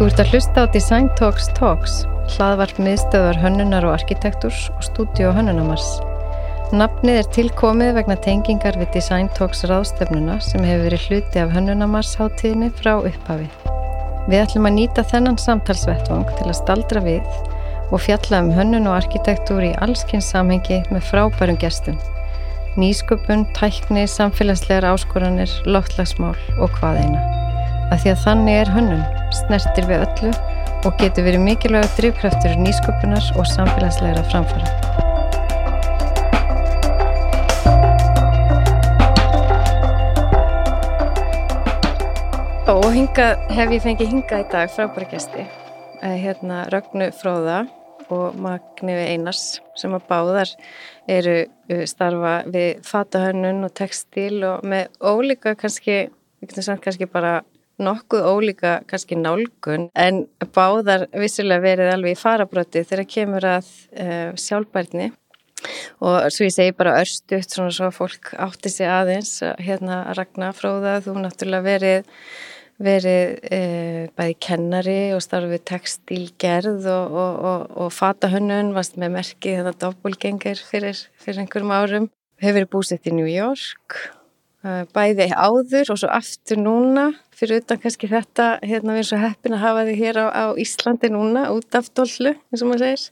Þú 0.00 0.06
ert 0.08 0.20
að 0.22 0.30
hlusta 0.32 0.62
á 0.64 0.72
Design 0.72 1.08
Talks 1.18 1.50
Talks, 1.58 1.94
hlaðvarp 2.32 2.78
miðstöðar 2.80 3.36
hönnunar 3.36 3.84
og 3.84 3.98
arkitekturs 3.98 4.62
og 4.72 4.86
stúdíu 4.86 5.28
hönnunamars. 5.36 5.84
Nafnið 6.72 7.18
er 7.20 7.26
tilkomið 7.36 7.90
vegna 7.98 8.14
tengingar 8.24 8.78
við 8.80 8.94
Design 8.94 9.28
Talks 9.36 9.60
ráðstefnuna 9.68 10.38
sem 10.40 10.64
hefur 10.64 10.86
verið 10.86 11.04
hluti 11.04 11.42
af 11.42 11.52
hönnunamars 11.52 12.14
hátíðinni 12.16 12.70
frá 12.78 12.94
upphafi. 12.96 13.50
Við 14.30 14.38
ætlum 14.38 14.70
að 14.70 14.74
nýta 14.78 15.04
þennan 15.10 15.36
samtalsvettvang 15.42 16.24
til 16.38 16.48
að 16.48 16.56
staldra 16.62 17.04
við 17.04 17.28
og 17.90 18.00
fjalla 18.00 18.40
um 18.46 18.50
hönnun 18.56 18.88
og 18.88 19.02
arkitektúr 19.02 19.68
í 19.68 19.74
allskynns 19.84 20.30
samhengi 20.32 20.80
með 20.88 21.04
frábærum 21.10 21.60
gestum. 21.60 22.00
Nýsköpun, 22.80 23.44
tækni, 23.52 24.08
samfélagslegar 24.08 24.88
áskoranir, 24.94 25.52
loftlagsmál 25.68 26.38
og 26.56 26.72
hvað 26.80 27.04
eina. 27.04 27.39
Að 27.90 28.04
því 28.04 28.10
að 28.12 28.20
þannig 28.22 28.54
er 28.54 28.68
hönnun, 28.70 29.00
snertir 29.34 29.86
við 29.88 30.02
öllu 30.04 30.28
og 30.86 30.92
getur 31.00 31.24
verið 31.26 31.42
mikilvægur 31.42 31.96
drivkraftur 31.96 32.54
nýsköpunar 32.62 33.26
og 33.34 33.48
samfélagslegra 33.50 34.22
framfara. 34.30 34.68
Og 42.70 42.86
hinga, 42.94 43.28
hef 43.50 43.74
ég 43.74 43.82
fengið 43.82 44.14
hinga 44.14 44.40
í 44.44 44.48
dag 44.54 44.70
frábæra 44.70 45.10
gæsti, 45.10 45.50
hérna 45.98 46.62
Rögnu 46.70 47.10
Fróða 47.18 47.64
og 48.06 48.38
Magni 48.38 48.94
Einars 48.94 49.58
sem 49.74 49.92
að 49.98 50.06
báðar 50.10 50.54
eru 51.10 51.40
uh, 51.42 51.84
starfa 51.90 52.40
við 52.46 52.84
fatahönnun 52.86 53.66
og 53.66 53.74
textil 53.74 54.44
og 54.46 54.62
með 54.62 54.90
ólíka 55.02 55.58
kannski, 55.58 56.04
kannski 56.46 57.10
bara 57.10 57.40
nokkuð 57.82 58.28
ólíka 58.28 58.74
kannski 58.90 59.18
nálgun 59.18 59.88
en 59.94 60.24
báðar 60.54 61.08
vissulega 61.16 61.64
verið 61.64 61.94
alveg 61.94 62.16
í 62.16 62.20
farabröti 62.20 62.84
þegar 62.84 63.08
kemur 63.16 63.48
að 63.56 63.72
uh, 63.96 64.30
sjálfbærni 64.38 65.10
og 66.00 66.30
svo 66.32 66.46
ég 66.46 66.54
segi 66.54 66.76
bara 66.76 66.98
örstuðt 67.00 67.52
svona 67.52 67.74
svo 67.74 67.90
að 67.90 67.98
fólk 67.98 68.30
átti 68.40 68.72
sig 68.72 68.88
aðeins 68.88 69.34
hérna 69.60 70.06
Ragnar 70.16 70.56
Fróða 70.56 71.00
þú 71.04 71.18
náttúrulega 71.20 71.66
verið 71.66 72.14
verið 72.80 73.34
e, 73.44 73.60
bæði 74.16 74.36
kennari 74.40 75.00
og 75.14 75.20
starfið 75.24 75.64
textilgerð 75.68 76.88
og, 76.88 77.18
og, 77.22 77.42
og, 77.50 77.66
og 77.84 77.92
fatahönnun, 77.92 78.72
varst 78.76 78.96
með 79.00 79.18
merki 79.18 79.56
þetta 79.58 79.74
doppulgengur 79.84 80.62
fyrir, 80.64 81.02
fyrir 81.20 81.42
einhverjum 81.44 81.74
árum. 81.76 82.08
Hefur 82.40 82.56
verið 82.56 82.72
búsett 82.72 83.10
í 83.10 83.12
New 83.12 83.28
York, 83.28 83.98
bæði 84.60 85.30
áður 85.32 85.94
og 85.94 86.00
svo 86.02 86.10
aftur 86.12 86.58
núna, 86.60 87.06
fyrir 87.36 87.62
utan 87.62 87.80
kannski 87.80 88.10
þetta, 88.10 88.58
hérna 88.60 88.92
við 88.92 89.00
erum 89.00 89.08
svo 89.08 89.20
heppin 89.22 89.56
að 89.56 89.64
hafa 89.64 89.86
þið 89.88 90.02
hér 90.02 90.20
á, 90.20 90.26
á 90.28 90.44
Íslandi 90.60 91.10
núna, 91.14 91.46
út 91.54 91.78
af 91.78 91.88
dollu, 91.96 92.34
eins 92.36 92.64
og 92.64 92.68
maður 92.68 92.84
segir. 92.84 93.06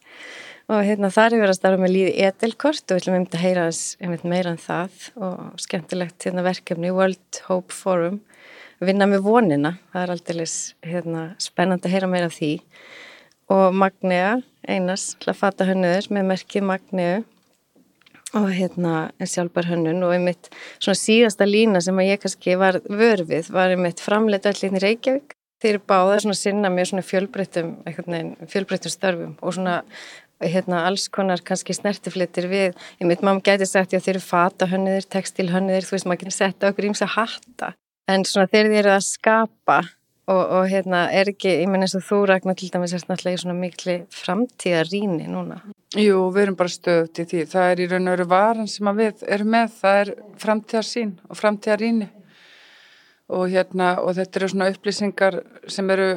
Og 0.69 0.83
hérna 0.85 1.09
þar 1.09 1.33
er 1.33 1.41
verið 1.41 1.55
að 1.55 1.57
starfa 1.57 1.81
með 1.81 1.93
líði 1.95 2.11
edelkort 2.29 2.83
og 2.85 2.99
við 2.99 3.01
ætlum 3.01 3.15
um 3.17 3.25
að 3.25 3.45
heyra 3.47 3.63
meira 4.29 4.51
en 4.51 4.59
um 4.59 4.61
það 4.61 5.07
og 5.17 5.63
skemmtilegt 5.65 6.27
hérna 6.29 6.45
verkefni 6.45 6.91
World 6.93 7.41
Hope 7.47 7.73
Forum. 7.73 8.19
Vinna 8.85 9.09
með 9.09 9.25
vonina, 9.25 9.73
það 9.95 10.03
er 10.03 10.13
alltaf 10.13 10.59
hérna, 10.85 11.23
spennandi 11.41 11.89
að 11.89 11.97
heyra 11.97 12.11
meira 12.13 12.29
af 12.29 12.37
því. 12.37 12.53
Og 13.49 13.73
Magnea 13.81 14.37
Einars, 14.69 15.15
hlafata 15.25 15.65
hönnuður 15.65 16.11
með 16.13 16.31
merkið 16.35 16.69
Magneu 16.69 17.25
og 18.37 18.51
hérna 18.53 19.09
sjálfbar 19.23 19.69
hönnun 19.71 20.05
og 20.05 20.15
einmitt 20.17 20.51
svona 20.77 20.99
síðasta 21.01 21.49
lína 21.49 21.81
sem 21.85 21.97
að 21.97 22.11
ég 22.13 22.23
kannski 22.23 22.57
var 22.61 22.81
vörfið 22.85 23.51
var 23.55 23.73
einmitt 23.73 24.03
framleitt 24.05 24.49
allir 24.49 24.77
í 24.77 24.85
Reykjavík. 24.85 25.35
Þeir 25.59 25.81
báða 25.91 26.21
svona 26.23 26.39
sinna 26.39 26.71
með 26.71 26.93
svona 26.93 27.07
fjölbreytum 27.07 27.71
fjölbreytum 28.47 28.93
störfum 28.95 29.37
og 29.41 29.57
svona 29.57 29.81
hérna 30.45 30.85
alls 30.87 31.09
konar 31.11 31.43
kannski 31.43 31.75
snertiflitir 31.75 32.47
við, 32.47 32.77
ég 33.01 33.09
mitt 33.11 33.25
mamma 33.27 33.43
gæti 33.43 33.67
sagt 33.67 33.93
já 33.93 33.99
þeir 33.99 34.17
eru 34.17 34.23
fata 34.23 34.69
hönnuðir, 34.71 35.09
textil 35.11 35.49
hönnuðir 35.51 35.89
þú 35.89 35.97
veist 35.97 36.07
maður 36.07 36.29
ekki 36.29 36.37
setja 36.37 36.71
okkur 36.71 36.91
ímsa 36.93 37.09
hatta. 37.11 37.73
En 38.09 38.25
svona 38.25 38.47
þeir 38.53 38.71
eru 38.71 38.95
að 38.95 39.03
skapa 39.09 39.81
og, 40.29 40.43
og 40.59 40.69
hérna 40.69 41.07
er 41.15 41.31
ekki, 41.33 41.51
ég 41.63 41.71
menn 41.71 41.85
eins 41.87 41.97
og 41.97 42.05
þú 42.05 42.21
Ragnar 42.29 42.57
til 42.59 42.69
dæmis 42.73 42.93
er 42.93 43.05
náttúrulega 43.09 43.39
í 43.39 43.43
svona 43.43 43.57
miklu 43.57 43.97
framtíðaríni 44.13 45.29
núna. 45.31 45.61
Jú, 45.97 46.27
við 46.35 46.43
erum 46.45 46.59
bara 46.59 46.73
stöðt 46.73 47.23
í 47.23 47.27
því, 47.31 47.45
það 47.49 47.73
er 47.73 47.83
í 47.83 47.89
raun 47.89 48.11
og 48.11 48.17
veru 48.17 48.29
varan 48.29 48.71
sem 48.71 48.91
við 48.99 49.25
erum 49.27 49.53
með, 49.55 49.75
það 49.81 50.01
er 50.03 50.13
framtíðarsín 50.43 51.15
og 51.29 51.41
framtíðaríni 51.41 52.11
og 53.39 53.53
hérna 53.53 53.95
og 54.03 54.17
þetta 54.17 54.41
eru 54.41 54.51
svona 54.53 54.69
upplýsingar 54.73 55.39
sem 55.69 55.95
eru 55.95 56.11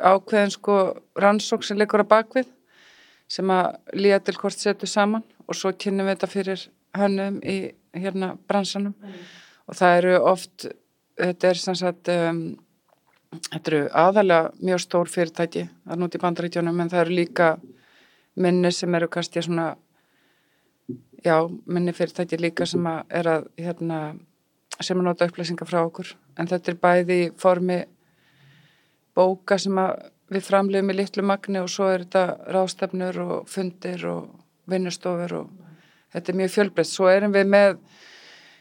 ákveðin 0.00 0.54
sko 0.54 0.80
rannsók 1.20 1.66
sem 1.66 1.78
leikur 1.78 2.04
að 2.04 2.10
bakvið 2.14 2.50
sem 3.30 3.50
að 3.54 3.76
líða 3.94 4.24
til 4.26 4.36
hvort 4.40 4.58
setur 4.58 4.90
saman. 4.90 5.26
Og 5.50 5.58
svo 5.58 5.72
kynum 5.74 6.06
við 6.06 6.14
þetta 6.14 6.30
fyrir 6.30 6.66
hönnum 6.94 7.38
í 7.42 7.56
hérna 7.94 8.36
bransanum. 8.46 8.94
Mm. 8.94 9.22
og 9.70 9.76
það 9.78 9.96
eru 10.00 10.14
oft 10.26 10.66
þetta 11.18 11.48
er 11.50 11.58
sannsagt 11.58 12.10
um, 12.10 12.40
þetta 13.30 13.70
eru 13.70 13.82
aðalega 13.94 14.50
mjög 14.60 14.80
stór 14.84 15.10
fyrirtæki 15.10 15.66
er 15.68 16.00
núti 16.00 16.18
í 16.18 16.22
bandaríkjónum 16.22 16.80
en 16.82 16.90
það 16.90 17.04
eru 17.04 17.18
líka 17.20 17.50
minni 18.40 18.72
sem 18.72 18.94
eru 18.94 19.08
kannski 19.08 19.42
svona 19.42 19.74
já, 21.24 21.36
minni 21.66 21.92
fyrirtæki 21.92 22.40
líka 22.40 22.66
sem 22.66 22.86
að 22.86 23.16
er 23.20 23.30
að 23.30 23.46
hérna, 23.60 24.00
sem 24.80 24.98
að 24.98 25.06
nota 25.06 25.28
upplýsingar 25.28 25.68
frá 25.68 25.82
okkur. 25.84 26.14
En 26.38 26.48
þetta 26.48 26.72
er 26.72 26.80
bæði 26.80 27.18
í 27.24 27.30
formi 27.38 27.80
bóka 29.16 29.58
sem 29.60 29.78
að 29.78 30.10
við 30.30 30.46
framlegum 30.46 30.92
í 30.92 30.96
litlu 30.96 31.24
magni 31.26 31.60
og 31.60 31.70
svo 31.70 31.90
er 31.90 32.06
þetta 32.06 32.52
rástefnur 32.54 33.18
og 33.24 33.48
fundir 33.50 34.06
og 34.08 34.30
vinnustofur 34.70 35.36
og 35.40 35.50
þetta 36.14 36.32
er 36.32 36.40
mjög 36.40 36.54
fjölbreytt. 36.54 36.90
Svo 36.90 37.10
erum 37.10 37.34
við 37.34 37.50
með 37.50 37.76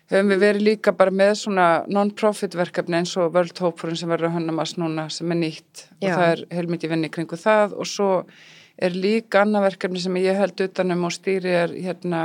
höfum 0.09 0.31
við 0.33 0.43
verið 0.43 0.65
líka 0.65 0.93
bara 0.97 1.13
með 1.13 1.33
svona 1.43 1.67
non-profit 1.91 2.57
verkefni 2.57 2.99
eins 2.99 3.15
og 3.19 3.33
World 3.35 3.61
Hope 3.61 3.81
Forum 3.81 3.97
sem 3.99 4.09
verður 4.09 4.31
að 4.31 4.37
hönnumast 4.39 4.79
núna 4.81 5.07
sem 5.13 5.31
er 5.31 5.41
nýtt 5.43 5.85
Já. 5.99 6.09
og 6.09 6.09
það 6.09 6.27
er 6.31 6.43
heilmikið 6.57 6.95
vinni 6.95 7.11
kringu 7.13 7.39
það 7.39 7.75
og 7.77 7.89
svo 7.89 8.11
er 8.79 8.95
líka 8.95 9.43
annað 9.43 9.67
verkefni 9.69 10.01
sem 10.01 10.21
ég 10.21 10.39
held 10.39 10.63
utanum 10.65 11.05
og 11.07 11.13
stýri 11.13 11.53
er 11.63 11.75
hérna 11.75 12.23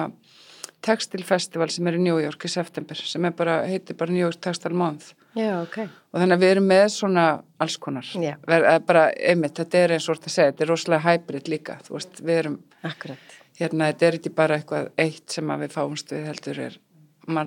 textilfestival 0.84 1.70
sem 1.72 1.86
er 1.88 1.98
í 1.98 2.02
New 2.04 2.16
York 2.20 2.44
í 2.44 2.50
september 2.52 2.98
sem 2.98 3.28
bara, 3.36 3.62
heitir 3.68 3.96
bara 3.98 4.12
New 4.12 4.22
York 4.22 4.40
Textile 4.44 4.76
Month 4.76 5.14
Já, 5.34 5.62
okay. 5.62 5.88
og 6.12 6.20
þannig 6.20 6.36
að 6.36 6.44
við 6.44 6.52
erum 6.54 6.68
með 6.70 6.84
svona 6.94 7.24
alls 7.62 7.78
konar 7.82 8.10
Ver, 8.46 8.66
bara 8.86 9.06
einmitt, 9.16 9.56
þetta 9.58 9.80
er 9.80 9.96
eins 9.96 10.08
og 10.08 10.20
þetta 10.20 10.34
segja, 10.34 10.52
þetta 10.52 10.66
er 10.66 10.72
rosalega 10.72 11.04
hybrid 11.08 11.50
líka, 11.50 11.78
þú 11.86 11.96
veist, 11.96 12.20
við 12.20 12.40
erum 12.42 12.58
Akkurat. 12.84 13.38
hérna, 13.58 13.90
þetta 13.92 14.08
er 14.08 14.18
ekki 14.20 14.34
bara 14.36 14.60
eitthvað 14.60 14.90
eitt 15.06 15.36
sem 15.36 15.54
að 15.54 15.64
við 15.64 15.74
fáumst 15.78 16.14
við 16.14 16.28
heldur 16.30 16.62
er 16.68 16.78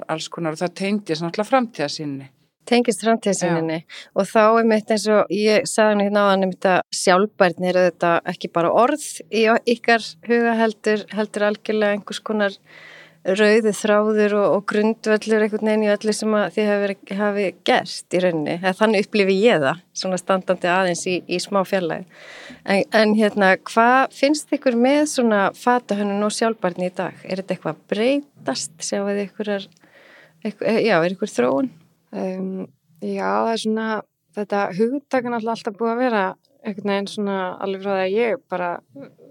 alls 0.08 0.28
konar 0.34 0.58
og 0.58 0.64
það 0.64 0.76
tengist 0.82 1.24
náttúrulega 1.24 1.52
framtíðasinni. 1.52 2.28
Tengist 2.68 3.06
framtíðasinni 3.06 3.80
og 4.18 4.28
þá 4.28 4.42
er 4.46 4.68
mitt 4.68 4.92
eins 4.92 5.08
og 5.14 5.32
ég 5.32 5.68
sagði 5.70 6.10
hérna 6.10 6.28
á 6.28 6.32
hann 6.34 6.48
um 6.48 6.52
þetta 6.52 6.76
sjálfbærni 7.00 7.72
er 7.72 7.82
þetta 7.86 8.14
ekki 8.34 8.52
bara 8.58 8.74
orð 8.76 9.08
í 9.32 9.48
ykkar 9.78 10.04
huga 10.28 10.58
heldur, 10.60 11.08
heldur 11.16 11.48
algjörlega 11.48 11.96
einhvers 11.96 12.24
konar 12.28 12.58
rauðu 13.28 13.74
þráður 13.76 14.36
og, 14.38 14.46
og 14.56 14.66
grundvöldur 14.72 15.44
einhvern 15.44 15.68
veginn 15.68 15.86
í 15.88 15.92
öllu 15.92 16.14
sem 16.16 16.36
þið 16.56 16.70
hafi, 16.72 16.96
hafi 17.20 17.48
gert 17.68 18.16
í 18.16 18.22
rauninni. 18.24 18.56
Þannig 18.80 19.08
upplifi 19.08 19.36
ég 19.42 19.64
það, 19.64 19.82
svona 20.02 20.20
standandi 20.22 20.72
aðeins 20.72 21.04
í, 21.10 21.18
í 21.28 21.40
smá 21.44 21.60
fjallæg. 21.68 22.08
En, 22.64 22.84
en 22.96 23.16
hérna, 23.18 23.54
hvað 23.68 24.16
finnst 24.16 24.54
ykkur 24.56 24.78
með 24.80 25.04
svona 25.18 25.48
fatahönnun 25.58 26.28
og 26.28 26.36
sjálfbarni 26.36 26.92
í 26.92 26.96
dag? 26.96 27.20
Er 27.28 27.42
þetta 27.42 27.58
eitthvað 27.58 27.84
breytast? 28.48 28.74
Sjáu 28.80 29.06
þið 29.08 29.50
er, 29.54 29.68
eitthvað, 30.46 30.82
já, 30.86 30.98
er 30.98 31.14
ykkur 31.16 31.32
þróun? 31.32 31.70
Um, 32.16 32.68
já, 33.02 33.28
það 33.28 33.54
er 33.54 33.62
svona, 33.64 33.88
þetta 34.38 34.66
hugdagan 34.78 35.38
alltaf 35.38 35.78
búið 35.78 35.94
að 35.94 36.04
vera 36.06 36.26
einhvern 36.68 36.92
veginn 36.92 37.10
svona 37.12 37.40
alveg 37.64 37.84
frá 37.84 37.92
það 37.92 38.04
að 38.04 38.16
ég 38.16 38.44
bara 38.50 38.70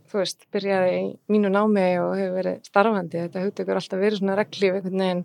þú 0.07 0.21
veist, 0.21 0.47
byrjaði 0.55 0.97
í 0.97 1.07
mínu 1.33 1.51
námi 1.53 1.87
og 2.01 2.17
hefur 2.17 2.37
verið 2.39 2.59
starfandi, 2.69 3.23
þetta 3.27 3.45
hugtökur 3.45 3.81
alltaf 3.81 4.03
verið 4.03 4.21
svona 4.21 4.37
reglíf 4.39 4.77
einhvern 4.79 5.03
veginn 5.03 5.23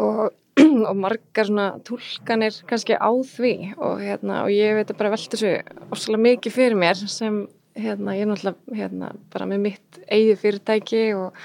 og, 0.00 0.22
og 0.88 0.94
margar 0.98 1.50
svona 1.50 1.68
tólkanir 1.86 2.60
kannski 2.70 2.96
á 2.96 3.10
því 3.10 3.54
og 3.76 4.02
hérna, 4.02 4.44
og 4.46 4.54
ég 4.54 4.78
veit 4.78 4.90
að 4.90 5.00
bara 5.02 5.14
velta 5.14 5.40
svo 5.40 5.52
ósala 5.92 6.22
mikið 6.22 6.56
fyrir 6.56 6.78
mér 6.80 7.02
sem 7.04 7.42
hérna, 7.78 8.16
ég 8.16 8.24
er 8.24 8.32
náttúrulega 8.32 8.80
hérna 8.80 9.12
bara 9.30 9.50
með 9.50 9.66
mitt 9.68 10.00
eigið 10.08 10.40
fyrirtæki 10.40 11.04
og, 11.18 11.36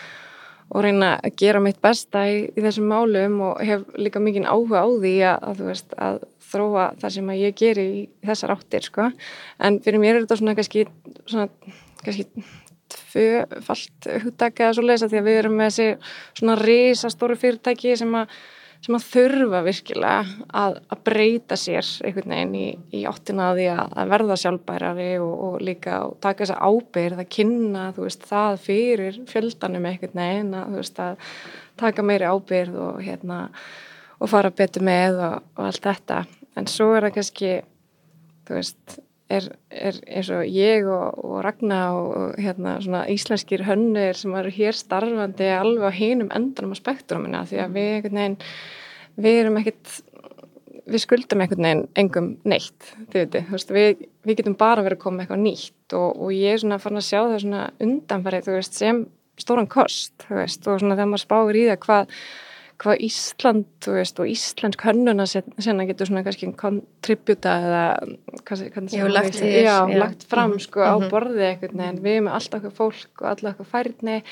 og 0.76 0.84
reyna 0.84 1.14
að 1.24 1.38
gera 1.40 1.62
mitt 1.64 1.80
besta 1.84 2.26
í, 2.28 2.42
í 2.52 2.64
þessum 2.66 2.90
málum 2.92 3.40
og 3.48 3.64
hef 3.64 3.86
líka 3.96 4.20
mikið 4.24 4.50
áhuga 4.50 4.84
á 4.84 4.88
því 4.92 5.14
að, 5.32 5.48
að 5.50 5.64
veist, 5.70 5.96
að 5.96 6.20
þróa 6.52 6.90
það 7.00 7.16
sem 7.16 7.32
ég 7.40 7.56
geri 7.62 7.86
í 7.88 8.04
þessar 8.28 8.54
áttir, 8.56 8.86
sko, 8.90 9.08
en 9.64 9.80
fyrir 9.86 10.04
mér 10.04 10.18
er 10.18 10.26
þetta 10.26 10.40
svona 10.42 10.58
kannski 10.60 10.86
svona 11.24 11.48
kannski 12.04 12.28
tvöfalt 12.96 14.10
hugtækja 14.26 14.68
eða 14.68 14.76
svo 14.78 14.86
leiðis 14.86 15.06
að 15.08 15.14
því 15.14 15.22
að 15.22 15.30
við 15.30 15.40
erum 15.40 15.58
með 15.60 15.72
þessi 15.72 15.88
svona 16.40 16.58
risastóru 16.62 17.40
fyrirtæki 17.40 17.96
sem 17.98 18.20
að 18.20 18.36
sem 18.86 18.96
að 19.00 19.06
þurfa 19.10 19.62
virkilega 19.66 20.48
að, 20.62 20.76
að 20.94 21.00
breyta 21.08 21.58
sér 21.58 21.88
einhvern 22.06 22.34
veginn 22.36 22.56
í, 22.60 22.66
í 22.94 23.02
áttina 23.10 23.50
að 23.50 23.60
því 23.60 23.66
að, 23.74 23.96
að 24.02 24.12
verða 24.14 24.38
sjálfbærari 24.44 25.08
og, 25.24 25.32
og 25.48 25.56
líka 25.66 26.02
og 26.06 26.18
taka 26.22 26.44
þess 26.44 26.54
að 26.54 26.68
ábyrð 26.70 27.24
að 27.24 27.32
kynna 27.38 27.86
veist, 27.98 28.28
það 28.30 28.60
fyrir 28.68 29.18
fjöldanum 29.32 29.90
einhvern 29.90 30.22
veginn 30.22 30.54
að, 30.60 30.78
veist, 30.78 31.02
að 31.02 31.26
taka 31.82 32.06
meiri 32.06 32.30
ábyrð 32.30 32.78
og, 32.84 33.02
hérna, 33.08 33.40
og 34.20 34.32
fara 34.32 34.54
betur 34.54 34.86
með 34.86 35.24
og, 35.32 35.50
og 35.58 35.66
allt 35.72 35.90
þetta. 35.90 36.22
En 36.56 36.70
svo 36.72 36.92
er 36.94 37.08
það 37.08 37.18
kannski 37.18 37.52
þú 38.46 38.60
veist 38.60 39.00
er, 39.32 39.48
er 39.70 40.00
eins 40.06 40.30
og 40.34 40.44
ég 40.46 40.88
og, 40.90 41.20
og 41.26 41.38
Ragnar 41.46 41.98
og 41.98 42.40
hérna, 42.42 42.78
íslenskir 43.12 43.66
hönnir 43.66 44.18
sem 44.18 44.34
eru 44.38 44.52
hér 44.54 44.78
starfandi 44.78 45.50
alveg 45.56 45.90
á 45.90 46.00
hinum 46.00 46.34
endanum 46.36 46.76
á 46.76 46.82
spektrumina 46.82 47.46
því 47.50 47.64
að 47.64 47.78
við 47.78 47.94
einhvern 47.96 48.20
veginn 48.20 48.38
við 49.16 49.40
erum 49.42 49.60
ekkert 49.62 49.96
við 50.86 51.02
skuldum 51.02 51.42
einhvern 51.42 51.68
veginn 51.68 51.84
engum 51.98 52.32
neitt 52.46 52.94
veit, 53.14 53.36
veist, 53.50 53.74
við, 53.74 54.06
við 54.26 54.42
getum 54.42 54.58
bara 54.60 54.86
verið 54.86 55.00
að 55.00 55.06
koma 55.06 55.18
með 55.18 55.26
eitthvað 55.26 55.46
nýtt 55.46 55.98
og, 55.98 56.10
og 56.22 56.34
ég 56.36 56.54
er 56.54 56.62
svona 56.62 56.82
farin 56.82 57.02
að 57.02 57.08
sjá 57.10 57.20
það 57.24 57.38
svona 57.46 57.68
undanfarið 57.86 58.52
sem 58.70 59.06
stóran 59.42 59.70
kost 59.72 60.28
veist, 60.30 60.68
og 60.68 60.80
svona 60.80 60.98
þegar 60.98 61.12
maður 61.12 61.26
spáir 61.26 61.60
í 61.60 61.66
það 61.72 61.80
hvað 61.88 62.20
hvað 62.82 63.02
Ísland 63.08 63.88
veist, 63.88 64.20
og 64.20 64.30
Íslensk 64.30 64.84
hönnuna 64.86 65.26
senna 65.30 65.88
getur 65.88 66.10
svona 66.10 66.26
kannski 66.26 66.52
kontributa 66.60 67.56
eða 67.64 67.86
já, 68.92 69.08
lagt, 69.08 69.40
já, 69.40 69.64
já. 69.64 69.98
lagt 70.00 70.28
fram 70.30 70.60
sko, 70.60 70.80
mm 70.80 70.86
-hmm. 70.86 70.92
á 70.92 71.00
mhm. 71.00 71.10
borði 71.10 71.46
eitthvað 71.50 71.90
en 71.90 72.04
við 72.04 72.16
erum 72.16 72.28
alltaf 72.28 72.60
okkur 72.64 72.78
fólk 72.78 73.22
og 73.22 73.28
alltaf 73.30 73.54
okkur 73.54 73.66
færni 73.66 74.24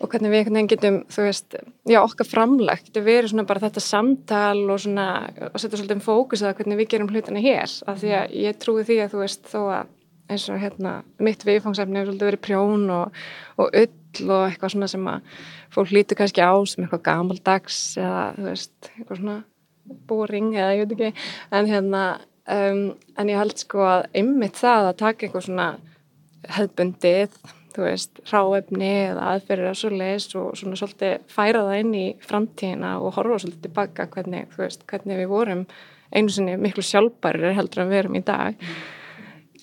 og 0.00 0.10
hvernig 0.10 0.30
við 0.30 0.38
einhvern 0.38 0.54
veginn 0.54 0.68
getum 0.68 0.96
þú 1.08 1.22
veist, 1.24 1.54
já 1.88 2.00
okkar 2.02 2.26
framlegt 2.26 2.96
við 2.96 3.18
erum 3.18 3.28
svona 3.28 3.48
bara 3.48 3.60
þetta 3.60 3.80
samtal 3.80 4.70
og 4.70 4.80
svona 4.80 5.30
og 5.54 5.60
setja 5.60 5.78
svolítið 5.78 5.96
um 5.96 6.00
fókus 6.00 6.42
að 6.42 6.56
hvernig 6.56 6.76
við 6.76 6.88
gerum 6.88 7.08
hlutina 7.08 7.40
hér, 7.40 7.70
af 7.86 8.00
því 8.02 8.10
að 8.20 8.34
ég 8.34 8.58
trúi 8.58 8.84
því 8.84 8.98
að 9.04 9.12
þú 9.12 9.18
veist 9.24 9.44
þó 9.52 9.60
að 9.72 9.86
eins 10.26 10.48
og 10.50 10.58
hérna 10.58 11.02
mitt 11.22 11.44
viðfangsefni 11.46 12.00
hefur 12.00 12.10
svolítið 12.10 12.30
verið 12.30 12.44
prjón 12.46 12.90
og, 12.90 13.20
og 13.62 13.70
öll 13.72 13.94
og 14.24 14.46
eitthvað 14.46 14.74
svona 14.74 14.88
sem 14.90 15.10
að 15.10 15.34
fólk 15.74 15.92
lítur 15.94 16.20
kannski 16.20 16.44
á 16.44 16.54
sem 16.68 16.84
eitthvað 16.84 17.04
gamaldags 17.10 17.80
eða 18.00 18.22
þú 18.38 18.46
veist, 18.48 18.90
eitthvað 18.94 19.20
svona 19.20 19.36
boring 20.08 20.54
eða 20.54 20.72
ég 20.74 20.82
veit 20.84 20.96
ekki. 20.96 21.28
En 21.54 21.68
hérna, 21.70 22.06
um, 22.56 22.80
en 23.18 23.30
ég 23.30 23.42
held 23.42 23.60
sko 23.60 23.84
að 23.86 24.08
ymmit 24.22 24.58
það 24.58 24.90
að 24.90 24.98
taka 25.04 25.26
eitthvað 25.26 25.46
svona 25.48 25.68
hefðbundið 26.56 27.38
þú 27.76 27.84
veist, 27.84 28.22
ráefni 28.30 28.88
eða 29.10 29.26
aðferðir 29.34 29.70
að 29.70 29.78
svo 29.80 29.90
leis 29.92 30.28
og 30.38 30.56
svona 30.56 30.78
svolítið 30.80 31.26
færa 31.32 31.64
það 31.66 31.82
inn 31.82 31.92
í 31.98 32.06
framtíðina 32.24 32.94
og 33.02 33.14
horfa 33.18 33.42
svolítið 33.42 33.66
tilbaka 33.66 34.08
hvernig, 34.14 34.48
þú 34.54 34.62
veist, 34.64 34.86
hvernig 34.88 35.20
við 35.20 35.30
vorum 35.32 35.66
einu 36.14 36.32
sinni 36.32 36.56
miklu 36.60 36.84
sjálfbærir 36.86 37.56
heldur 37.56 37.84
en 37.84 37.92
við 37.92 38.02
erum 38.02 38.18
í 38.18 38.24
dag 38.24 38.66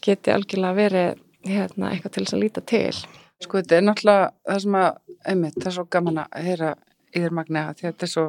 geti 0.03 0.33
algjörlega 0.33 0.77
verið 0.77 1.21
hérna, 1.47 1.91
eitthvað 1.91 2.15
til 2.15 2.25
þess 2.25 2.37
að 2.37 2.43
líta 2.43 2.65
til 2.69 3.22
Sko 3.43 3.59
þetta 3.59 3.77
er 3.77 3.85
náttúrulega 3.87 4.29
það 4.47 4.63
sem 4.63 4.77
að, 4.79 4.89
einmitt, 5.31 5.59
það 5.59 5.69
er 5.69 5.75
svo 5.77 5.85
gaman 5.95 6.21
að 6.23 6.47
heyra 6.47 6.71
í 7.13 7.23
þér 7.23 7.35
magniða 7.39 7.75
því 7.77 7.87
að 7.87 7.91
þetta 7.91 8.07
er 8.07 8.13
svo 8.13 8.25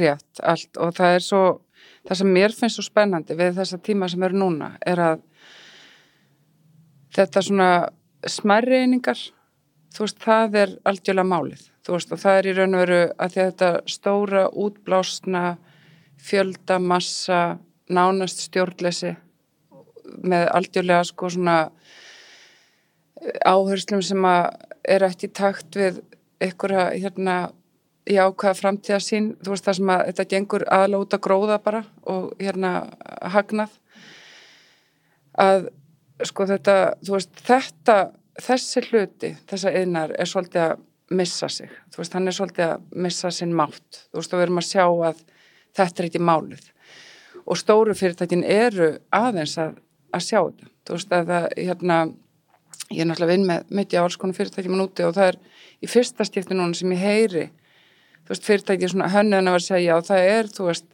rétt 0.00 0.42
allt 0.52 0.80
og 0.80 0.94
það 0.96 1.16
er 1.16 1.24
svo, 1.26 1.42
það 2.06 2.20
sem 2.20 2.32
mér 2.36 2.54
finnst 2.54 2.78
svo 2.78 2.86
spennandi 2.86 3.36
við 3.38 3.56
þessa 3.58 3.80
tíma 3.82 4.08
sem 4.10 4.22
eru 4.26 4.38
núna 4.38 4.70
er 4.86 5.02
að 5.02 5.24
þetta 7.16 7.42
svona 7.42 7.70
smærri 8.28 8.84
einingar, 8.84 9.18
þú 9.94 10.04
veist, 10.04 10.20
það 10.22 10.58
er 10.60 10.74
algjörlega 10.86 11.26
málið, 11.26 11.64
þú 11.86 11.96
veist, 11.96 12.12
og 12.14 12.22
það 12.22 12.38
er 12.38 12.48
í 12.50 12.54
raun 12.58 12.76
og 12.76 12.84
veru 12.84 13.00
að 13.16 13.34
þetta 13.38 13.70
stóra 13.90 14.44
útblásna 14.50 15.44
fjölda 16.20 16.78
massa 16.78 17.40
nánast 17.90 18.44
stjórnleysi 18.46 19.16
með 20.22 20.46
algjörlega 20.54 21.06
sko 21.08 21.30
svona 21.32 21.56
áherslum 23.44 24.02
sem 24.04 24.26
er 24.26 25.04
eftir 25.04 25.32
takt 25.36 25.76
við 25.76 26.00
einhverja 26.40 26.90
hérna 26.94 27.36
í 28.08 28.16
ákvaða 28.16 28.56
framtíða 28.58 29.00
sín 29.04 29.34
þú 29.42 29.54
veist 29.54 29.66
það 29.66 29.76
sem 29.78 29.92
að 29.92 30.04
þetta 30.08 30.28
gengur 30.30 30.64
aðla 30.72 31.02
út 31.02 31.16
að 31.16 31.24
gróða 31.26 31.58
bara 31.62 31.82
og 32.08 32.30
hérna 32.40 32.72
hagnað. 33.34 33.74
Að 35.40 35.68
sko 36.26 36.46
þetta 36.48 36.76
þú 37.04 37.16
veist 37.16 37.44
þetta 37.46 37.98
þessi 38.40 38.84
hluti, 38.88 39.34
þessa 39.50 39.74
einar 39.74 40.14
er 40.16 40.28
svolítið 40.28 40.64
að 40.64 40.86
missa 41.20 41.48
sig. 41.50 41.70
Þú 41.90 42.02
veist 42.02 42.16
hann 42.16 42.30
er 42.30 42.36
svolítið 42.36 42.66
að 42.68 42.88
missa 43.04 43.30
sinn 43.34 43.54
mátt. 43.56 44.02
Þú 44.10 44.20
veist 44.20 44.34
og 44.34 44.40
við 44.40 44.46
erum 44.46 44.62
að 44.62 44.68
sjá 44.70 44.84
að 44.86 45.22
þetta 45.76 46.02
er 46.02 46.08
ekki 46.08 46.24
málið. 46.24 46.66
Og 47.44 47.58
stóru 47.58 47.94
fyrirtækin 47.98 48.44
eru 48.46 48.92
aðeins 49.14 49.56
að, 49.60 49.78
að 50.14 50.26
sjá 50.26 50.38
þetta. 50.40 50.70
Þú 50.86 50.96
veist 50.96 51.14
að 51.16 51.32
það 51.32 51.48
hérna 51.58 52.00
ég 52.90 53.02
er 53.04 53.08
náttúrulega 53.08 53.32
vinn 53.34 53.48
með 53.48 53.68
myndi 53.70 53.98
á 53.98 54.02
alls 54.02 54.18
konar 54.20 54.38
fyrirtækjum 54.38 54.76
og 54.76 54.82
núti 54.82 55.06
og 55.06 55.16
það 55.16 55.32
er 55.32 55.40
í 55.80 55.90
fyrsta 55.90 56.26
stífti 56.26 56.56
núna 56.56 56.76
sem 56.76 56.94
ég 56.94 57.04
heyri 57.04 57.44
þú 58.24 58.34
veist 58.34 58.48
fyrirtækið 58.48 58.92
svona 58.92 59.12
hönnuðin 59.14 59.50
að 59.50 59.56
vera 59.56 59.62
að 59.62 59.68
segja 59.68 59.98
og 59.98 60.08
það 60.08 60.30
er 60.30 60.50
þú 60.50 60.66
veist 60.70 60.88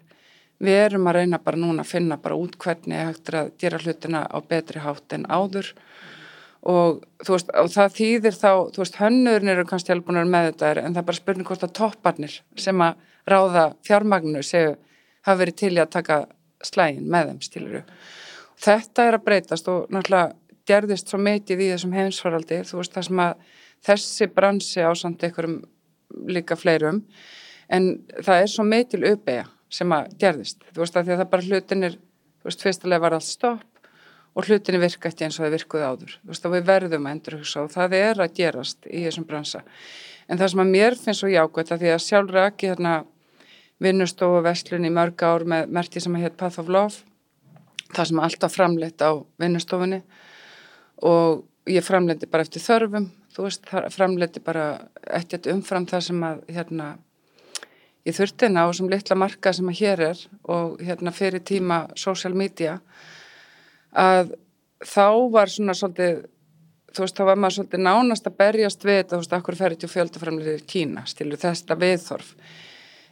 við 0.63 0.79
erum 0.87 1.09
að 1.11 1.19
reyna 1.19 1.41
bara 1.45 1.61
núna 1.61 1.85
að 1.85 1.91
finna 1.93 2.19
bara 2.21 2.39
út 2.41 2.57
hvernig 2.61 3.03
hægtur 3.11 3.41
að 3.41 3.51
gera 3.61 3.81
hlutina 3.83 4.23
á 4.25 4.39
betri 4.41 4.81
hátt 4.81 5.17
en 5.17 5.27
áður. 5.29 5.73
Og 6.67 7.03
þú 7.23 7.35
veist 7.35 7.51
og 7.53 7.69
það 7.75 7.99
þýðir 7.99 8.39
þá 8.41 8.51
þú 8.75 8.83
veist 8.83 8.97
hönnuðin 9.01 9.53
eru 9.53 9.67
kannski 9.69 9.93
alveg 9.93 10.07
búin 10.07 10.21
að 10.21 10.25
vera 10.25 10.33
með 10.33 10.49
þetta 10.49 10.71
en 10.81 10.97
það 10.97 11.03
er 11.03 11.09
bara 11.11 11.21
spurning 11.21 11.51
hvort 11.51 11.67
að 11.67 11.77
topparnir 11.79 12.39
sem 12.57 12.87
að 12.87 13.05
ráða 13.29 13.67
fjármagnu 13.87 14.43
séu 14.47 14.73
hafa 15.27 15.39
verið 15.43 15.61
til 15.61 15.73
í 15.77 15.83
að 15.83 15.93
taka 15.99 16.19
slægin 16.65 17.07
með 17.13 17.37
þeim 17.45 17.85
þetta 18.57 19.05
er 19.05 19.19
að 19.19 19.25
breytast 19.27 19.69
og 19.69 19.91
náttúrulega 19.93 20.33
gerðist 20.67 21.11
svo 21.11 21.21
mikið 21.23 21.63
í 21.63 21.71
þessum 21.73 21.95
heimsfaraldi 21.97 22.61
þú 22.67 22.81
veist 22.81 22.95
það 22.97 23.09
sem 23.09 23.23
að 23.25 23.35
þessi 23.87 24.29
bransi 24.35 24.85
á 24.87 24.91
samt 24.99 25.25
einhverjum 25.27 25.61
líka 26.31 26.57
fleirum 26.59 27.03
en 27.73 27.93
það 28.23 28.43
er 28.43 28.51
svo 28.51 28.67
mikil 28.67 29.03
uppeyja 29.13 29.47
sem 29.73 29.93
að 29.93 30.13
gerðist. 30.21 30.61
Þú 30.73 30.83
veist 30.83 30.97
að 30.97 31.09
því 31.09 31.15
að 31.15 31.23
það 31.23 31.33
bara 31.33 31.47
hlutinir 31.49 31.97
þú 31.97 32.51
veist 32.51 32.63
fyrstulega 32.67 33.03
var 33.03 33.17
allt 33.17 33.27
stopp 33.27 33.89
og 34.37 34.47
hlutinir 34.47 34.83
virka 34.83 35.11
ekki 35.11 35.27
eins 35.27 35.39
og 35.41 35.47
það 35.47 35.57
virkuði 35.57 35.89
áður. 35.91 36.15
Þú 36.23 36.33
veist 36.33 36.47
að 36.47 36.55
við 36.57 36.69
verðum 36.71 37.09
að 37.09 37.17
endur 37.17 37.39
hugsa 37.41 37.65
og 37.65 37.73
það 37.73 37.97
er 37.99 38.23
að 38.23 38.37
gerast 38.37 38.87
í 38.87 39.03
þessum 39.07 39.27
bransa. 39.27 39.63
En 40.29 40.39
það 40.39 40.53
sem 40.53 40.63
að 40.63 40.73
mér 40.75 40.99
finnst 41.01 41.23
svo 41.23 41.31
jákvæmt 41.33 41.73
að 41.73 41.83
því 41.83 41.93
að 41.95 42.05
sjálfur 42.07 42.41
ekki 42.43 42.71
hérna 42.71 42.95
vinnustofu 43.83 44.43
vestlun 44.47 44.87
í 44.89 44.93
mörg 44.93 45.23
ár 45.27 45.45
með 45.49 45.73
merti 45.79 46.03
sem 46.03 46.15
að 46.17 46.27
hétt 46.27 46.39
Path 46.41 46.61
of 46.63 46.71
Love 46.73 47.03
það 47.93 48.09
sem 48.11 48.23
alltaf 48.25 48.55
framleitt 48.55 49.03
á 49.05 49.13
vinnustofunni 49.41 50.01
og 51.03 51.45
ég 51.69 51.85
framleiti 51.85 52.29
bara 52.31 52.47
eftir 52.47 52.63
þörfum 52.63 53.11
þú 53.37 53.45
veist, 53.45 53.67
framleiti 53.93 54.41
bara 54.45 54.69
ekkert 55.19 55.49
umfram 55.53 55.87
það 55.89 56.07
sem 56.09 56.23
að 56.25 56.39
hérna, 56.57 56.87
ég 58.07 58.17
þurfti 58.17 58.49
ná 58.53 58.63
sem 58.77 58.89
litla 58.91 59.19
marka 59.19 59.53
sem 59.53 59.69
að 59.69 59.81
hér 59.83 60.05
er 60.13 60.23
og 60.45 60.81
hérna 60.81 61.13
fyrir 61.13 61.45
tíma 61.45 61.83
social 61.99 62.33
media 62.39 62.79
að 63.93 64.33
þá 64.85 65.09
var 65.33 65.53
svona 65.53 65.77
svolítið 65.77 66.25
þú 66.97 67.05
veist, 67.05 67.19
þá 67.19 67.29
var 67.29 67.41
maður 67.43 67.57
svolítið 67.59 67.85
nánast 67.85 68.29
að 68.31 68.39
berjast 68.41 68.85
við 68.87 69.03
þetta, 69.03 69.13
þú 69.13 69.21
veist, 69.21 69.37
akkur 69.37 69.59
ferir 69.59 69.81
til 69.81 69.93
fjöldaframleitið 69.93 70.63
í 70.63 70.69
Kína, 70.73 71.05
stilur 71.09 71.41
þetta 71.43 71.77
viðþorf 71.83 72.33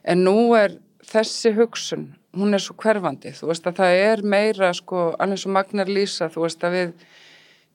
en 0.08 0.24
nú 0.24 0.38
er 0.56 0.78
þessi 1.04 1.52
hugsun, 1.58 2.06
hún 2.32 2.56
er 2.56 2.64
svo 2.64 2.76
hverfandi 2.80 3.34
þú 3.36 3.50
veist 3.50 3.68
að 3.68 3.82
það 3.82 3.98
er 4.06 4.24
meira 4.24 4.72
sko, 4.76 5.10
alveg 5.20 5.42
svo 5.42 5.52
magnar 5.52 5.90
lýsa, 5.90 6.30
þú 6.32 6.46
veist 6.46 6.64
að 6.64 6.78
við 6.78 6.96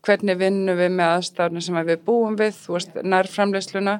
hvernig 0.05 0.39
vinnum 0.39 0.77
við 0.79 0.95
með 0.95 1.13
aðstafna 1.17 1.61
sem 1.63 1.77
við 1.87 2.01
búum 2.07 2.37
við, 2.39 2.55
þú 2.63 2.77
veist, 2.77 2.97
nær 3.03 3.27
framleysluna 3.29 3.99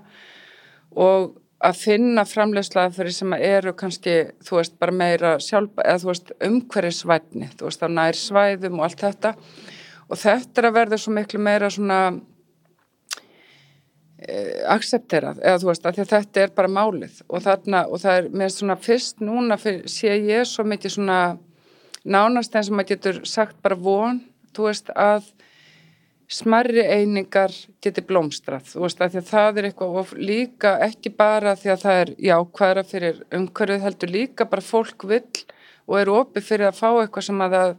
og 0.95 1.35
að 1.59 1.75
finna 1.81 2.23
framleyslaðafyrir 2.27 3.13
sem 3.13 3.35
eru 3.35 3.73
kannski, 3.77 4.15
þú 4.47 4.59
veist, 4.61 4.77
bara 4.79 4.95
meira 4.95 5.33
sjálf, 5.43 5.75
eða 5.83 5.99
þú 6.03 6.11
veist, 6.11 6.31
umhverjusvætni, 6.47 7.49
þú 7.59 7.67
veist, 7.67 7.83
á 7.83 7.87
nær 7.91 8.19
svæðum 8.19 8.79
og 8.79 8.87
allt 8.87 9.03
þetta. 9.03 9.33
Og 10.09 10.17
þetta 10.17 10.61
er 10.61 10.67
að 10.69 10.77
verða 10.77 10.99
svo 11.01 11.13
miklu 11.13 11.41
meira 11.43 11.69
svona 11.73 11.99
eh, 14.23 14.63
aksepterað, 14.71 15.43
eða 15.43 15.59
þú 15.59 15.71
veist, 15.73 15.91
þetta 15.99 16.45
er 16.45 16.55
bara 16.55 16.71
málið. 16.71 17.19
Og 17.27 17.43
þarna, 17.43 17.83
og 17.91 18.03
það 18.05 18.21
er 18.21 18.31
með 18.41 18.55
svona 18.55 18.79
fyrst 18.79 19.19
núna 19.23 19.59
fyrir, 19.59 19.83
sé 19.91 20.15
ég 20.15 20.47
svo 20.47 20.63
mikið 20.63 20.95
svona 20.95 21.19
nánast 22.07 22.55
eins 22.55 22.71
og 22.71 22.79
maður 22.79 22.93
getur 22.93 23.21
sagt 23.27 23.59
bara 23.61 23.75
von, 23.75 24.23
þú 24.55 24.71
veist, 24.71 24.95
að 24.95 25.27
smarri 26.29 26.83
einingar 26.85 27.53
geti 27.81 28.03
blómstrað, 28.05 28.67
þú 28.69 28.83
veist 28.83 28.99
að, 29.01 29.15
að 29.17 29.29
það 29.31 29.59
er 29.59 29.67
eitthvað 29.69 29.95
og 30.01 30.11
líka 30.21 30.75
ekki 30.85 31.11
bara 31.17 31.55
því 31.57 31.71
að 31.73 31.85
það 31.85 32.01
er 32.01 32.11
jákvæðra 32.27 32.83
fyrir 32.85 33.23
umhverfið 33.39 33.87
heldur 33.87 34.13
líka 34.13 34.45
bara 34.51 34.65
fólk 34.65 35.07
vill 35.09 35.47
og 35.89 35.97
eru 35.97 36.19
opið 36.19 36.45
fyrir 36.51 36.69
að 36.69 36.77
fá 36.77 36.89
eitthvað 36.91 37.25
sem 37.25 37.41
að 37.41 37.55
það 37.55 37.73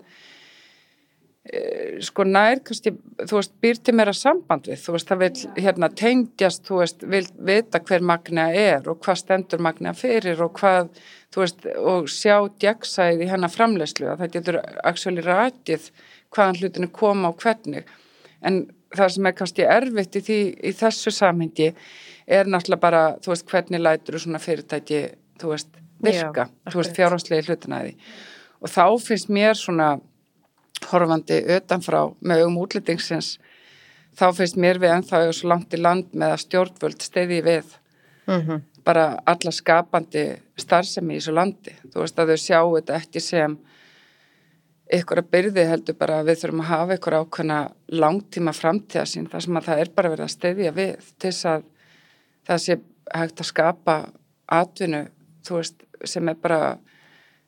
e, 1.46 1.62
sko 2.08 2.26
nær, 2.26 2.64
kannski, 2.66 2.94
þú 3.20 3.38
veist, 3.38 3.54
býr 3.62 3.80
til 3.86 3.96
meira 4.00 4.16
samband 4.18 4.66
við, 4.66 4.82
þú 4.82 4.96
veist, 4.96 5.12
það 5.12 5.22
vil 5.22 5.62
hérna 5.68 5.92
tengjast, 6.02 6.66
þú 6.66 6.82
veist, 6.82 7.06
vil 7.14 7.24
vita 7.52 7.84
hver 7.86 8.06
magna 8.10 8.50
er 8.50 8.90
og 8.90 8.98
hvað 9.06 9.22
stendur 9.22 9.62
magna 9.62 9.94
fyrir 9.94 10.42
og 10.42 10.58
hvað, 10.58 10.90
þú 11.30 11.46
veist, 11.46 11.70
og 11.78 12.10
sjá 12.10 12.34
djagsæði 12.58 13.28
í 13.28 13.30
hennar 13.30 13.54
framlegslu 13.54 14.10
að 14.10 14.24
það 14.24 14.36
getur 14.40 14.62
actually 14.82 15.22
rætið 15.30 15.92
hvaðan 16.34 16.64
hlutinu 16.64 16.90
koma 16.98 17.30
og 17.30 17.38
hvernig 17.46 17.86
en 18.42 18.62
það 18.96 19.12
sem 19.14 19.26
er 19.26 19.36
kannski 19.38 19.66
erfitt 19.66 20.16
í, 20.16 20.24
því, 20.26 20.40
í 20.66 20.72
þessu 20.76 21.12
samhengi 21.14 21.72
er 22.26 22.46
náttúrulega 22.50 22.80
bara, 22.82 23.02
þú 23.22 23.34
veist, 23.34 23.46
hvernig 23.50 23.82
lætur 23.82 24.18
svona 24.22 24.40
fyrirtæki, 24.42 25.02
þú 25.40 25.52
veist, 25.52 25.70
virka, 26.02 26.46
Já, 26.48 26.72
þú 26.72 26.80
veist, 26.80 26.96
fjárhanslegi 26.96 27.48
hlutinæði 27.48 27.94
og 28.60 28.72
þá 28.72 28.84
finnst 29.04 29.30
mér 29.32 29.56
svona 29.58 29.90
horfandi 30.90 31.40
utanfrá 31.56 32.02
með 32.24 32.46
um 32.46 32.58
útlýtingsins 32.62 33.34
þá 34.16 34.26
finnst 34.36 34.58
mér 34.60 34.80
við 34.82 34.96
ennþá 34.96 35.24
eða 35.26 35.36
svo 35.36 35.50
langt 35.52 35.76
í 35.76 35.80
land 35.80 36.12
með 36.12 36.34
að 36.34 36.42
stjórnvöld 36.44 37.04
steyði 37.04 37.40
við 37.46 37.74
mm 38.26 38.40
-hmm. 38.40 38.62
bara 38.84 39.06
alla 39.26 39.52
skapandi 39.52 40.24
starfsemi 40.56 41.14
í 41.14 41.20
þessu 41.20 41.34
landi, 41.34 41.74
þú 41.92 42.00
veist, 42.00 42.18
að 42.18 42.32
þau 42.32 42.36
sjáu 42.46 42.74
þetta 42.76 42.96
ekki 42.96 43.20
sem 43.20 43.58
ykkur 44.90 45.20
að 45.22 45.30
byrði 45.30 45.64
heldur 45.70 45.96
bara 45.98 46.20
að 46.20 46.30
við 46.30 46.40
þurfum 46.42 46.62
að 46.64 46.70
hafa 46.70 46.96
ykkur 46.98 47.16
ákveðna 47.20 47.58
langtíma 48.02 48.54
framtíða 48.56 49.06
sín 49.06 49.28
þar 49.30 49.44
sem 49.44 49.58
að 49.60 49.68
það 49.68 49.82
er 49.82 49.90
bara 49.96 50.12
verið 50.12 50.26
að 50.26 50.34
stefja 50.34 50.72
við 50.76 51.10
til 51.12 51.30
þess 51.30 51.48
að 51.50 51.66
það 52.48 52.62
sé 52.64 52.78
hægt 53.10 53.42
að 53.42 53.50
skapa 53.50 53.96
atvinnu 54.60 55.02
veist, 55.50 55.84
sem 56.04 56.30
er 56.30 56.38
bara 56.42 56.60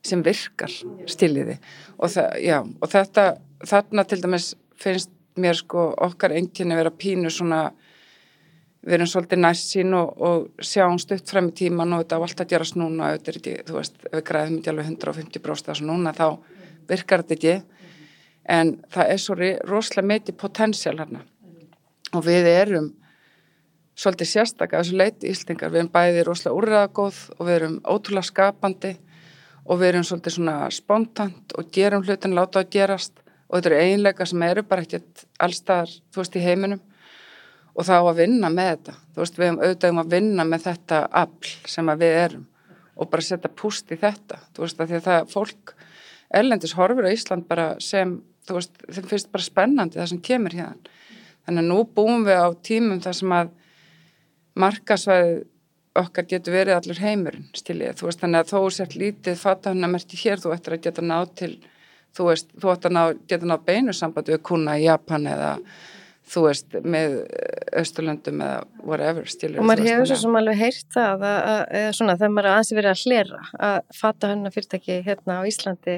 sem 0.03 0.23
virkar 0.23 0.71
stíliði 1.07 1.57
og, 1.97 2.09
það, 2.11 2.29
já, 2.43 2.57
og 2.63 2.91
þetta 2.91 3.27
þarna 3.63 4.05
til 4.07 4.21
dæmis 4.23 4.49
finnst 4.79 5.11
mér 5.39 5.57
sko 5.57 5.89
okkar 6.05 6.35
enginni 6.35 6.77
vera 6.77 6.91
pínu 6.91 7.31
svona 7.33 7.65
við 8.83 8.97
erum 8.97 9.09
svolítið 9.09 9.39
næst 9.39 9.71
sín 9.71 9.95
og, 9.95 10.09
og 10.19 10.63
sjáum 10.63 10.99
stutt 10.99 11.29
frem 11.31 11.47
í 11.49 11.55
tíman 11.63 11.95
og 11.95 12.03
þetta 12.03 12.19
á 12.19 12.23
allt 12.25 12.43
að 12.43 12.49
gerast 12.51 12.75
núna, 12.79 13.13
þetta 13.15 13.31
er 13.31 13.37
ekki, 13.39 13.53
þú 13.69 13.77
veist, 13.77 13.95
ef 14.03 14.17
við 14.17 14.25
græðum 14.27 14.57
ekki 14.59 14.71
alveg 14.73 14.89
150 14.91 15.43
bróst 15.45 15.69
þessu 15.69 15.87
núna 15.87 16.13
þá 16.17 16.27
virkar 16.89 17.23
þetta 17.23 17.37
ekki. 17.37 17.55
En 18.49 18.75
það 18.91 19.13
er 19.13 19.21
svo 19.21 19.37
rosalega 19.69 20.07
meiti 20.07 20.35
potensial 20.35 20.97
hérna. 20.99 21.23
Og 22.13 22.25
við 22.25 22.47
erum 22.49 22.91
svolítið 23.97 24.29
sérstaklega 24.29 24.83
þessu 24.83 24.99
leiti 24.99 25.31
íslingar, 25.31 25.71
við 25.71 25.83
erum 25.83 25.91
bæði 25.93 26.23
rosalega 26.27 26.59
úrraðagóð 26.59 27.19
og 27.37 27.43
við 27.47 27.57
erum 27.59 27.75
ótrúlega 27.85 28.29
skapandi. 28.29 28.93
Og 29.63 29.79
við 29.79 29.93
erum 29.93 30.07
svolítið 30.07 30.35
svona 30.35 30.55
spontant 30.75 31.53
og 31.55 31.69
gerum 31.71 32.03
hlutin 32.03 32.35
láta 32.35 32.63
að 32.63 32.73
gerast. 32.75 33.21
Og 33.47 33.59
þetta 33.59 33.69
eru 33.69 33.83
einleika 33.85 34.25
sem 34.27 34.43
eru 34.43 34.63
bara 34.67 34.83
ekkert 34.83 35.27
allstaðar, 35.39 35.91
þú 36.11 36.23
veist, 36.23 36.35
í 36.35 36.43
heiminum. 36.43 36.81
Og 37.73 37.87
þá 37.87 37.95
að 37.99 38.19
vinna 38.23 38.49
með 38.53 38.71
þetta. 38.73 38.95
Þú 39.13 39.21
veist, 39.23 39.37
við 39.37 39.47
erum 39.47 39.61
auðvitað 39.61 39.93
um 39.93 40.01
að 40.01 40.15
vinna 40.17 40.45
með 40.49 40.65
þetta 40.67 40.99
afl 41.21 41.53
sem 41.75 41.91
að 41.93 42.03
við 42.03 42.17
erum. 42.25 42.45
Og 42.93 43.09
bara 43.09 43.25
setja 43.25 43.49
púst 43.61 43.93
í 43.93 43.97
þetta, 44.01 44.41
þú 44.53 44.65
veist, 44.65 44.81
að 44.81 44.91
því 44.91 44.99
að 44.99 45.07
það 45.07 45.31
fólk 45.31 45.75
ellendis 46.33 46.75
horfur 46.77 47.07
á 47.07 47.13
Ísland 47.13 47.47
bara 47.49 47.73
sem, 47.83 48.17
þú 48.47 48.59
veist, 48.59 48.77
þeim 48.89 49.09
finnst 49.11 49.31
bara 49.33 49.45
spennandi 49.45 49.99
það 49.99 50.11
sem 50.11 50.21
kemur 50.29 50.57
hérna. 50.57 50.99
Þannig 51.43 51.63
að 51.63 51.69
nú 51.69 51.79
búum 51.95 52.23
við 52.27 52.39
á 52.39 52.47
tímum 52.63 53.01
þar 53.03 53.17
sem 53.19 53.35
að 53.35 53.51
markasvæði 54.63 55.41
okkar 55.99 56.25
getur 56.29 56.55
verið 56.55 56.77
allur 56.77 57.01
heimurinn, 57.03 57.49
stiljið. 57.53 57.97
Þú 57.99 58.07
veist, 58.07 58.21
þannig 58.23 58.41
að 58.41 58.53
þó 58.53 58.59
sért 58.73 58.95
lítið 58.97 59.41
fattahunna 59.41 59.89
merti 59.91 60.17
hér, 60.17 60.41
þú 60.41 60.53
ættir 60.55 60.77
að 60.77 60.85
geta 60.87 61.05
náð 61.05 61.33
til, 61.41 61.51
þú 62.17 62.29
veist, 62.29 62.53
þú 62.57 62.71
ættir 62.73 62.89
að 62.89 62.95
ná, 62.97 63.03
geta 63.29 63.49
náð 63.49 63.65
beinu 63.67 63.93
sambandi 63.97 64.33
við 64.33 64.41
kuna 64.49 64.77
í 64.79 64.87
Japan 64.87 65.27
eða 65.29 65.51
þú 66.29 66.43
veist, 66.47 66.75
með 66.87 67.15
Östurlöndum 67.79 68.41
eða 68.45 68.61
whatever 68.85 69.27
stílur. 69.29 69.59
Og 69.61 69.67
maður 69.67 69.89
hefur 69.89 70.09
svo 70.09 70.17
sem 70.21 70.37
alveg 70.39 70.59
heyrt 70.61 70.87
það 70.93 71.25
eða 71.27 71.93
svona 71.97 72.15
þegar 72.19 72.33
maður 72.35 72.49
aðeins 72.51 72.73
verið 72.77 72.91
að 72.91 73.03
hlera 73.03 73.41
að 73.69 73.77
fata 73.99 74.31
hennar 74.31 74.55
fyrirtæki 74.55 74.99
hérna 75.07 75.39
á 75.39 75.47
Íslandi 75.49 75.97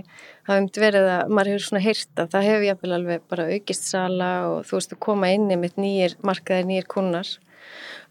hafum 0.49 0.69
verið 0.81 1.09
að 1.13 1.33
maður 1.35 1.51
hefur 1.53 1.67
svona 1.67 1.83
heyrt 1.85 2.23
að 2.23 2.31
það 2.33 2.47
hefur 2.49 2.67
jáfnvel 2.69 2.95
alveg 2.99 3.27
bara 3.31 3.49
aukist 3.53 3.89
sala 3.89 4.31
og 4.49 4.69
þú 4.69 4.79
veist 4.79 4.95
að 4.95 5.03
koma 5.07 5.31
inn 5.35 5.49
í 5.51 5.59
mitt 5.61 5.77
nýjir 5.81 6.17
markaðir, 6.25 6.69
nýjir 6.71 6.89
kunnar 6.95 7.35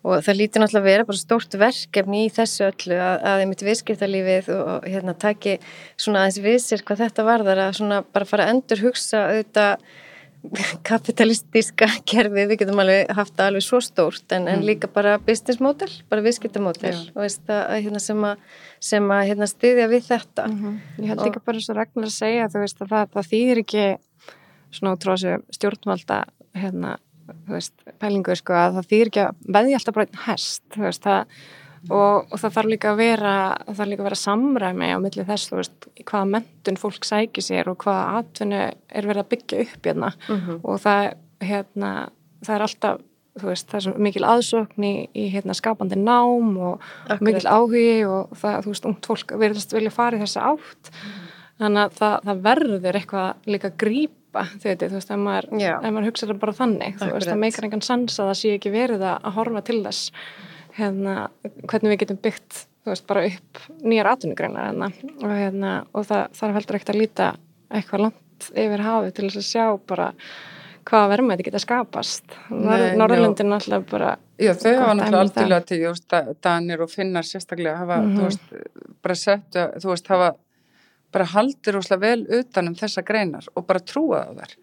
og 0.04 0.20
það 0.20 0.38
líti 0.38 0.60
náttúrulega 0.60 0.84
að 0.84 0.90
vera 0.90 1.08
bara 1.08 1.20
stórt 1.20 1.54
verkefni 1.56 2.24
í 2.26 2.32
þessu 2.32 2.66
öllu 2.68 2.96
að, 3.00 3.14
að 3.30 3.42
ég 3.42 3.50
mitt 3.50 3.64
viðskiptalífið 3.64 4.50
og, 4.52 4.64
og 4.74 4.88
hérna 4.92 5.14
taki 5.16 5.54
svona 5.96 6.24
aðeins 6.24 6.40
við 6.44 6.58
sér 6.60 6.84
hvað 6.84 7.06
þetta 7.06 7.26
varðar 7.28 7.62
að 7.64 7.78
svona 7.80 8.00
bara 8.04 8.28
fara 8.28 8.44
að 8.44 8.52
endur 8.54 8.84
hugsa 8.84 9.22
auðvitað 9.30 9.86
kapitalistíska 10.86 11.88
kerfi, 12.10 12.46
við 12.50 12.58
getum 12.60 12.80
alveg 12.82 13.12
haft 13.16 13.34
það 13.36 13.50
alveg 13.50 13.64
svo 13.66 13.80
stórt 13.84 14.34
en, 14.34 14.48
en 14.48 14.60
mm. 14.60 14.66
líka 14.68 14.90
bara 14.92 15.16
business 15.22 15.60
model, 15.64 15.90
bara 16.10 16.24
viðskiptamodel 16.24 16.94
og 17.14 17.22
veist 17.22 17.50
að 17.52 17.78
hérna, 17.86 18.02
sem 18.02 18.26
að, 18.28 18.44
sem 18.90 19.10
að 19.16 19.24
hérna, 19.30 19.48
styðja 19.50 19.88
við 19.92 20.06
þetta 20.10 20.46
mm 20.50 20.60
-hmm. 20.60 20.76
Ég 20.98 21.12
held 21.12 21.24
líka 21.24 21.44
bara 21.44 21.60
eins 21.60 21.70
og 21.70 21.78
Ragnar 21.78 22.10
að 22.10 22.16
segja 22.18 22.48
veist 22.54 22.82
að 22.82 22.92
það, 22.92 23.10
það 23.16 23.30
þýðir 23.32 23.62
ekki 23.64 23.86
svona 24.74 24.94
útráðsum 24.96 25.44
stjórnvalda 25.54 26.22
hérna, 26.54 26.96
veist, 27.48 27.74
pælingu 27.98 28.36
sko 28.36 28.52
að 28.52 28.78
það 28.78 28.90
þýðir 28.92 29.12
ekki 29.12 29.24
að 29.24 29.36
veðja 29.56 29.78
alltaf 29.78 29.94
bara 29.94 30.06
einn 30.06 30.24
hest, 30.26 30.64
það 30.74 31.26
og, 31.90 32.26
og 32.32 32.40
það 32.40 32.54
þarf 32.56 32.70
líka 32.72 32.92
að 32.92 33.00
vera 33.02 33.34
það 33.66 33.78
þarf 33.78 33.90
líka 33.90 34.04
að 34.04 34.08
vera 34.08 34.20
samræmi 34.20 34.90
á 34.94 34.98
millið 35.04 35.30
þess 35.30 35.52
veist, 35.52 35.88
hvaða 36.04 36.30
mentun 36.36 36.80
fólk 36.80 37.08
sækir 37.08 37.44
sér 37.44 37.70
og 37.72 37.84
hvaða 37.84 38.20
atvinnu 38.20 38.60
er 38.64 39.08
verið 39.08 39.24
að 39.24 39.32
byggja 39.34 39.64
upp 39.66 39.88
hérna 39.88 40.12
mm 40.14 40.38
-hmm. 40.40 40.60
og 40.62 40.80
það 40.80 41.10
hérna, 41.44 41.90
það 42.44 42.54
er 42.54 42.66
alltaf 42.68 43.02
veist, 43.42 43.68
það 43.70 43.86
er 43.90 44.02
mikil 44.06 44.24
aðsókn 44.24 44.86
í, 44.86 44.94
í 45.12 45.28
hérna, 45.32 45.54
skapandi 45.54 45.98
nám 45.98 46.56
og 46.56 46.82
Akkurat. 47.04 47.20
mikil 47.20 47.46
áhugi 47.50 48.04
og 48.06 48.34
það, 48.38 48.58
þú 48.64 48.74
veist, 48.74 48.88
ungt 48.90 49.08
fólk 49.10 49.34
vilja 49.40 49.90
fara 49.90 50.16
í 50.16 50.22
þessa 50.22 50.52
átt 50.52 50.92
mm. 50.92 51.24
þannig 51.64 51.82
að 51.82 51.96
það, 51.98 52.14
það 52.28 52.44
verður 52.48 53.00
eitthvað 53.00 53.50
líka 53.50 53.72
grípa 53.84 54.46
þetta, 54.62 54.88
þú 54.88 54.94
veist, 55.00 55.10
ef 55.10 55.18
maður, 55.18 55.50
maður 55.82 56.08
hugsaður 56.10 56.38
bara 56.38 56.52
þannig, 56.52 56.94
Akkurat. 56.94 57.10
þú 57.10 57.18
veist, 57.18 57.32
það 57.32 57.42
meikar 57.42 57.68
engan 57.68 57.86
sans 57.90 58.18
að 58.18 58.30
það 58.30 58.40
sé 58.40 58.54
ekki 58.58 58.74
verið 58.74 59.06
að 59.10 59.30
horfa 59.34 59.64
til 59.66 59.80
þess 59.82 60.12
hérna, 60.78 61.28
hvernig 61.68 61.94
við 61.94 62.00
getum 62.04 62.20
byggt 62.24 62.64
veist, 62.88 63.06
bara 63.08 63.26
upp 63.28 63.62
nýjar 63.82 64.10
atvinnugreinar 64.12 64.70
hérna. 64.70 64.90
og, 65.22 65.30
hérna, 65.30 65.72
og 65.92 66.08
það 66.08 66.36
þarf 66.40 66.58
heldur 66.58 66.78
ekkert 66.78 66.94
að 66.94 67.00
líta 67.00 67.30
eitthvað 67.74 68.06
langt 68.08 68.50
yfir 68.50 68.84
hafið 68.84 69.14
til 69.14 69.28
þess 69.28 69.40
að 69.40 69.48
sjá 69.48 69.66
bara 69.88 70.10
hvað 70.84 71.10
verðum 71.14 71.32
þetta 71.32 71.46
geta 71.48 71.62
skapast 71.62 72.38
Norrlundin 72.50 73.56
alltaf 73.56 73.86
bara 73.90 74.14
Já 74.42 74.50
þau 74.58 74.72
hafa 74.80 74.94
náttúrulega 74.98 75.90
alltaf 75.92 76.30
til 76.32 76.38
Danir 76.42 76.82
og 76.82 76.90
Finnar 76.90 77.24
sérstaklega 77.24 77.76
hafa 77.78 78.00
mm 78.02 78.16
-hmm. 78.16 78.24
veist, 78.24 78.42
bara 79.02 79.14
sett 79.14 79.54
þú 79.54 79.88
veist 79.92 80.08
hafa 80.08 80.34
bara 81.12 81.24
haldir 81.24 81.78
óslega 81.78 82.00
vel 82.00 82.26
utanum 82.40 82.74
þessa 82.74 83.04
greinar 83.06 83.46
og 83.54 83.66
bara 83.66 83.78
trúa 83.80 84.26
á 84.26 84.30
þær 84.34 84.56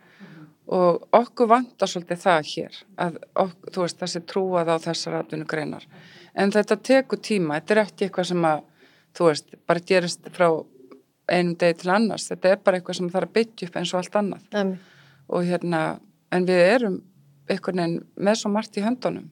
og 0.72 1.06
okkur 1.18 1.50
vantar 1.52 1.90
svolítið 1.92 2.20
það 2.24 2.42
hér 2.54 2.82
að 3.06 3.22
okkur, 3.44 3.72
þú 3.74 3.86
veist 3.86 4.02
þessi 4.02 4.22
trúað 4.28 4.72
á 4.72 4.76
þessar 4.88 5.18
atvinnu 5.20 5.48
greinar 5.50 5.88
en 6.34 6.54
þetta 6.54 6.78
tekur 6.80 7.20
tíma, 7.20 7.60
þetta 7.60 7.76
er 7.76 7.84
ekki 7.86 8.08
eitthvað 8.08 8.30
sem 8.32 8.46
að 8.48 8.62
þú 9.18 9.28
veist, 9.28 9.58
bara 9.68 9.84
gerist 9.92 10.30
frá 10.36 10.48
einum 11.32 11.56
degi 11.60 11.82
til 11.82 11.92
annars. 11.94 12.28
Þetta 12.32 12.52
er 12.52 12.64
bara 12.64 12.80
eitthvað 12.80 13.00
sem 13.00 13.12
þarf 13.12 13.30
að 13.30 13.36
byggja 13.38 13.68
upp 13.68 13.78
eins 13.80 13.94
og 13.94 14.02
allt 14.02 14.18
annað. 14.20 14.48
Amen. 14.54 14.80
og 15.32 15.46
hérna 15.48 15.82
en 16.36 16.46
við 16.48 16.62
erum 16.74 16.96
einhvern 17.48 17.80
veginn 17.80 18.02
með 18.16 18.40
svo 18.40 18.50
margt 18.52 18.76
í 18.76 18.84
höndunum 18.84 19.30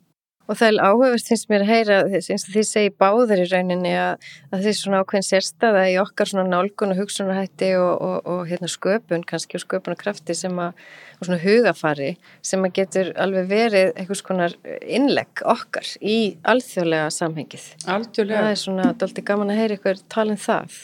Og 0.50 0.58
það 0.58 0.72
er 0.72 0.80
áhugavert 0.82 1.28
finnst 1.30 1.50
mér 1.52 1.62
að 1.62 1.70
heyra 1.70 1.98
eins 2.10 2.46
og 2.48 2.54
því 2.56 2.64
segi 2.66 2.92
báður 2.98 3.44
í 3.44 3.46
rauninni 3.52 3.92
að, 3.94 4.30
að 4.50 4.64
því 4.66 4.74
svona 4.80 5.02
ákveðin 5.04 5.28
sérstaða 5.28 5.84
í 5.92 5.98
okkar 6.02 6.32
svona 6.32 6.46
nálgun 6.50 6.96
og 6.96 7.02
hugsunarhætti 7.04 7.70
og, 7.78 7.92
og, 8.02 8.16
og 8.34 8.42
hérna 8.50 8.70
sköpun 8.74 9.26
kannski 9.30 9.60
og 9.60 9.66
sköpunarkrafti 9.68 10.34
sem 10.38 10.58
að, 10.64 10.82
og 11.20 11.30
svona 11.30 11.42
hugafari 11.44 12.10
sem 12.42 12.66
að 12.66 12.76
getur 12.80 13.14
alveg 13.22 13.52
verið 13.54 13.94
einhvers 13.94 14.26
konar 14.26 14.58
innlegg 14.82 15.46
okkar 15.46 15.94
í 16.02 16.20
alþjóðlega 16.50 17.14
samhengið. 17.14 17.70
Alþjóðlega. 17.86 18.48
Það 18.48 18.56
er 18.56 18.64
svona 18.66 18.94
daldi 19.04 19.28
gaman 19.30 19.54
að 19.54 19.62
heyra 19.62 19.78
ykkur 19.78 20.06
talin 20.10 20.40
um 20.40 20.46
það 20.50 20.82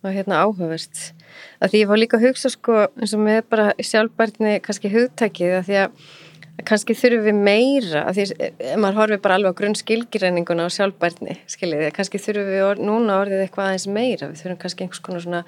og 0.00 0.12
hérna 0.12 0.44
áhugavert. 0.44 1.06
Að 1.60 1.72
því 1.72 1.86
ég 1.86 1.88
var 1.88 2.00
líka 2.00 2.20
að 2.20 2.28
hugsa 2.28 2.52
sko 2.52 2.82
eins 3.00 3.16
og 3.16 3.24
með 3.24 3.46
bara 3.52 3.72
sjálfbærtni 3.80 4.58
kannski 4.64 4.92
hugtækið 4.92 5.56
að 5.58 5.70
því 5.70 5.80
að 5.86 6.10
kannski 6.68 6.96
þurfum 6.98 7.26
við 7.26 7.42
meira 7.46 8.04
því 8.14 8.24
að 8.30 8.78
maður 8.82 8.98
horfið 9.00 9.22
bara 9.24 9.36
alveg 9.38 9.54
á 9.54 9.58
grunn 9.60 9.76
skilgiræninguna 9.78 10.66
og 10.68 10.74
sjálfbærni, 10.74 11.36
skiljiði 11.50 11.92
kannski 11.96 12.22
þurfum 12.22 12.50
við 12.50 12.64
or, 12.66 12.80
núna 12.90 13.20
orðið 13.22 13.44
eitthvað 13.44 13.68
aðeins 13.68 13.86
meira. 13.90 14.30
Við 14.30 14.42
þurfum 14.42 14.60
kannski 14.64 14.86
einhvers 14.86 15.04
konar 15.06 15.24
svona 15.24 15.44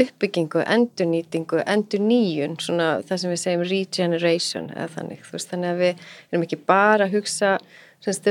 uppbyggingu, 0.00 0.62
endurnýtingu, 0.64 1.60
endurníun 1.68 2.56
svona 2.62 2.88
það 3.06 3.22
sem 3.22 3.32
við 3.32 3.40
segjum 3.42 3.68
regeneration 3.68 4.68
eða 4.72 4.88
þannig, 4.96 5.22
þú 5.26 5.36
veist, 5.36 5.52
þannig 5.52 5.70
að 5.70 5.80
við 5.84 6.04
erum 6.30 6.44
ekki 6.46 6.60
bara 6.70 7.06
að 7.06 7.16
hugsa 7.18 7.54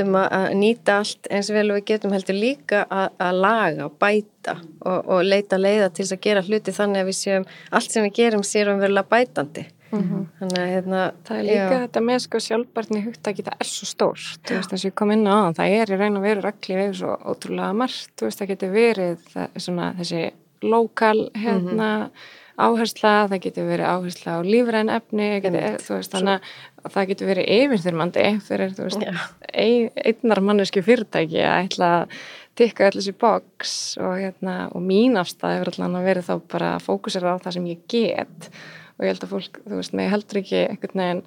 um 0.02 0.16
að 0.18 0.54
nýta 0.58 0.96
allt 0.98 1.28
eins 1.30 1.50
og 1.50 1.54
vel 1.54 1.68
og 1.70 1.76
við 1.78 1.84
getum 1.92 2.14
heldur 2.14 2.34
líka 2.34 2.80
að, 2.90 3.12
að 3.22 3.36
laga 3.44 3.84
og 3.86 3.98
bæta 4.02 4.56
og, 4.80 4.98
og 5.06 5.20
leita 5.22 5.60
leiða 5.60 5.92
til 5.94 6.08
að 6.08 6.22
gera 6.24 6.42
hluti 6.42 6.74
þannig 6.74 7.04
að 7.04 7.10
við 7.10 7.18
séum 7.20 7.46
allt 7.70 7.92
sem 7.92 8.02
við 8.08 8.16
gerum 8.16 8.42
séum 8.42 8.82
verulega 8.82 9.06
bætandi 9.12 9.68
-hmm. 9.98 10.26
þannig 10.40 10.60
að 10.60 10.72
hérna 10.74 11.00
það 11.26 11.38
er 11.38 11.46
líka 11.48 11.76
já. 11.76 11.82
þetta 11.84 12.00
með 12.08 12.18
sko 12.24 12.42
sjálfbarni 12.46 13.04
hugtaki 13.06 13.46
það 13.46 13.56
er 13.60 13.70
svo 13.70 13.86
stórt, 13.86 14.42
þú 14.46 14.58
veist, 14.58 14.70
þess 14.70 14.84
að 14.84 14.90
ég 14.90 14.98
kom 15.00 15.14
inn 15.14 15.26
á 15.26 15.38
það 15.58 15.78
er 15.78 15.90
í 15.90 16.00
raun 16.00 16.18
og 16.20 16.26
veru 16.26 16.44
regli 16.46 16.76
við 16.80 16.92
svo 17.00 17.16
ótrúlega 17.24 17.72
margt, 17.72 18.12
þú 18.16 18.28
veist, 18.28 18.38
það 18.38 18.52
getur 18.52 18.70
verið 18.74 19.16
það, 19.32 19.48
svona, 19.56 19.94
þessi 19.98 20.22
lokal 20.62 21.30
hérna 21.34 21.90
mm 21.96 22.04
-hmm 22.04 22.38
áhersla, 22.60 23.12
það 23.30 23.42
getur 23.46 23.68
verið 23.68 23.88
áhersla 23.88 24.36
á 24.36 24.40
lífræn 24.44 24.92
efni, 24.92 25.28
getur, 25.44 25.78
veist, 25.96 26.12
þannig 26.12 26.50
að 26.80 26.94
það 26.94 27.08
getur 27.12 27.30
verið 27.30 27.48
yfirþyrmandi 27.56 28.26
fyrir 28.46 28.74
ein, 28.80 29.88
einnar 29.94 30.42
mannesku 30.44 30.82
fyrirtæki 30.84 31.40
að 31.44 31.64
ætla 31.66 31.90
að 32.00 32.18
tikka 32.60 32.88
allir 32.88 33.00
þessi 33.00 33.16
boks 33.20 33.74
og, 34.02 34.18
hérna, 34.20 34.56
og 34.74 34.84
mín 34.84 35.16
afstæði 35.20 35.62
verður 35.62 35.86
alltaf 35.86 36.00
að 36.00 36.10
vera 36.10 36.26
þá 36.26 36.34
bara 36.52 36.74
að 36.76 36.86
fókusera 36.88 37.34
á 37.36 37.42
það 37.44 37.56
sem 37.56 37.70
ég 37.70 37.84
get 37.90 38.50
og 39.00 39.06
ég 39.06 39.14
held 39.14 39.24
að 39.24 39.32
fólk, 39.32 39.62
þú 39.64 39.78
veist, 39.80 39.94
mig 39.96 40.10
heldur 40.12 40.42
ekki 40.42 40.66
einhvern 40.66 41.02
veginn 41.02 41.22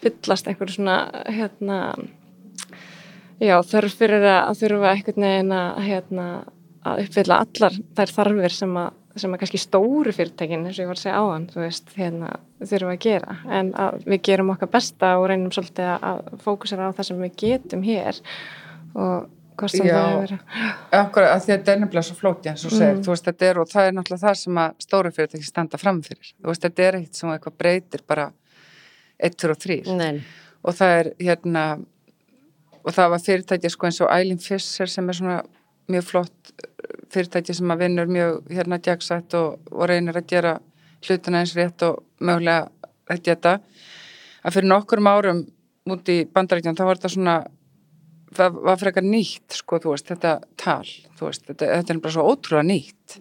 fyllast 0.00 0.48
einhverju 0.48 0.78
svona 0.78 0.96
hérna 1.28 1.80
já, 3.36 3.58
þarf 3.60 3.98
fyrir 4.00 4.24
að 4.24 4.56
þurfa 4.62 4.94
einhvern 4.94 5.26
veginn 5.28 5.52
að 5.58 5.82
hérna 5.84 6.30
að 6.88 7.02
uppfylla 7.04 7.42
allar 7.44 7.76
þær 7.98 8.14
þarfir 8.16 8.56
sem 8.56 8.80
að 8.80 8.96
sem 9.18 9.32
að 9.34 9.40
kannski 9.42 9.58
stóru 9.58 10.12
fyrirtækin 10.14 10.62
eins 10.68 10.78
og 10.78 10.84
ég 10.84 10.90
var 10.90 10.98
að 10.98 11.02
segja 11.02 11.18
áðan 11.18 11.48
þú 11.50 11.62
veist, 11.64 11.90
hérna, 11.96 12.30
þurfum 12.62 12.92
að 12.92 13.00
gera. 13.02 13.36
En 13.58 13.72
að 13.74 14.04
við 14.06 14.22
gerum 14.28 14.52
okkar 14.54 14.70
besta 14.70 15.10
og 15.18 15.26
reynum 15.30 15.50
svolítið 15.54 15.90
að 15.96 16.20
fókusera 16.44 16.90
á 16.90 16.94
það 16.94 17.08
sem 17.08 17.24
við 17.24 17.34
getum 17.42 17.82
hér. 17.86 18.20
Og 18.94 19.26
hvað 19.60 19.72
sem 19.74 19.86
það 19.86 20.00
hefur 20.00 20.24
verið. 20.24 20.42
Akkurat, 21.00 21.30
að 21.34 21.46
þetta 21.46 21.72
er 21.72 21.80
nefnilega 21.84 22.08
svo 22.08 22.18
flóti 22.18 22.50
eins 22.50 22.64
og 22.66 22.74
segir, 22.74 22.96
mm. 22.96 23.04
þú 23.06 23.14
veist, 23.14 23.28
þetta 23.30 23.48
er 23.50 23.60
og 23.62 23.70
það 23.70 23.88
er 23.88 23.96
náttúrulega 23.96 24.24
það 24.26 24.36
sem 24.40 24.60
að 24.64 24.84
stóru 24.86 25.14
fyrirtæki 25.16 25.48
standa 25.48 25.80
framfyrir 25.80 26.32
þú 26.32 26.50
veist, 26.50 26.66
þetta 26.66 26.86
er 26.86 26.98
eitt 27.00 27.20
sem 27.20 27.32
eitthvað 27.34 27.56
breytir 27.62 28.04
bara 28.08 28.26
1, 29.20 29.38
2 29.44 29.54
og 29.54 29.62
3 29.66 29.80
og 30.60 30.76
það 30.80 30.96
er 30.98 31.12
hérna 31.20 31.64
og 32.80 32.96
það 32.96 33.14
var 33.14 33.24
fyrirtæki 33.24 33.72
sko 33.72 33.88
eins 33.88 34.00
og 34.00 34.12
Eileen 34.14 34.40
Fisser 34.40 34.90
sem 34.90 35.08
er 35.08 35.18
svona 35.20 35.38
mjög 35.90 36.06
flott 36.08 36.52
fyrirtæki 37.12 37.54
sem 37.56 37.72
að 37.72 37.84
vinnur 37.84 38.10
mjög 38.10 38.50
hérna 38.50 38.78
djagsætt 38.80 39.36
og, 39.38 39.58
og 39.72 39.88
reynir 39.90 40.16
að 40.16 40.28
gera 40.30 40.56
hlutuna 41.06 41.42
eins 41.42 41.54
rétt 41.56 41.82
og 41.86 42.02
mögulega 42.20 43.18
geta. 43.24 43.58
Að 44.44 44.56
fyrir 44.56 44.70
nokkurum 44.70 45.08
árum 45.10 45.40
út 45.90 46.12
í 46.12 46.22
bandarækjan 46.30 46.76
þá 46.78 46.84
var 46.86 47.00
þetta 47.00 47.12
svona 47.14 47.36
það 48.36 48.62
var 48.68 48.80
frekar 48.80 49.06
nýtt 49.06 49.58
sko 49.58 49.80
þú 49.82 49.94
veist 49.94 50.10
þetta 50.12 50.36
tal 50.60 50.86
þú 50.86 51.28
veist 51.28 51.46
þetta, 51.48 51.68
þetta 51.76 51.94
er 51.94 52.02
bara 52.06 52.16
svo 52.16 52.26
ótrúlega 52.30 52.66
nýtt. 52.70 53.20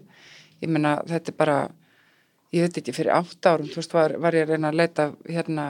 Ég 0.59 0.71
menna 0.71 0.97
þetta 1.07 1.33
er 1.33 1.37
bara 1.39 1.59
ég 2.55 2.65
veit 2.65 2.81
ekki 2.81 2.95
fyrir 2.95 3.13
átt 3.15 3.49
árum 3.49 3.69
þú 3.69 3.81
veist 3.81 3.95
var, 3.95 4.17
var 4.21 4.37
ég 4.37 4.47
að 4.47 4.55
reyna 4.55 4.73
að 4.73 4.81
leita 4.81 5.11
hérna 5.29 5.69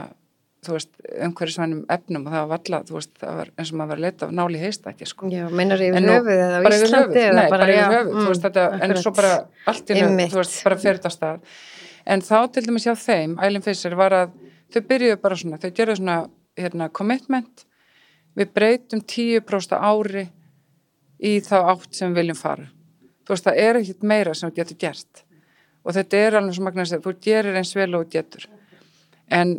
umhverjusvænum 0.68 1.86
efnum 1.92 2.26
og 2.28 2.34
það 2.34 2.42
var 2.42 2.50
valla, 2.52 2.80
það 3.20 3.38
var 3.38 3.52
eins 3.56 3.70
og 3.72 3.78
maður 3.80 3.92
var 3.92 4.00
að 4.00 4.04
leta 4.06 4.28
af 4.28 4.34
náli 4.36 4.60
heistætti, 4.60 5.08
sko. 5.08 5.30
Já, 5.32 5.46
meinar 5.56 5.80
yfir 5.84 6.08
höfuð 6.10 6.34
eða 6.36 6.60
á 6.60 6.62
Íslandi 6.76 7.22
eða 7.22 7.36
bara, 7.38 7.52
bara 7.54 7.70
yfir 7.76 7.96
höfuð, 7.96 8.18
mm, 8.18 8.42
þetta, 8.44 8.66
en 8.84 8.96
svo 9.00 9.14
bara 9.16 9.32
allt 9.72 9.94
í 9.94 10.02
veist, 10.20 10.58
bara 10.66 10.80
fyrir 10.82 11.00
þetta 11.00 11.14
stað. 11.16 11.48
En 12.10 12.26
þá 12.26 12.38
til 12.52 12.66
dæmis 12.66 12.88
hjá 12.90 12.96
þeim 13.00 13.38
Eileen 13.40 13.64
Fischer 13.64 13.96
var 14.00 14.18
að, 14.18 14.36
þau 14.74 14.82
byrjuðu 14.92 15.22
bara 15.24 15.40
svona 15.40 15.62
þau 15.64 15.70
gerðu 15.80 15.98
svona, 16.02 16.18
hérna, 16.60 16.90
commitment 16.92 17.66
við 18.40 18.52
breytum 18.56 19.02
10% 19.04 19.76
ári 19.76 20.28
í 21.20 21.40
þá 21.44 21.58
átt 21.74 21.96
sem 21.96 22.14
við 22.14 22.24
viljum 22.24 22.40
fara, 22.40 22.70
þú 23.28 23.36
veist, 23.36 23.48
það 23.48 23.64
er 23.66 23.80
ekkit 23.82 24.06
meira 24.08 24.36
sem 24.36 24.50
þú 24.50 24.62
getur 24.62 24.80
gert. 24.86 25.26
Og 25.84 25.96
þetta 25.96 26.20
er 26.20 26.38
alveg 26.40 26.56
svo 26.56 26.66
magna 26.66 26.84
að 26.84 26.92
segja, 26.92 27.04
þú 27.06 27.14
gerir 27.24 27.58
eins 27.60 27.72
vel 27.76 27.90
og 27.98 28.12
getur. 28.12 28.46
En 29.32 29.58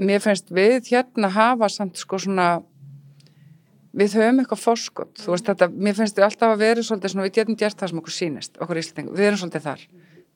mér 0.00 0.22
finnst 0.24 0.52
við 0.54 0.90
hérna 0.92 1.30
hafa 1.32 1.68
samt 1.72 2.00
sko 2.00 2.20
svona 2.20 2.48
við 3.98 4.18
höfum 4.18 4.42
eitthvað 4.42 4.62
fórskott, 4.62 5.16
þú 5.22 5.32
veist 5.32 5.48
þetta 5.48 5.70
mér 5.72 5.96
finnst 5.96 6.18
við 6.18 6.28
alltaf 6.28 6.52
að 6.52 6.62
vera 6.62 6.84
svolítið 6.84 7.14
svona 7.14 7.26
við 7.26 7.34
getum 7.40 7.58
gert 7.58 7.80
það 7.80 7.92
sem 7.92 8.02
okkur 8.02 8.14
sínist, 8.14 8.60
okkur 8.60 8.82
íslendingu, 8.82 9.16
við 9.16 9.30
erum 9.30 9.40
svolítið 9.40 9.64
þar. 9.64 9.84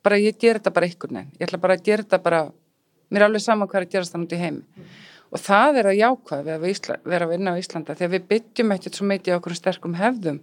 Bara 0.03 0.19
ég 0.19 0.41
ger 0.41 0.59
þetta 0.59 0.75
bara 0.75 0.89
ykkur 0.89 1.13
neinn 1.15 1.31
ég 1.37 1.47
ætla 1.47 1.61
bara 1.63 1.77
að 1.77 1.85
gera 1.87 2.03
þetta 2.03 2.19
bara, 2.25 2.41
mér 3.13 3.23
er 3.23 3.29
alveg 3.29 3.45
saman 3.45 3.69
hvað 3.69 3.83
er 3.83 3.87
að 3.87 3.93
gerast 3.93 4.17
það 4.17 4.25
núti 4.25 4.39
í 4.39 4.43
heimi 4.43 4.89
og 5.33 5.41
það 5.41 5.79
er 5.81 5.89
að 5.91 5.99
jákvæða 5.99 6.43
við 6.47 6.55
að 6.55 6.67
Ísla, 6.73 6.97
vera 7.09 7.27
að 7.27 7.33
vinna 7.33 7.55
á 7.57 7.61
Íslanda 7.61 7.97
þegar 7.97 8.13
við 8.15 8.27
byggjum 8.33 8.75
ekkert 8.77 8.99
svo 8.99 9.09
meitið 9.09 9.37
okkur 9.39 9.57
sterkum 9.57 9.97
hefðum 9.97 10.41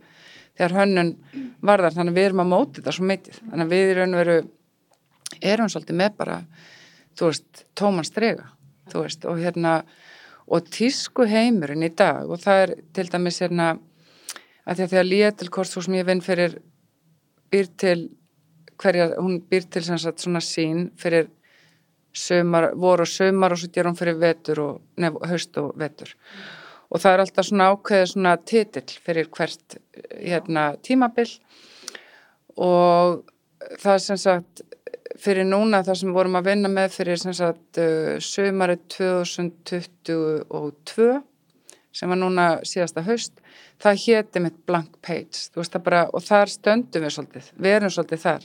þegar 0.58 0.78
hönnun 0.80 1.12
varðar 1.66 1.96
þannig 1.98 2.14
að 2.16 2.20
við 2.20 2.30
erum 2.30 2.44
að 2.44 2.52
móti 2.54 2.80
þetta 2.80 2.96
svo 2.98 3.10
meitið 3.10 3.42
þannig 3.42 3.66
að 3.66 3.76
við 3.76 3.92
erum, 3.94 4.16
erum 5.54 5.72
svolítið 5.72 6.00
með 6.02 6.16
bara, 6.20 6.40
veist, 7.22 7.66
tóman 7.78 8.08
strega 8.08 8.50
veist, 8.94 9.28
og 9.30 9.42
hérna 9.44 9.76
og 10.50 10.72
tísku 10.74 11.28
heimurinn 11.30 11.86
í 11.86 11.92
dag 11.94 12.30
og 12.30 12.42
það 12.42 12.64
er 12.64 12.76
til 12.98 13.06
dæmis 13.14 13.42
hérna 13.44 13.76
að 14.70 14.86
að 14.90 15.06
Lietilkort 15.06 15.70
þú 15.70 15.86
sem 15.86 16.00
ég 16.00 16.08
vinn 16.08 16.22
fyrir 16.26 16.58
býr 17.50 17.70
til 17.78 18.00
hverja, 18.80 19.12
hún 19.20 19.42
býr 19.50 19.66
til 19.70 19.84
sagt, 19.86 20.22
svona 20.22 20.42
sín 20.44 20.90
fyrir 21.00 21.30
sömar, 22.14 22.72
voru 22.76 23.02
og 23.06 23.10
sömar 23.10 23.52
og 23.54 23.60
svo 23.62 23.70
ger 23.74 23.86
hún 23.90 23.98
fyrir 23.98 24.18
vetur 24.20 24.60
og, 24.64 24.82
nefn, 24.98 25.18
haust 25.30 25.58
og 25.62 25.74
vetur. 25.80 26.10
Og 26.90 27.02
það 27.02 27.14
er 27.14 27.20
alltaf 27.24 27.46
svona 27.46 27.72
ákveðið 27.74 28.12
svona 28.14 28.34
titill 28.50 28.92
fyrir 29.06 29.26
hvert 29.36 29.68
hérna 30.18 30.64
tímabill 30.86 31.34
og 32.58 33.06
það 33.78 33.94
er 33.94 34.02
sem 34.06 34.20
sagt 34.20 34.54
fyrir 35.20 35.46
núna 35.46 35.84
þar 35.86 35.98
sem 36.00 36.16
vorum 36.16 36.40
að 36.40 36.48
vinna 36.50 36.70
með 36.72 36.90
fyrir 36.96 37.18
sem 37.22 37.34
sagt 37.36 37.78
uh, 37.82 38.16
sömarið 38.24 38.80
2022 38.96 41.10
sem 42.00 42.10
var 42.10 42.20
núna 42.20 42.46
síðasta 42.68 43.02
haust 43.06 43.34
það 43.82 44.02
hétti 44.04 44.38
mitt 44.44 44.60
blank 44.68 44.92
page. 45.06 45.38
Bara, 45.84 46.02
og 46.14 46.22
þar 46.24 46.48
stöndum 46.52 47.04
við 47.06 47.12
svolítið 47.16 47.46
við 47.56 47.72
erum 47.78 47.92
svolítið 47.94 48.20
þar. 48.26 48.44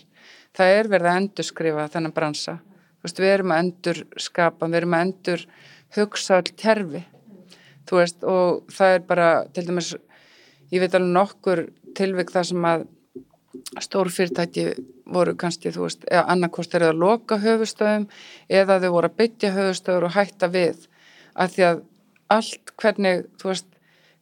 Það 0.55 0.68
er 0.79 0.85
verið 0.92 1.09
að 1.11 1.18
endurskrifa 1.22 1.90
þennan 1.90 2.14
bransa 2.14 2.55
veist, 3.04 3.20
við 3.20 3.32
erum 3.36 3.54
að 3.54 3.64
endurskapa 3.64 4.68
við 4.68 4.80
erum 4.80 4.96
að 4.96 5.06
endur 5.08 5.46
hugsa 5.94 6.40
all 6.40 6.54
kerfi 6.56 7.04
veist, 7.92 8.24
og 8.24 8.64
það 8.72 8.96
er 8.96 9.06
bara 9.08 9.28
til 9.54 9.66
dæmis 9.68 9.94
ég 10.72 10.82
veit 10.82 10.94
alveg 10.94 11.14
nokkur 11.14 11.64
tilvik 11.94 12.32
þar 12.34 12.48
sem 12.48 12.66
að 12.68 12.86
stórfyrirtæki 13.84 14.64
voru 15.14 15.34
kannski, 15.38 15.70
þú 15.74 15.86
veist, 15.86 16.04
eða 16.10 16.24
annarkost 16.32 16.74
er 16.74 16.88
að 16.88 17.00
loka 17.02 17.38
höfustöðum 17.42 18.08
eða 18.48 18.80
þau 18.82 18.90
voru 18.96 19.10
að 19.10 19.18
bytja 19.20 19.52
höfustöður 19.54 20.08
og 20.08 20.16
hætta 20.16 20.48
við 20.50 20.88
að 21.34 21.54
því 21.54 21.66
að 21.68 21.82
allt 22.34 22.74
hvernig, 22.80 23.24
þú 23.38 23.50
veist, 23.52 23.70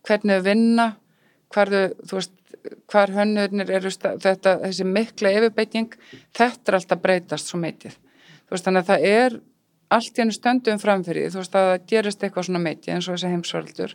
hvernig 0.09 0.39
þau 0.39 0.47
vinna, 0.49 0.87
hvar 1.55 1.73
þau, 1.73 1.83
þú 2.09 2.19
veist, 2.19 2.39
hvar 2.93 3.13
hönnurnir 3.15 3.73
eru 3.79 3.91
þetta, 3.93 4.59
þessi 4.67 4.87
mikla 4.87 5.33
yfirbytjing, 5.39 5.95
þetta 6.37 6.73
er 6.73 6.79
alltaf 6.79 7.03
breytast 7.03 7.51
svo 7.51 7.61
meitið. 7.63 7.97
Veist, 8.53 8.67
þannig 8.67 8.85
að 8.85 8.91
það 8.93 9.07
er 9.09 9.39
allt 9.93 10.17
í 10.17 10.23
hennu 10.23 10.37
stöndum 10.37 10.81
framfyrir, 10.81 11.31
þú 11.33 11.43
veist, 11.43 11.57
að 11.57 11.69
það 11.69 11.87
gerist 11.93 12.25
eitthvað 12.25 12.49
svona 12.49 12.63
meitið 12.63 12.95
eins 12.95 13.09
og 13.09 13.17
þessi 13.17 13.31
heimsvöldur 13.33 13.95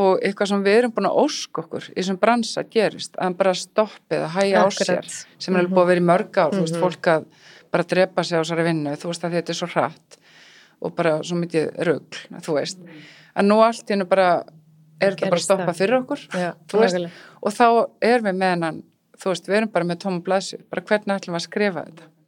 og 0.00 0.20
eitthvað 0.22 0.50
sem 0.52 0.64
við 0.64 0.76
erum 0.78 0.92
búin 0.94 1.08
að 1.08 1.16
ósk 1.24 1.60
okkur 1.64 1.86
í 1.90 1.96
þessum 1.96 2.18
bransa 2.22 2.62
gerist, 2.70 3.16
að 3.16 3.26
hann 3.26 3.36
bara 3.40 3.54
stoppið 3.58 4.26
að 4.26 4.36
hæja 4.36 4.62
á 4.62 4.66
sér, 4.76 5.08
sem 5.42 5.58
er 5.58 5.70
búin 5.70 5.82
að 5.82 5.90
vera 5.90 6.02
í 6.02 6.06
mörg 6.10 6.38
ár, 6.38 6.52
mm 6.52 6.52
-hmm. 6.52 6.60
þú 6.60 6.60
veist, 6.60 6.76
mhm. 6.76 6.84
fólk 6.84 7.06
að 7.14 7.24
bara 7.70 7.88
drepa 7.94 8.24
sig 8.24 8.38
á 8.38 8.42
þessari 8.42 8.66
vinnu, 8.68 8.92
þú 8.96 9.10
veist 9.10 9.24
að 9.24 9.34
þetta 9.34 9.50
er 9.50 9.58
svo 9.58 9.68
hratt 9.74 10.18
og 10.80 10.94
bara 10.94 11.22
svo 11.22 11.36
mikið 11.36 11.66
rögl, 11.86 12.16
þú 12.40 12.54
veist, 12.54 12.78
að 13.34 13.46
nú 13.46 13.60
allt 13.62 13.90
í 13.90 13.92
hennu 13.92 14.06
bara, 14.06 14.44
er 15.00 15.16
þetta 15.16 15.30
bara 15.30 15.40
að 15.40 15.48
stoppa 15.48 15.72
fyrir 15.72 15.98
okkur, 16.00 16.20
Já, 16.34 16.54
og 17.42 17.52
þá 17.52 17.68
er 18.00 18.22
við 18.22 18.34
með 18.34 18.50
hennan, 18.50 18.82
þú 19.18 19.28
veist, 19.28 19.48
við 19.48 19.56
erum 19.56 19.72
bara 19.72 19.84
með 19.84 19.98
tóma 19.98 20.22
blæsi, 20.22 20.58
bara 20.70 20.82
hvernig 20.82 21.16
ætlum 21.16 21.34
við 21.34 21.40
að 21.42 21.48
skrifa 21.48 21.84
þetta 21.84 22.19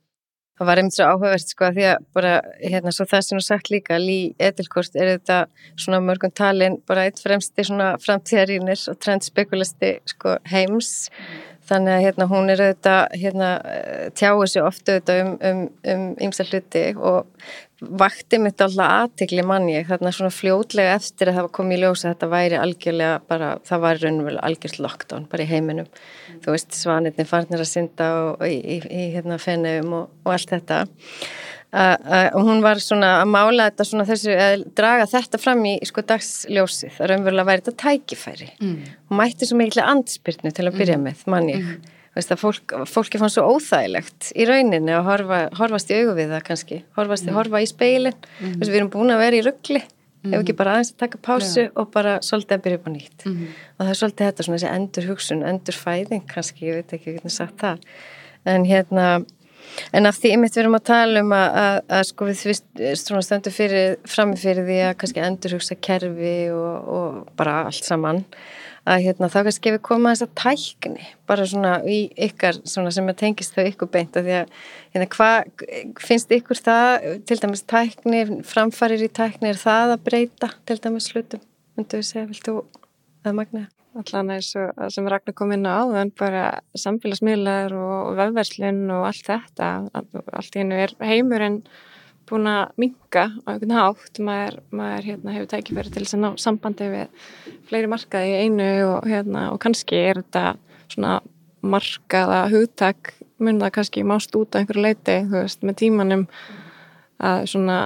Það 0.58 0.68
var 0.68 0.80
einmitt 0.80 0.94
svo 0.94 1.06
áhugavert 1.08 1.48
sko 1.48 1.64
að 1.66 1.78
því 1.78 1.86
að 1.90 2.02
bara 2.16 2.32
hérna 2.60 2.92
svo 2.92 3.06
það 3.08 3.22
sem 3.26 3.38
þú 3.38 3.44
sagt 3.46 3.70
líka 3.72 3.96
Lí 3.98 4.18
Edilkort 4.38 4.98
er 4.98 5.14
þetta 5.14 5.38
svona 5.80 6.02
mörgum 6.04 6.34
talin 6.36 6.76
bara 6.88 7.06
eitt 7.08 7.22
fremsti 7.24 7.64
svona 7.66 7.94
framtíðarínir 8.02 8.84
og 8.92 9.00
trendspekulasti 9.00 9.94
sko 10.12 10.36
heims 10.52 10.92
þannig 11.68 11.94
að 11.96 12.04
hérna 12.06 12.28
hún 12.30 12.52
er 12.52 12.62
auðvitað 12.66 13.18
hérna 13.22 13.50
tjáu 14.18 14.46
sér 14.50 14.68
ofta 14.68 14.96
auðvitað 14.96 15.22
um, 15.24 15.34
um, 15.48 15.62
um 15.94 16.06
ymsa 16.26 16.46
hluti 16.48 16.84
og 16.98 17.30
vakti 18.02 18.38
mitt 18.38 18.60
alltaf 18.62 18.88
aðtikli 19.06 19.44
manni 19.46 19.80
þarna 19.86 20.12
svona 20.14 20.34
fljótlega 20.34 20.96
eftir 20.98 21.30
að 21.30 21.40
það 21.40 21.52
komið 21.58 21.78
í 21.78 21.82
ljósa 21.82 22.10
þetta 22.12 22.28
væri 22.32 22.58
algjörlega 22.60 23.22
bara 23.30 23.54
það 23.68 23.84
var 23.86 24.02
raunverulega 24.02 24.44
algjörst 24.48 24.82
lockdown 24.82 25.26
bara 25.30 25.46
í 25.46 25.50
heiminum. 25.50 25.88
Þú 26.42 26.56
veist 26.56 26.76
svanirni 26.76 27.26
farnir 27.28 27.62
að 27.62 27.70
synda 27.70 28.10
og, 28.26 28.44
í, 28.46 28.58
í, 28.58 28.76
í 28.82 29.06
hérna 29.16 29.38
fennum 29.42 29.96
og, 30.00 30.12
og 30.26 30.34
allt 30.36 30.54
þetta 30.56 30.84
og 31.72 32.42
hún 32.44 32.60
var 32.60 32.80
svona 32.84 33.14
að 33.22 33.30
mála 33.32 33.70
þetta 33.70 33.84
svona 33.88 34.04
þessu 34.04 34.34
að 34.36 34.66
draga 34.76 35.06
þetta 35.08 35.38
fram 35.40 35.62
í 35.64 35.78
sko 35.88 36.04
dagsljósi 36.04 36.90
það 36.98 37.08
raunverulega 37.14 37.48
væri 37.48 37.64
þetta 37.64 37.80
tækifæri 37.80 38.48
mm. 38.58 38.74
hún 39.08 39.20
mætti 39.22 39.48
svo 39.48 39.56
mikilvæg 39.56 39.88
andspyrnu 39.94 40.52
til 40.52 40.66
að 40.68 40.76
byrja 40.76 40.98
mm. 40.98 41.06
með 41.08 41.22
manni 41.32 41.54
mm. 41.56 41.88
veist 42.18 42.34
að 42.34 42.42
fólk, 42.42 42.76
fólki 42.92 43.22
fann 43.22 43.32
svo 43.32 43.46
óþægilegt 43.54 44.34
í 44.36 44.48
rauninni 44.50 44.92
að 44.92 45.08
horfa, 45.08 45.40
horfast 45.62 45.94
í 45.94 46.02
augu 46.02 46.18
við 46.20 46.36
það 46.36 46.46
kannski, 46.50 46.82
horfast, 46.98 47.30
mm. 47.30 47.40
horfa 47.40 47.64
í 47.64 47.70
speilin 47.72 48.20
mm. 48.20 48.60
við 48.60 48.76
erum 48.82 48.92
búin 48.92 49.16
að 49.16 49.24
vera 49.24 49.40
í 49.40 49.44
ruggli. 49.48 49.84
Ef 50.30 50.38
ekki 50.38 50.56
bara 50.58 50.76
aðeins 50.76 50.92
að 50.94 51.02
taka 51.02 51.20
pásu 51.26 51.66
og 51.74 51.92
bara 51.94 52.16
svolítið 52.22 52.56
að 52.56 52.64
byrja 52.66 52.80
upp 52.80 52.88
á 52.88 52.90
nýtt. 52.94 53.26
Mm. 53.26 53.44
og 53.76 53.84
það 53.84 53.92
er 53.92 54.00
svolítið 54.00 54.28
þetta 54.28 54.46
svona 54.46 54.58
þessi 54.58 54.72
endur 54.72 55.08
hugsun, 55.10 55.44
endur 55.50 55.78
fæðing 55.78 56.26
kannski, 56.30 56.66
ég 56.68 56.80
veit 56.80 56.96
ekki 56.98 57.16
hvernig 57.16 57.34
sagt 57.34 57.62
það. 57.62 57.86
En 58.52 58.66
hérna 58.68 59.06
en 59.96 60.08
af 60.08 60.18
því 60.20 60.34
ymitt 60.36 60.56
við 60.56 60.64
erum 60.64 60.78
að 60.78 60.88
tala 60.90 61.22
um 61.22 61.34
að, 61.36 61.58
að, 61.62 61.76
að 61.96 62.02
sko 62.08 62.28
við 62.28 62.40
svona 63.00 63.22
stöndu 63.24 63.52
fyrir 63.54 63.94
framifyrir 64.08 64.66
því 64.68 64.80
að 64.88 64.96
kannski 65.02 65.24
endur 65.24 65.56
hugsa 65.56 65.78
kerfi 65.88 66.34
og, 66.54 66.90
og 66.96 67.22
bara 67.38 67.62
allt 67.68 67.86
saman 67.86 68.24
að 68.88 69.04
hérna, 69.04 69.28
þá 69.30 69.38
kannski 69.46 69.72
við 69.76 69.82
koma 69.86 70.10
að 70.10 70.22
þessa 70.22 70.38
tækni 70.42 71.04
bara 71.30 71.44
svona 71.46 71.74
í 71.86 71.98
ykkar 72.26 72.58
svona 72.66 72.90
sem 72.94 73.10
að 73.10 73.20
tengist 73.20 73.54
þau 73.54 73.66
ykkur 73.68 73.90
beint 73.92 74.16
að 74.18 74.28
því 74.28 74.38
að 74.40 74.56
hérna, 74.94 75.08
hvað 75.14 76.00
finnst 76.02 76.34
ykkur 76.34 76.62
það 76.62 77.06
til 77.28 77.38
dæmis 77.44 77.62
tækni, 77.70 78.24
framfarir 78.48 79.04
í 79.06 79.10
tækni 79.20 79.52
er 79.52 79.60
það 79.60 79.94
að 79.94 80.02
breyta 80.08 80.50
til 80.66 80.80
dæmis 80.82 81.06
slutum, 81.12 81.44
myndu 81.78 82.02
við 82.02 82.10
segja, 82.10 82.26
viltu 82.32 82.58
það 83.22 83.38
magna? 83.38 83.68
Eins 83.92 84.54
og 84.56 84.78
sem 84.88 85.08
Ragnar 85.12 85.34
kom 85.36 85.50
inn 85.52 85.68
á 85.68 85.84
áðan 85.84 86.10
bara 86.16 86.44
samfélagsmiðlar 86.80 87.74
og 87.76 88.14
vefverslun 88.16 88.86
og 88.88 89.04
allt 89.10 89.26
þetta 89.26 89.68
allt 89.92 90.56
í 90.56 90.62
hennu 90.62 90.78
er 90.80 90.94
heimurinn 91.04 91.58
búin 92.32 92.48
að 92.50 92.74
minga 92.80 93.24
á 93.44 93.48
einhvern 93.52 93.76
hátt. 93.76 94.20
Maður, 94.24 94.58
maður 94.74 95.08
hérna, 95.10 95.36
hefur 95.36 95.50
tækifæri 95.52 95.92
til 95.92 96.04
þess 96.04 96.16
að 96.16 96.24
ná 96.24 96.28
sambandi 96.40 96.90
við 96.92 97.26
fleiri 97.70 97.92
markaði 97.92 98.32
í 98.32 98.42
einu 98.46 98.68
og, 98.88 99.08
hérna, 99.12 99.46
og 99.52 99.60
kannski 99.62 100.00
er 100.00 100.22
þetta 100.22 100.44
svona 100.92 101.18
markaða 101.62 102.44
hugtak. 102.52 103.14
Mun 103.42 103.60
það 103.62 103.74
kannski 103.78 104.06
mást 104.06 104.36
út 104.38 104.56
á 104.56 104.60
einhverju 104.60 104.86
leiti 104.86 105.18
veist, 105.30 105.62
með 105.66 105.82
tímanum 105.84 106.28
að 107.22 107.44
svona 107.52 107.82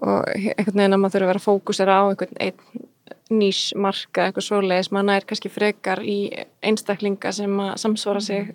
og 0.00 0.24
einhvern 0.32 0.78
veginn 0.80 0.96
að 0.96 1.02
maður 1.02 1.14
þurfa 1.14 1.26
að 1.26 1.32
vera 1.32 1.44
fókusera 1.46 1.98
á 2.00 2.02
einhvern 2.08 2.40
einn 2.42 2.88
nýsmarka 3.32 4.26
eitthvað 4.28 4.46
svoleiðis, 4.46 4.90
maður 4.92 5.08
nær 5.08 5.26
kannski 5.28 5.50
frekar 5.52 6.02
í 6.04 6.16
einstaklinga 6.64 7.32
sem 7.34 7.54
að 7.64 7.72
samsvara 7.80 8.22
sig 8.24 8.52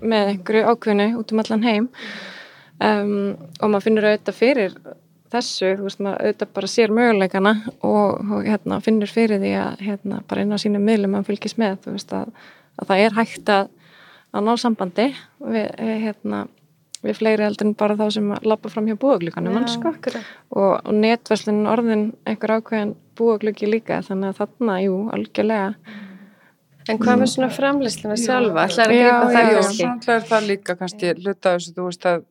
með 0.00 0.32
einhverju 0.34 0.64
ákveðinu 0.70 1.20
út 1.20 1.34
um 1.34 1.42
allan 1.42 1.66
heim 1.66 1.88
um, 2.82 3.34
og 3.60 3.70
maður 3.70 3.86
finnur 3.88 4.08
auðvitað 4.08 4.38
fyrir 4.38 4.76
þessu, 5.34 5.70
þú 5.78 5.86
veist 5.88 6.02
maður 6.02 6.24
auðvitað 6.24 6.52
bara 6.58 6.70
sér 6.70 6.94
möguleikana 6.94 7.54
og, 7.86 8.18
og 8.22 8.48
hérna, 8.48 8.80
finnur 8.84 9.10
fyrir 9.10 9.42
því 9.42 9.54
að 9.60 9.86
hérna, 9.88 10.20
bara 10.30 10.44
inn 10.44 10.54
á 10.54 10.58
sínum 10.62 10.84
miðlum 10.86 11.16
maður 11.16 11.32
fylgis 11.32 11.56
með, 11.60 11.78
þú 11.84 11.96
veist 11.96 12.14
að, 12.16 12.34
að 12.78 12.90
það 12.90 13.04
er 13.06 13.16
hægt 13.18 13.54
að, 13.54 13.72
að 14.34 14.46
ná 14.48 14.52
sambandi 14.60 15.08
við, 15.40 15.66
hérna, 16.04 16.44
við 17.04 17.20
fleiri 17.20 17.46
heldur 17.48 17.70
en 17.70 17.76
bara 17.82 17.98
þá 17.98 18.06
sem 18.16 18.32
lappa 18.46 18.72
fram 18.72 18.88
hjá 18.88 18.98
búaglíkanum 19.00 19.60
sko, 19.70 19.94
og, 20.54 20.72
og 20.78 20.92
netverslinin 20.94 21.70
orðin 21.70 22.08
einhver 22.28 22.58
ákveðin 22.58 22.96
búaglíki 23.18 23.68
líka 23.70 24.00
þannig 24.06 24.32
að 24.32 24.42
þarna, 24.42 24.80
jú, 24.86 24.98
algjörlega 25.14 26.02
En 26.84 26.98
hvað 27.00 27.22
með 27.22 27.30
svona 27.32 27.46
framlýsluna 27.48 28.16
sjálfa? 28.20 28.66
Það 28.68 28.82
er 28.82 28.90
að 28.90 28.98
gripa 28.98 29.28
það 29.32 29.46
kannski? 29.54 29.84
Já, 29.84 29.92
svona 30.04 30.16
er 30.18 30.26
það 30.28 30.48
líka 30.50 30.74
kannski 30.76 31.12
hluta 31.16 31.52
þessu, 31.54 31.70
þú 31.72 31.86
veist 31.86 32.08
að 32.10 32.24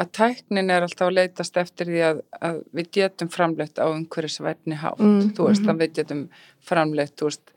að 0.00 0.10
tæknin 0.18 0.72
er 0.74 0.84
alltaf 0.84 1.08
að 1.08 1.18
leytast 1.18 1.58
eftir 1.60 1.90
því 1.90 2.00
að, 2.08 2.22
að 2.42 2.60
við 2.74 2.88
getum 2.98 3.30
framleitt 3.30 3.78
á 3.78 3.86
umhverjusvætni 3.86 4.78
hátt, 4.80 5.02
mm, 5.02 5.34
þú 5.36 5.48
veist, 5.48 5.62
mm 5.62 5.68
-hmm. 5.68 5.74
að 5.74 5.82
við 5.82 5.92
getum 5.98 6.22
framleitt, 6.60 7.14
þú 7.20 7.30
veist, 7.30 7.54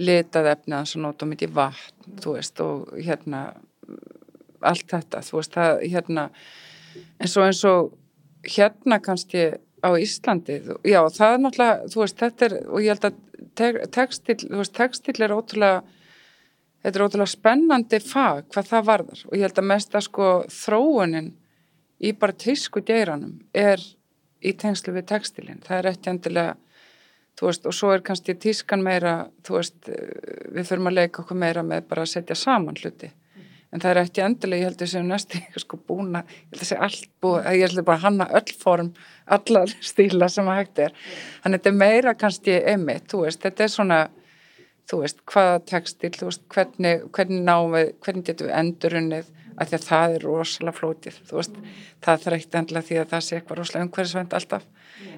litað 0.00 0.50
efnið 0.54 0.76
hans 0.76 0.96
og 0.96 1.02
nótum 1.02 1.32
í 1.32 1.46
vatn, 1.46 2.18
þú 2.20 2.34
veist, 2.36 2.60
og 2.60 2.92
hérna, 2.96 3.40
allt 4.60 4.86
þetta, 4.88 5.24
þú 5.24 5.36
veist, 5.36 5.56
það, 5.56 5.80
hérna, 5.92 6.30
eins 7.20 7.36
og 7.36 7.46
eins 7.46 7.64
og 7.64 7.92
hérna 8.44 9.00
kannski 9.00 9.56
á 9.80 9.90
Íslandi, 9.96 10.60
já, 10.84 11.00
það 11.08 11.32
er 11.32 11.40
náttúrulega, 11.40 11.88
þú 11.88 12.00
veist, 12.00 12.18
þetta 12.20 12.44
er, 12.44 12.54
og 12.68 12.80
ég 12.80 12.88
held 12.92 13.04
að 13.04 13.14
textil, 13.90 14.36
þú 14.36 14.56
veist, 14.56 14.76
textil 14.76 15.22
er 15.22 15.32
ótrúlega, 15.32 15.82
þetta 16.82 16.98
er 16.98 17.04
ótrúlega 17.04 17.32
spennandi 17.32 18.00
fag, 18.00 18.44
hvað 18.52 18.66
það 18.68 18.84
varðar, 18.84 19.20
og 19.26 19.36
ég 19.36 19.46
held 19.48 19.58
að 19.58 19.70
mest 19.72 19.94
að 19.94 20.04
sko 20.04 20.44
þróunin 20.48 21.32
í 22.00 22.12
bara 22.16 22.36
tísku 22.36 22.82
deiranum 22.86 23.38
er 23.54 23.82
í 24.40 24.52
tengslu 24.56 24.94
við 24.96 25.08
textilinn. 25.12 25.62
Það 25.64 25.78
er 25.78 25.88
ekki 25.92 26.12
endilega, 26.14 26.56
veist, 27.40 27.66
og 27.68 27.76
svo 27.76 27.92
er 27.94 28.04
kannski 28.04 28.36
tískan 28.40 28.84
meira, 28.84 29.14
veist, 29.48 29.78
við 29.86 30.66
þurfum 30.68 30.90
að 30.90 30.98
leika 30.98 31.24
okkur 31.24 31.40
meira 31.40 31.64
með 31.66 31.88
bara 31.90 32.06
að 32.06 32.14
setja 32.14 32.38
saman 32.38 32.78
hluti. 32.80 33.12
En 33.70 33.78
það 33.78 33.90
er 33.92 34.00
ekki 34.00 34.22
endilega, 34.24 34.60
ég 34.64 34.70
held 34.70 34.80
að 34.82 34.88
séum 34.90 35.10
næstu 35.10 35.40
sko 35.62 35.78
búna, 35.86 36.24
ég 36.26 36.54
held 36.54 36.64
að 36.64 36.70
sé 36.72 36.78
allt 36.86 37.10
búið, 37.22 37.50
ég 37.54 37.68
held 37.68 37.82
að 37.82 37.90
bara 37.90 38.04
hanna 38.04 38.28
öll 38.40 38.54
form, 38.62 38.94
allar 39.36 39.74
stíla 39.90 40.30
sem 40.32 40.48
að 40.50 40.62
hægt 40.62 40.82
er. 40.86 40.96
Þannig 41.44 41.60
að 41.60 41.60
þetta 41.60 41.70
er 41.70 41.78
meira 41.84 42.16
kannski 42.18 42.56
veist, 43.12 43.44
þetta 43.44 43.66
er 43.66 43.74
svona, 43.76 44.00
þú 44.90 45.02
veist, 45.04 45.22
hvaða 45.30 45.60
textil, 45.70 46.10
þú 46.16 46.30
veist, 46.32 46.48
hvernig, 46.50 47.04
hvernig 47.14 47.44
náum 47.46 47.76
við, 47.76 47.92
hvernig 48.02 48.26
getum 48.26 48.50
við 48.50 48.58
endurunnið, 48.64 49.30
af 49.60 49.68
því 49.68 49.76
að 49.76 49.86
það 49.86 50.16
er 50.16 50.26
rosalega 50.26 50.76
flótið 50.78 51.16
þú 51.28 51.38
veist, 51.38 51.56
það 52.00 52.22
þarf 52.24 52.36
ekkert 52.38 52.58
endla 52.60 52.84
því 52.86 53.00
að 53.00 53.10
það 53.10 53.24
sé 53.26 53.38
eitthvað 53.38 53.60
rosalega 53.60 53.86
umhverfisvend 53.86 54.36
alltaf. 54.38 54.68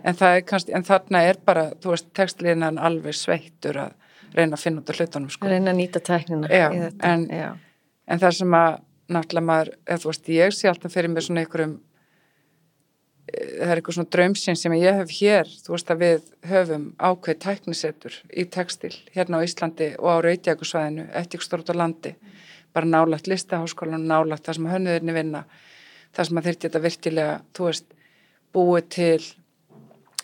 En 0.02 0.18
það 0.18 0.36
er 0.36 0.46
kannski, 0.46 0.74
en 0.76 0.86
þarna 0.86 1.22
er 1.28 1.38
bara 1.46 1.66
þú 1.82 1.94
veist, 1.94 2.08
textlíðinan 2.18 2.80
alveg 2.82 3.18
sveittur 3.18 3.78
að 3.84 3.92
reyna 4.32 4.56
að 4.56 4.64
finna 4.64 4.82
út 4.82 4.90
af 4.90 4.98
hlutunum 4.98 5.30
sko. 5.30 5.48
reyna 5.50 5.72
að 5.72 5.78
nýta 5.78 6.02
tæknina 6.04 6.50
já, 6.50 6.66
en, 7.04 7.26
en 8.08 8.22
það 8.22 8.36
sem 8.40 8.58
að 8.58 8.76
náttúrulega 9.12 9.46
maður, 9.48 9.72
eða 9.86 10.02
þú 10.02 10.12
veist, 10.12 10.30
ég 10.32 10.54
sé 10.56 10.70
alltaf 10.70 10.94
fyrir 10.94 11.12
mig 11.12 11.26
svona 11.26 11.42
einhverjum 11.42 11.74
eh, 13.28 13.50
það 13.58 13.72
er 13.72 13.80
eitthvað 13.80 13.98
svona 13.98 14.12
draumsinn 14.16 14.58
sem 14.58 14.76
ég 14.78 15.00
hef 15.00 15.14
hér, 15.18 15.50
þú 15.66 15.74
veist 15.76 15.92
að 15.92 16.04
við 16.04 16.30
höfum 16.52 16.86
ákveð 16.98 17.40
tæknisettur 17.44 18.18
í 18.30 18.46
textil 18.56 18.94
hérna 19.14 19.42
á 19.42 19.46
Íslandi 19.46 19.92
og 19.98 20.08
á 20.08 20.16
Reykjavíkusvæðinu, 20.28 21.08
eftir 21.20 21.44
stórt 21.44 21.72
á 21.72 21.74
landi 21.76 22.14
bara 22.72 22.88
nálagt 22.88 23.28
listaháskólan, 23.30 24.06
nálagt 24.08 24.46
það 24.46 24.58
sem 24.58 24.70
hönnuðinni 24.72 25.14
vinna, 25.16 25.44
það 26.16 26.28
sem 26.28 26.40
að 26.40 26.48
þeir 26.48 26.58
geta 26.64 26.82
virkilega, 26.82 27.38
þú 27.56 27.68
veist, 27.68 27.94
búið 28.52 28.88
til 28.96 29.22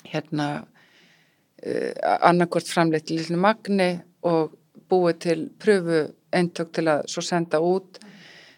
hérna 0.08 0.48
uh, 0.58 1.92
annarkort 2.20 2.68
framleitt 2.68 3.11
lillinu 3.11 3.40
magni 3.40 3.90
og 4.28 4.54
búið 4.88 5.18
til 5.24 5.40
pröfu 5.61 6.04
eintök 6.34 6.72
til 6.76 6.88
að 6.88 7.06
svo 7.08 7.24
senda 7.24 7.61
út 7.64 7.98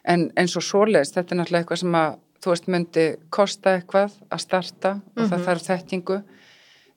en 0.09 0.31
eins 0.39 0.57
og 0.59 0.65
svoleiðist, 0.65 1.15
þetta 1.15 1.35
er 1.35 1.41
náttúrulega 1.41 1.65
eitthvað 1.65 1.83
sem 1.85 1.97
að 2.01 2.19
þú 2.41 2.53
veist 2.55 2.69
myndi 2.73 3.07
kosta 3.33 3.75
eitthvað 3.77 4.15
að 4.33 4.43
starta 4.43 4.91
og 4.91 5.01
mm 5.01 5.23
-hmm. 5.23 5.29
það 5.29 5.39
mhm. 5.39 5.47
þarf 5.47 5.67
þekkingu 5.67 6.23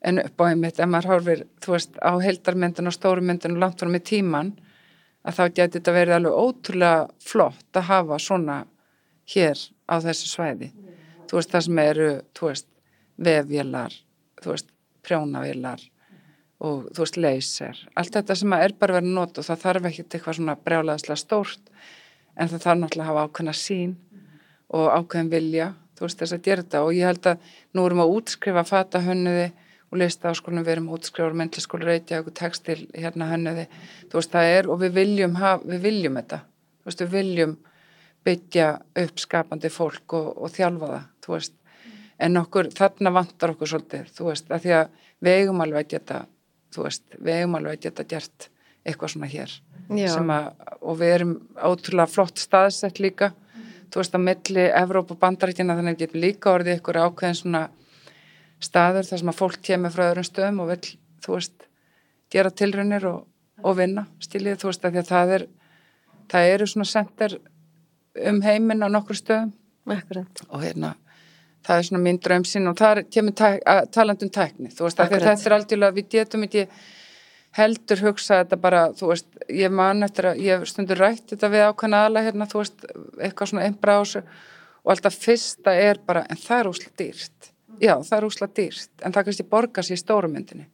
en 0.04 0.18
upp 0.18 0.40
á 0.40 0.44
einmitt, 0.48 0.80
ef 0.80 0.88
maður 0.88 1.10
hálfur 1.10 1.44
þú 1.60 1.72
veist, 1.72 1.92
á 2.00 2.12
heldarmyndin 2.20 2.86
og 2.86 2.92
stórumyndin 2.92 3.56
og 3.56 3.58
langt 3.58 3.80
fram 3.80 3.94
í 3.94 4.00
tíman 4.00 4.52
að 5.24 5.38
þá 5.38 5.44
getur 5.56 5.78
þetta 5.78 5.96
verið 5.96 6.16
alveg 6.18 6.38
ótrúlega 6.44 7.02
flott 7.24 7.78
að 7.78 7.88
hafa 7.88 8.20
svona 8.20 8.58
hér 9.34 9.60
á 9.88 9.94
þessu 10.04 10.30
svæði. 10.30 10.70
Þú 11.24 11.38
veist 11.38 11.52
það 11.54 11.66
sem 11.66 11.82
eru, 11.84 12.08
veist, 12.40 12.68
vefvélar, 13.24 13.96
þú 14.42 14.52
veist, 14.52 14.70
prjónavélar 15.04 15.84
og 16.64 16.88
þú 16.94 17.04
veist, 17.04 17.20
leyser. 17.20 17.80
Allt 17.96 18.16
þetta 18.16 18.36
sem 18.38 18.56
er 18.56 18.74
bara 18.78 18.98
verið 18.98 19.16
nót 19.16 19.40
og 19.40 19.48
það 19.48 19.64
þarf 19.64 19.88
ekkert 19.90 20.16
eitthvað 20.18 20.38
svona 20.38 20.58
brjálaðislega 20.60 21.20
stórt 21.20 21.72
en 22.34 22.50
það 22.50 22.66
þarf 22.66 22.80
náttúrulega 22.82 23.08
að 23.08 23.10
hafa 23.12 23.26
ákveðna 23.28 23.56
sín 23.58 23.96
og 24.74 24.86
ákveðin 24.90 25.32
vilja, 25.32 25.72
þú 25.94 26.06
veist, 26.06 26.20
þess 26.20 26.36
að 26.36 26.46
gera 26.48 26.64
þetta 26.64 26.84
og 26.84 26.94
ég 26.96 27.08
held 27.08 27.28
að 27.30 27.52
nú 27.74 27.84
erum 27.86 28.04
að 28.04 28.14
útskrifa 28.18 28.64
fatahönnuði 28.68 29.50
og 29.94 30.00
lista 30.02 30.32
áskólum, 30.32 30.64
við 30.66 30.76
erum 30.76 30.90
útskrifur 30.96 31.36
myndliskólu 31.38 31.86
reyti 31.86 32.18
og 32.18 32.32
tekstil 32.34 32.80
hérna 32.92 33.28
hönnuði. 33.30 33.68
Þú 34.10 34.18
veist 34.18 34.32
það 34.32 34.54
er 34.56 34.70
og 34.70 34.80
við 34.82 34.96
viljum 34.98 35.36
haf, 35.38 35.62
við 35.62 35.84
viljum 35.86 36.18
þetta, 36.18 36.40
þú 36.82 36.90
veist 36.90 37.04
við 37.04 37.12
viljum 37.14 37.52
byggja 38.24 38.70
upp 39.04 39.20
skapandi 39.20 39.70
fólk 39.70 40.16
og, 40.18 40.32
og 40.42 40.54
þjálfa 40.54 40.90
það, 40.94 41.04
þú 41.24 41.36
veist. 41.36 41.54
En 42.24 42.40
okkur, 42.40 42.70
þarna 42.74 43.12
vantar 43.14 43.54
okkur 43.54 43.70
svolítið, 43.70 44.10
þú 44.16 44.26
veist, 44.30 44.50
að 44.50 44.64
því 44.64 44.74
að 44.80 44.98
við 45.24 45.38
eigum 45.38 45.62
alveg 45.64 45.84
að 45.84 45.94
geta, 45.94 46.18
þú 46.74 46.88
veist, 46.88 47.06
við 47.18 47.38
eigum 47.38 47.56
alveg 47.58 47.78
að 47.78 47.86
geta 47.86 48.08
gert 48.14 48.50
eitthvað 48.84 49.14
svona 49.14 49.30
hér 49.30 49.54
að, 50.32 50.50
og 50.80 50.98
við 51.00 51.14
erum 51.14 51.32
ótrúlega 51.60 52.10
flott 52.10 52.40
staðsett 52.40 53.00
líka, 53.02 53.30
þú 53.92 54.00
veist 54.00 54.16
að 54.16 54.26
milli 54.26 54.66
Evróp 54.70 55.12
og 55.12 55.20
bandaríkina 55.20 55.76
þannig 55.76 55.98
getum 56.00 56.24
líka 56.24 56.52
orðið 56.54 56.78
ykkur 56.78 57.00
ákveðin 57.04 57.40
svona 57.40 57.66
staður 58.64 59.08
þar 59.08 59.22
sem 59.22 59.30
að 59.32 59.38
fólk 59.40 59.60
kemur 59.64 59.92
frá 59.94 60.06
öðrum 60.08 60.26
stöðum 60.26 60.62
og 60.64 60.72
vil, 60.72 60.80
þú 61.24 61.36
veist, 61.36 61.68
gera 62.32 62.50
tilrönnir 62.50 63.06
og, 63.10 63.20
og 63.62 63.78
vinna, 63.78 64.06
stílið, 64.22 64.58
þú 64.62 64.70
veist, 64.70 64.84
að 64.84 64.96
því 64.96 65.02
að 65.02 65.12
það 65.12 65.34
er, 65.36 65.46
það 66.32 66.50
eru 66.54 66.68
svona 66.72 66.90
sendir 66.90 67.38
um 68.30 68.42
heiminn 68.44 68.84
á 68.84 68.88
nokkur 68.90 69.18
stöðum 69.18 69.54
Akkurat. 69.94 70.44
og 70.48 70.64
hérna, 70.64 70.94
það 71.66 71.80
er 71.80 71.88
svona 71.88 72.04
mín 72.06 72.20
draumsinn 72.24 72.70
og 72.70 72.76
það 72.80 73.04
kemur 73.12 73.36
talandum 73.92 74.32
tækni, 74.32 74.72
þú 74.72 74.88
veist, 74.88 75.00
að 75.00 75.16
þetta 75.16 75.34
er 75.50 75.56
aldrei, 75.58 75.90
við 75.98 76.10
getum 76.16 76.46
ekki, 76.48 76.66
heldur 77.54 78.02
hugsa 78.08 78.40
þetta 78.42 78.58
bara, 78.60 78.86
þú 78.96 79.12
veist, 79.12 79.28
ég 79.52 79.70
man 79.70 80.02
eftir 80.06 80.32
að 80.32 80.42
ég 80.42 80.64
stundur 80.66 80.98
rætt 80.98 81.28
þetta 81.34 81.52
við 81.52 81.66
ákveðna 81.68 82.04
aðla 82.08 82.24
hérna, 82.26 82.48
þú 82.50 82.62
veist, 82.62 82.86
eitthvað 83.20 83.52
svona 83.52 83.66
einbra 83.68 83.98
á 83.98 84.02
þessu 84.02 84.24
og 84.84 84.92
alltaf 84.92 85.16
fyrsta 85.16 85.74
er 85.80 86.00
bara, 86.06 86.24
en 86.28 86.40
það 86.40 86.60
er 86.60 86.70
úsla 86.72 86.90
dýrt. 86.98 87.53
Já, 87.82 87.94
það 88.02 88.16
er 88.18 88.26
úsla 88.28 88.48
dýrt, 88.54 88.92
en 89.02 89.14
það 89.14 89.26
kannski 89.28 89.48
borgar 89.50 89.86
sér 89.86 89.98
í 89.98 90.02
stórumyndinni. 90.02 90.68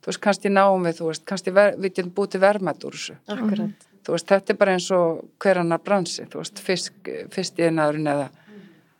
Þú 0.00 0.10
veist, 0.10 0.22
kannski 0.24 0.50
náum 0.52 0.86
við, 0.86 0.98
þú 1.00 1.08
veist, 1.10 1.24
kannski 1.28 1.52
ver, 1.54 1.76
við 1.76 1.94
getum 1.94 2.12
búið 2.16 2.34
til 2.34 2.40
verðmætt 2.40 2.84
úr 2.88 2.96
þessu. 2.96 3.16
Akkurat. 3.30 3.88
Þú 4.00 4.14
veist, 4.16 4.28
þetta 4.30 4.52
er 4.54 4.58
bara 4.62 4.76
eins 4.76 4.90
og 4.96 5.24
hver 5.44 5.60
annar 5.60 5.82
bransi, 5.84 6.24
þú 6.30 6.40
veist, 6.40 6.62
fisk, 6.64 7.10
fyrst 7.34 7.60
í 7.60 7.66
einaðurinn 7.68 8.08
eða 8.14 8.28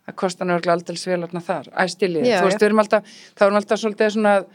það 0.05 0.17
kostar 0.21 0.49
nörgulega 0.49 0.77
aldrei 0.77 0.99
svélarna 0.99 1.41
þar, 1.45 1.69
æstilið, 1.83 2.27
þú 2.27 2.49
veist, 2.49 2.61
við 2.61 2.67
erum 2.67 2.83
alltaf, 2.83 3.15
þá 3.37 3.45
erum 3.45 3.59
alltaf 3.59 3.81
svolítið 3.81 4.13
svona 4.15 4.35
að 4.39 4.47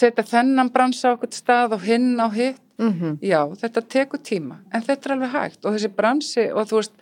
setja 0.00 0.24
þennan 0.30 0.70
bransa 0.74 1.12
á 1.12 1.14
okkur 1.16 1.32
stað 1.34 1.76
og 1.76 1.86
hinn 1.86 2.12
á 2.20 2.28
hitt, 2.32 2.60
Mm 2.80 3.18
já, 3.20 3.44
þetta 3.60 3.80
tekur 3.92 4.20
tíma, 4.24 4.54
en 4.72 4.80
þetta 4.80 5.08
er 5.08 5.12
alveg 5.12 5.32
hægt 5.34 5.66
og 5.66 5.74
þessi 5.74 5.88
bransi 5.92 6.46
og 6.48 6.68
þú 6.70 6.78
veist, 6.78 6.92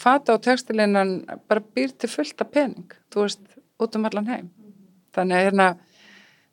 fata 0.00 0.34
og 0.34 0.40
textilinnan 0.40 1.26
bara 1.48 1.60
býr 1.60 1.92
til 1.92 2.08
fullt 2.08 2.40
af 2.40 2.50
pening, 2.50 2.94
þú 3.12 3.26
veist, 3.26 3.40
út 3.78 3.96
um 3.96 4.04
allan 4.08 4.26
heim. 4.26 4.48
Þannig 5.16 5.38
að 5.38 5.48
hérna, 5.48 5.70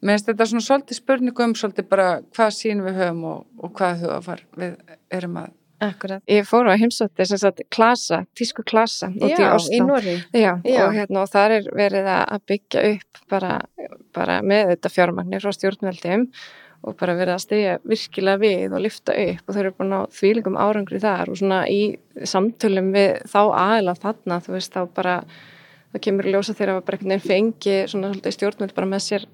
mér 0.01 0.15
finnst 0.15 0.31
þetta 0.31 0.49
svona 0.51 0.67
svolítið 0.69 1.01
spurningu 1.01 1.45
um 1.45 1.55
svolítið 1.59 1.91
bara 1.91 2.09
hvað 2.35 2.55
sín 2.55 2.83
við 2.85 2.99
höfum 3.01 3.23
og, 3.33 3.45
og 3.59 3.77
hvað 3.77 4.03
hugafar 4.05 4.43
við 4.55 4.75
erum 5.13 5.39
að 5.43 5.53
Akkurat. 5.83 6.21
Ég 6.31 6.45
fór 6.47 6.69
á 6.71 6.79
heimsótti 6.79 7.25
sem 7.27 7.39
sagt 7.39 7.59
klasa, 7.73 8.21
tísku 8.37 8.63
klasa 8.63 9.09
út 9.11 9.33
í 9.35 9.39
Já. 10.63 10.85
og 10.85 10.93
hérna 10.95 11.23
og 11.25 11.31
þar 11.33 11.55
er 11.57 11.67
verið 11.75 12.07
að 12.13 12.45
byggja 12.47 12.83
upp 12.93 13.19
bara, 13.31 13.57
bara 14.15 14.37
með 14.39 14.71
þetta 14.71 14.93
fjármagnir 14.93 15.43
frá 15.43 15.51
stjórnveldum 15.57 16.29
og 16.85 16.95
bara 16.99 17.17
verið 17.17 17.33
að 17.33 17.43
stegja 17.43 17.75
virkilega 17.83 18.41
við 18.41 18.77
og 18.77 18.85
lifta 18.85 19.17
upp 19.19 19.43
og 19.43 19.55
þau 19.57 19.61
eru 19.65 19.73
búin 19.75 19.97
á 19.97 20.01
þvílingum 20.15 20.59
árangri 20.61 21.01
þar 21.03 21.33
og 21.33 21.41
svona 21.41 21.59
í 21.67 21.81
samtölum 22.23 22.93
við 22.95 23.25
þá 23.31 23.41
aðila 23.43 23.97
þarna, 23.99 24.39
þú 24.45 24.55
veist, 24.55 24.75
þá 24.75 24.95
bara 24.95 25.17
það 25.95 26.03
kemur 26.07 26.27
í 26.29 26.33
ljósa 26.35 26.53
þegar 26.57 26.75
að 26.75 26.85
bara 26.89 26.97
einhvern 26.99 27.15
veginn 27.15 27.27
fengi 27.31 27.75
svona 27.91 28.11
svolítið 28.13 28.35
stjórnveld 28.37 28.75
bara 28.77 28.91
með 28.93 29.03
sér 29.07 29.27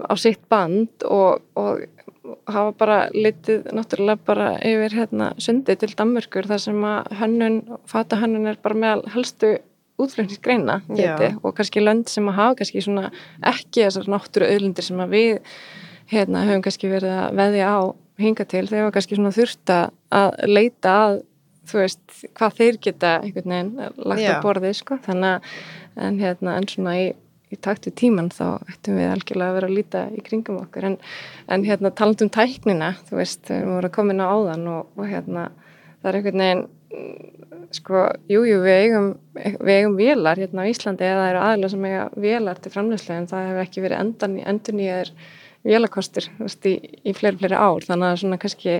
á 0.00 0.14
sitt 0.16 0.42
band 0.48 1.04
og, 1.04 1.42
og 1.60 1.82
hafa 2.48 2.72
bara 2.80 2.98
litið 3.12 3.66
náttúrulega 3.76 4.24
bara 4.26 4.50
yfir 4.64 4.94
hérna 4.96 5.30
sundi 5.40 5.74
til 5.76 5.90
Danmörkur 5.98 6.46
þar 6.48 6.62
sem 6.62 6.84
að 6.88 7.10
hönnun, 7.20 7.58
fata 7.90 8.16
hönnun 8.20 8.48
er 8.52 8.58
bara 8.62 8.78
meðal 8.80 9.04
helstu 9.14 9.58
geti, 10.96 11.26
og 11.44 11.52
kannski 11.58 11.82
lönd 11.84 12.08
sem 12.08 12.28
að 12.32 12.38
hafa 12.40 12.54
kannski 12.62 12.80
svona 12.86 13.10
ekki 13.44 13.82
þessar 13.84 14.08
náttúru 14.08 14.48
auðlindir 14.48 14.86
sem 14.86 15.02
að 15.04 15.10
við 15.12 15.40
hérna 16.14 16.46
höfum 16.48 16.62
kannski 16.64 16.88
verið 16.88 17.12
að 17.26 17.34
veðja 17.42 17.66
á 17.68 17.80
hinga 18.20 18.46
til, 18.48 18.64
hafa 18.72 18.94
kannski 18.96 19.18
svona 19.18 19.34
þurft 19.36 19.74
að- 19.74 19.90
að 20.22 20.30
leita 20.48 20.94
að 21.04 21.20
þú 21.70 21.80
veist, 21.82 22.04
hvað 22.38 22.60
þeir 22.60 22.78
geta 22.86 23.16
einhvern 23.20 23.54
veginn 23.54 23.72
lagt 24.10 24.24
Já. 24.24 24.36
á 24.36 24.44
borðið, 24.44 24.76
sko, 24.80 25.00
þannig 25.06 25.32
að 25.36 26.06
en 26.08 26.20
hérna, 26.20 26.56
en 26.58 26.68
svona 26.70 26.96
í, 27.00 27.06
í 27.50 27.58
takt 27.62 27.88
við 27.88 27.96
tíman 28.02 28.30
þá 28.34 28.44
ættum 28.70 28.98
við 29.00 29.10
algjörlega 29.14 29.52
að 29.52 29.58
vera 29.58 29.70
að 29.70 29.78
líta 29.78 30.04
í 30.14 30.22
kringum 30.26 30.60
okkur, 30.64 30.90
en, 30.90 30.98
en 31.50 31.66
hérna 31.66 31.94
taland 31.96 32.26
um 32.26 32.32
tæknina, 32.32 32.92
þú 33.08 33.20
veist, 33.20 33.42
við 33.50 33.66
vorum 33.68 33.90
að 33.90 33.96
koma 33.96 34.16
inn 34.16 34.24
á 34.24 34.30
áðan 34.30 34.70
og, 34.74 34.94
og 34.96 35.10
hérna 35.10 35.48
það 36.00 36.10
er 36.10 36.20
einhvern 36.20 36.44
veginn 36.44 36.66
sko, 37.74 38.06
jújú, 38.30 38.56
jú, 38.56 38.62
við 38.64 38.78
eigum 38.84 39.10
við 39.36 39.76
eigum 39.76 39.98
vélar 39.98 40.40
hérna 40.40 40.64
á 40.66 40.70
Íslandi 40.70 41.06
eða 41.06 41.20
það 41.20 41.30
eru 41.30 41.42
aðlega 41.44 41.72
sem 41.74 41.84
eiga 41.86 42.06
vélar 42.24 42.62
til 42.62 42.72
framleyslu 42.74 43.14
en 43.14 43.28
það 43.30 43.46
hefur 43.48 43.62
ekki 43.62 43.84
verið 43.84 44.02
endan, 44.02 44.36
endur 44.52 44.76
nýjar 44.78 45.12
vélakostur, 45.66 46.26
þú 46.38 46.46
veist, 46.48 46.66
í, 46.66 46.74
í 47.04 47.14
fleiri, 47.14 47.38
fleiri 47.42 47.58
ár, 47.58 47.86
þannig 47.86 48.08
að 48.08 48.20
svona 48.22 48.40
kannski 48.40 48.76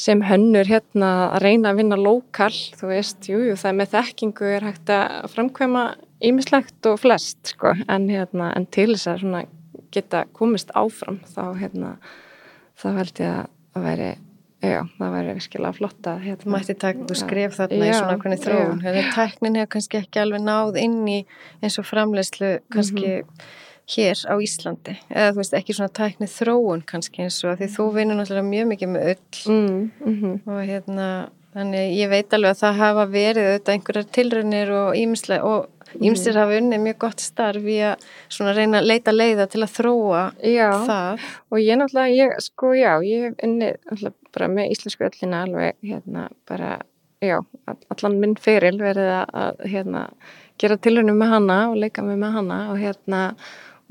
sem 0.00 0.22
hönnur 0.24 0.66
hérna 0.68 1.10
að 1.34 1.42
reyna 1.44 1.72
að 1.72 1.80
vinna 1.82 1.98
lokal, 2.00 2.52
þú 2.78 2.90
veist, 2.90 3.28
jújú, 3.28 3.52
jú, 3.52 3.58
það 3.60 3.78
með 3.78 3.92
þekkingu 3.92 4.50
er 4.56 4.66
hægt 4.66 4.92
að 4.92 5.30
framkvæma 5.34 5.84
ýmislegt 6.24 6.88
og 6.90 7.00
flest, 7.02 7.54
sko, 7.54 7.74
en 7.90 8.08
hérna, 8.10 8.50
en 8.56 8.66
til 8.72 8.90
þess 8.94 9.10
að 9.12 9.24
svona 9.24 9.44
geta 9.92 10.24
komist 10.36 10.72
áfram, 10.78 11.20
þá 11.34 11.42
hérna, 11.60 11.96
þá 12.80 12.86
held 12.98 13.22
ég 13.22 13.32
að 13.32 13.86
væri, 13.86 14.10
já, 14.62 14.78
það 14.98 15.16
væri 15.16 15.34
virkilega 15.38 15.78
flott 15.78 15.98
að 16.06 16.22
Það 16.22 16.28
hérna, 16.28 16.52
mætti 16.54 16.78
taka 16.78 17.02
einhver 17.02 17.20
skref 17.22 17.58
þarna 17.58 17.82
í 17.82 17.90
Já, 17.90 17.96
svona 17.98 18.20
hvernig 18.22 18.44
þróun. 18.46 18.84
Að 18.86 19.00
tæknin 19.16 19.58
hefur 19.60 19.72
kannski 19.76 20.00
ekki 20.00 20.22
alveg 20.22 20.46
náð 20.46 20.80
inn 20.82 21.02
í 21.10 21.18
eins 21.60 21.78
og 21.82 21.88
framleiðslu 21.88 22.54
kannski 22.72 23.12
hér 23.90 24.18
á 24.30 24.34
Íslandi. 24.38 24.94
Eða 25.10 25.32
þú 25.34 25.40
veist 25.42 25.54
ekki 25.58 25.74
svona 25.76 25.92
tækni 25.98 26.28
þróun 26.30 26.84
kannski 26.86 27.24
eins 27.26 27.40
og 27.44 27.58
því 27.60 27.68
þú 27.74 27.86
vinnur 27.96 28.18
náttúrulega 28.20 28.48
mjög 28.48 28.66
mikið 28.72 28.92
með 28.94 29.12
öll 29.12 29.44
mm, 29.52 29.78
mm 30.06 30.34
og 30.46 30.60
hérna 30.68 31.08
þannig 31.52 31.92
ég 31.98 32.08
veit 32.08 32.32
alveg 32.32 32.54
að 32.54 32.60
það 32.62 32.78
hafa 32.80 33.06
verið 33.12 33.48
auðvitað 33.50 33.74
einhverjar 33.74 34.06
tilraunir 34.16 34.70
og 34.72 34.94
ímslega 34.96 35.44
og 35.44 35.68
ímstir 36.00 36.38
hafa 36.40 36.56
unnið 36.56 36.80
mjög 36.86 36.96
gott 37.04 37.20
starf 37.20 37.66
í 37.68 37.74
að 37.84 38.06
svona 38.32 38.54
reyna 38.56 38.78
að 38.80 38.86
leita 38.88 39.12
leiða 39.12 39.44
til 39.52 39.60
að 39.66 39.74
þróa 39.74 40.22
Já, 40.48 40.70
það. 40.88 41.26
og 41.52 41.60
ég 41.60 41.76
náttúrulega, 41.82 42.14
ég, 42.16 42.32
sko, 42.46 42.70
já, 42.78 42.92
ég 43.04 43.26
hef 43.26 43.44
unnið 43.44 43.74
náttúrulega 43.90 44.14
bara 44.32 44.48
með 44.48 44.70
íslensku 44.72 45.04
öllina 45.04 45.42
alveg, 45.44 45.76
hérna, 45.84 46.22
bara, 46.48 46.70
já, 47.20 47.36
all- 47.68 47.84
allan 47.92 48.16
minn 48.22 48.32
feril 48.40 48.78
verið 48.80 49.10
að, 49.20 49.60
hérna, 49.74 50.06
gera 50.56 50.78
tilraunum 50.80 51.20
með 51.20 51.34
hana 51.36 51.58
og 51.68 51.76
leika 51.84 52.06
mig 52.06 52.16
með 52.24 52.38
hana 52.38 52.58
og 52.72 52.80
hérna, 52.80 53.20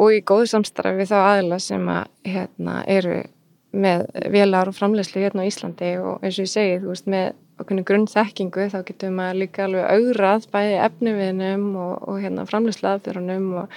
og 0.02 0.16
í 0.16 0.24
góðu 0.26 0.50
samstarfi 0.50 0.98
við 0.98 1.12
þá 1.12 1.18
aðila 1.20 1.62
sem 1.62 1.88
að, 1.92 2.10
hérna, 2.26 2.82
eru 2.90 3.22
með 3.72 4.06
vélar 4.34 4.68
og 4.68 4.76
framleiðslu 4.76 5.24
hérna 5.24 5.46
á 5.46 5.50
Íslandi 5.50 5.94
og 6.02 6.26
eins 6.26 6.38
og 6.38 6.46
ég 6.46 6.52
segi, 6.52 6.78
þú 6.82 6.92
veist, 6.92 7.10
með 7.12 7.28
okkur 7.62 7.84
grunnþekkingu 7.88 8.70
þá 8.74 8.80
getum 8.88 9.20
maður 9.20 9.42
líka 9.44 9.66
alveg 9.68 9.92
augrað 9.96 10.48
bæði 10.52 10.78
efnivinum 10.88 11.68
og, 11.80 11.92
og 12.10 12.22
hérna 12.24 12.48
framleiðslu 12.50 12.90
aðfjörunum 12.92 13.52
og, 13.62 13.76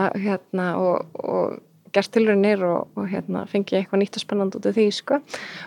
að, 0.00 0.16
hérna, 0.24 0.70
og, 0.80 1.20
og 1.20 1.58
gert 1.94 2.12
tilraunir 2.14 2.64
og, 2.66 2.88
og 2.96 3.10
hérna 3.10 3.44
fengi 3.50 3.78
eitthvað 3.78 4.02
nýtt 4.02 4.18
og 4.18 4.24
spennand 4.24 4.56
út 4.56 4.70
af 4.70 4.76
því, 4.78 4.86
sko. 4.94 5.20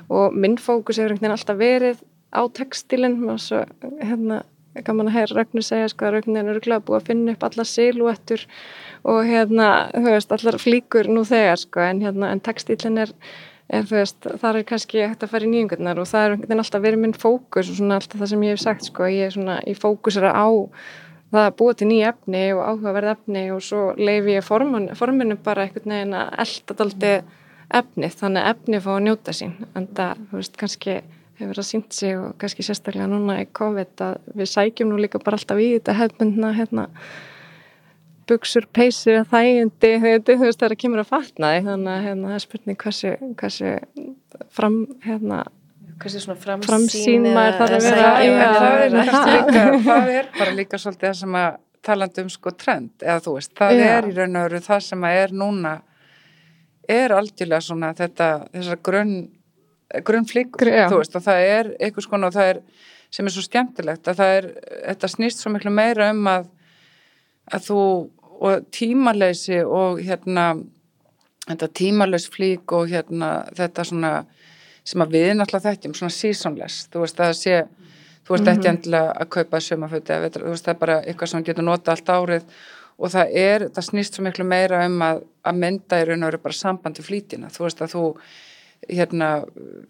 Og 0.10 0.36
minn 0.36 0.58
fókus 0.58 1.00
hefur 1.00 1.14
einhvern 1.14 1.22
veginn 1.22 1.38
alltaf 1.38 1.60
verið 1.60 2.04
á 2.34 2.42
textilin 2.58 3.22
og 3.30 3.40
svo 3.44 3.62
hérna 4.02 4.42
gaman 4.82 5.12
að 5.12 5.18
heyra 5.20 5.38
Ragnar 5.38 5.66
segja 5.66 5.90
sko 5.92 6.08
að 6.08 6.16
Ragnar 6.18 6.48
er 6.48 6.56
örgulega 6.56 6.86
búið 6.86 7.00
að 7.00 7.10
finna 7.12 7.36
upp 7.36 7.44
alla 7.46 7.66
silúettur 7.68 8.46
og 9.04 9.24
hérna, 9.28 9.70
þú 9.94 10.06
veist, 10.08 10.36
allar 10.36 10.60
flíkur 10.62 11.10
nú 11.12 11.26
þegar 11.28 11.60
sko, 11.60 11.84
en 11.84 12.02
hérna, 12.04 12.32
en 12.32 12.42
textílinn 12.44 13.02
er, 13.04 13.14
er 13.74 13.88
þú 13.90 14.00
veist, 14.00 14.28
þar 14.42 14.60
er 14.60 14.68
kannski 14.70 15.04
hægt 15.04 15.26
að 15.26 15.34
fara 15.34 15.48
í 15.48 15.52
nýjungarnar 15.52 16.00
og 16.00 16.10
það 16.10 16.26
er 16.26 16.36
einhvern 16.36 16.50
veginn 16.50 16.64
alltaf 16.64 16.86
verið 16.86 17.04
minn 17.04 17.16
fókus 17.26 17.72
og 17.72 17.80
svona 17.80 18.00
alltaf 18.00 18.22
það 18.22 18.32
sem 18.34 18.46
ég 18.48 18.56
hef 18.56 18.64
sagt 18.64 18.88
sko, 18.90 19.08
ég 19.12 19.28
er 19.28 19.36
svona, 19.36 19.58
ég 19.68 19.80
fókusera 19.80 20.32
á 20.32 20.48
það 21.34 21.48
að 21.48 21.56
búa 21.60 21.74
til 21.76 21.90
nýja 21.90 22.14
efni 22.14 22.44
og 22.54 22.62
áhugaverð 22.68 23.16
efni 23.16 23.48
og 23.52 23.64
svo 23.66 23.88
leifi 23.98 24.38
ég 24.38 24.46
formun, 24.46 24.92
forminu 24.96 25.40
bara 25.44 25.66
einhvern 25.66 25.96
veginn 25.96 26.16
að 26.20 26.32
elda 26.46 26.78
daldi 26.80 27.14
efnið, 27.74 28.16
þannig 28.20 28.44
að 28.44 28.54
efni 28.54 28.82
fá 28.86 28.90
að 28.94 29.04
njóta 29.08 29.34
sín, 29.34 29.54
en 29.74 29.88
það, 29.98 30.24
þú 30.30 30.40
veist, 30.40 30.58
kannski 30.62 30.98
hefur 31.40 31.58
það 31.58 31.68
sínt 31.68 31.96
sig 31.98 32.18
og 32.20 32.36
kannski 32.42 32.66
sérstaklega 32.66 33.10
núna 33.10 33.40
í 33.42 33.48
COVID 33.58 34.04
að 34.06 34.34
við 34.38 34.52
sækjum 34.52 34.92
nú 34.92 35.00
líka 35.02 35.22
bara 35.24 35.40
alltaf 35.40 35.62
í 35.62 35.72
þetta 35.74 35.98
hefbundna 35.98 36.54
hérna 36.54 36.88
buksur, 38.30 38.68
peysur, 38.76 39.24
þægindi 39.32 39.92
þú 40.00 40.38
veist 40.44 40.62
það 40.62 40.68
er 40.68 40.76
að 40.76 40.82
kemur 40.84 41.04
að 41.04 41.12
fatna 41.12 41.52
þannig 41.66 41.92
að 41.94 42.08
hérna, 42.08 42.30
það 42.30 42.38
er 42.38 42.46
spurning 42.46 42.80
hversu, 42.84 43.12
hversu 43.42 43.74
fram, 44.54 44.80
hérna 45.06 45.44
Hversu 46.04 46.20
svona 46.24 46.40
framsýn, 46.42 46.68
Framsýn 46.68 47.28
maður 47.36 47.60
þarf 47.60 47.76
að 47.76 47.84
vera, 47.86 48.08
já. 48.26 48.32
það, 48.58 48.80
er 48.82 49.84
það 49.86 50.10
er 50.18 50.30
bara 50.40 50.56
líka 50.58 50.80
svolítið 50.82 51.06
það 51.06 51.20
sem 51.20 51.38
að 51.40 51.52
talandi 51.84 52.24
um 52.24 52.32
sko 52.32 52.54
trend? 52.58 52.94
Eða 53.04 53.22
þú 53.26 53.36
veist, 53.38 53.54
það 53.60 53.76
Já. 53.78 53.86
er 53.98 54.08
í 54.08 54.16
raun 54.18 54.40
og 54.40 54.48
veru 54.48 54.62
það 54.64 54.82
sem 54.88 55.06
að 55.08 55.20
er 55.20 55.36
núna 55.44 55.74
er 56.98 57.16
algjörlega 57.16 57.64
svona 57.64 57.92
þetta 57.98 58.30
þessar 58.54 58.82
grunn 58.90 59.16
grunnflíkur, 60.08 60.72
þú 60.90 61.00
veist 61.04 61.16
og 61.20 61.26
það 61.28 61.48
er 61.52 61.72
einhvers 61.78 62.10
konar 62.10 62.32
og 62.32 62.38
það 62.38 62.52
er 62.56 62.62
sem 63.14 63.28
er 63.30 63.36
svo 63.36 63.44
skemmtilegt 63.46 64.10
að 64.10 64.20
það 64.20 64.36
er, 64.40 64.48
þetta 64.88 65.10
snýst 65.12 65.44
svo 65.44 65.54
miklu 65.54 65.74
meira 65.74 66.10
um 66.10 66.24
að 66.32 66.48
að 67.52 67.68
þú 67.68 67.80
og 68.44 68.66
tímaleysi 68.76 69.62
og 69.64 70.02
hérna 70.04 70.54
þetta 71.48 71.70
tímalaus 71.76 72.28
flík 72.32 72.72
og 72.76 72.92
hérna 72.92 73.32
þetta 73.56 73.86
svona 73.88 74.14
sem 74.84 75.04
að 75.04 75.16
við 75.16 75.30
náttúrulega 75.38 75.72
þekkjum, 75.72 75.96
svona 75.96 76.14
seasonless. 76.14 76.88
Þú 76.92 77.04
veist 77.06 77.20
að 77.24 77.34
sé, 77.40 77.58
þú 78.28 78.36
veist 78.36 78.50
ekki 78.52 78.72
endilega 78.72 79.14
að 79.16 79.30
kaupa 79.38 79.62
sömaföti 79.64 80.18
þú 80.36 80.50
veist 80.50 80.66
það 80.66 80.74
er 80.74 80.80
bara 80.82 80.98
eitthvað 81.02 81.32
sem 81.32 81.46
getur 81.48 81.68
nota 81.68 81.94
allt 81.96 82.12
árið. 82.12 82.48
Og 83.00 83.10
það 83.10 83.38
er, 83.42 83.68
það 83.74 83.88
snýst 83.88 84.18
svo 84.18 84.24
miklu 84.24 84.46
meira 84.46 84.84
um 84.86 85.00
að, 85.02 85.24
að 85.44 85.62
mynda 85.64 86.00
í 86.00 86.08
raun 86.08 86.26
og 86.26 86.30
veru 86.30 86.42
bara 86.44 86.58
sambandi 86.58 87.04
flítina, 87.04 87.50
þú 87.50 87.66
veist 87.66 87.82
að 87.82 87.96
þú 87.96 88.04
hérna 88.90 89.30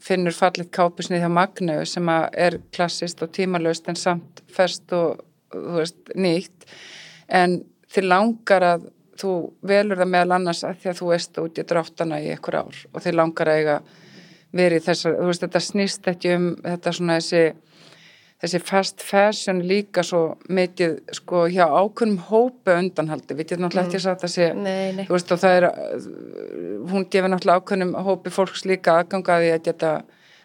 finnur 0.05 0.35
fallit 0.37 0.69
kápusnið 0.73 1.23
hjá 1.23 1.29
Magneu 1.33 1.83
sem 1.89 2.09
að 2.13 2.25
er 2.45 2.57
klassist 2.75 3.21
og 3.25 3.31
tímalaust 3.33 3.89
en 3.89 3.97
samt 3.97 4.43
fest 4.53 4.93
og 4.93 5.23
þú 5.49 5.79
veist 5.79 6.13
nýtt 6.13 6.67
en 7.33 7.57
þið 7.93 8.07
langar 8.11 8.65
að 8.67 8.87
þú 9.21 9.31
velur 9.69 9.99
það 10.01 10.09
meðal 10.13 10.37
annars 10.39 10.63
að 10.65 10.79
því 10.81 10.89
að 10.93 10.99
þú 11.01 11.09
veist 11.11 11.37
út 11.43 11.59
í 11.61 11.65
dráttana 11.69 12.21
í 12.23 12.31
einhver 12.33 12.59
ár 12.63 12.79
og 12.93 13.03
þið 13.05 13.17
langar 13.19 13.51
að 13.51 13.59
eiga 13.61 13.75
verið 14.53 14.87
þessar, 14.87 15.15
þú 15.19 15.27
veist, 15.31 15.43
þetta 15.45 15.61
snýst 15.65 16.09
ekki 16.13 16.33
um 16.37 16.47
þetta 16.63 16.91
svona 16.97 17.19
þessi 17.19 17.43
þessi 18.43 18.59
fast 18.67 19.01
fashion 19.05 19.61
líka 19.69 20.03
svo 20.03 20.21
mikið 20.51 20.97
sko 21.15 21.45
hjá 21.47 21.63
ákveðnum 21.69 22.17
hópu 22.27 22.73
undanhaldi, 22.75 23.37
við 23.39 23.45
getum 23.53 23.63
náttúrulega 23.63 23.87
ekki 23.87 23.99
Mm. 24.01 24.03
sagt 24.03 24.25
að 24.27 24.33
sé, 24.33 24.47
Nei, 24.53 24.91
nei. 24.97 25.05
þú 25.07 25.13
veist 25.15 25.31
og 25.31 25.39
það 25.39 25.55
er 25.57 25.67
hún 26.91 27.05
gefur 27.13 27.31
náttúrulega 27.31 27.61
ákveðnum 27.61 27.93
hópi 28.09 28.33
fólks 28.35 28.65
líka 28.67 28.97
aðgangaði 28.99 29.53
að 29.55 29.63
geta 29.69 29.93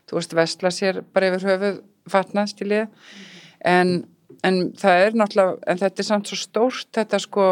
þú 0.09 0.20
veist, 0.20 0.37
vestla 0.38 0.70
sér 0.70 1.03
bara 1.12 1.33
yfir 1.33 1.48
höfuð 1.51 1.81
fatnað 2.09 2.53
stílið 2.55 2.87
en, 3.64 4.05
en 4.46 4.61
það 4.79 5.05
er 5.05 5.16
náttúrulega 5.18 5.70
en 5.72 5.81
þetta 5.83 6.03
er 6.03 6.09
samt 6.09 6.31
svo 6.31 6.38
stórt 6.38 6.90
þetta 6.94 7.20
sko. 7.22 7.48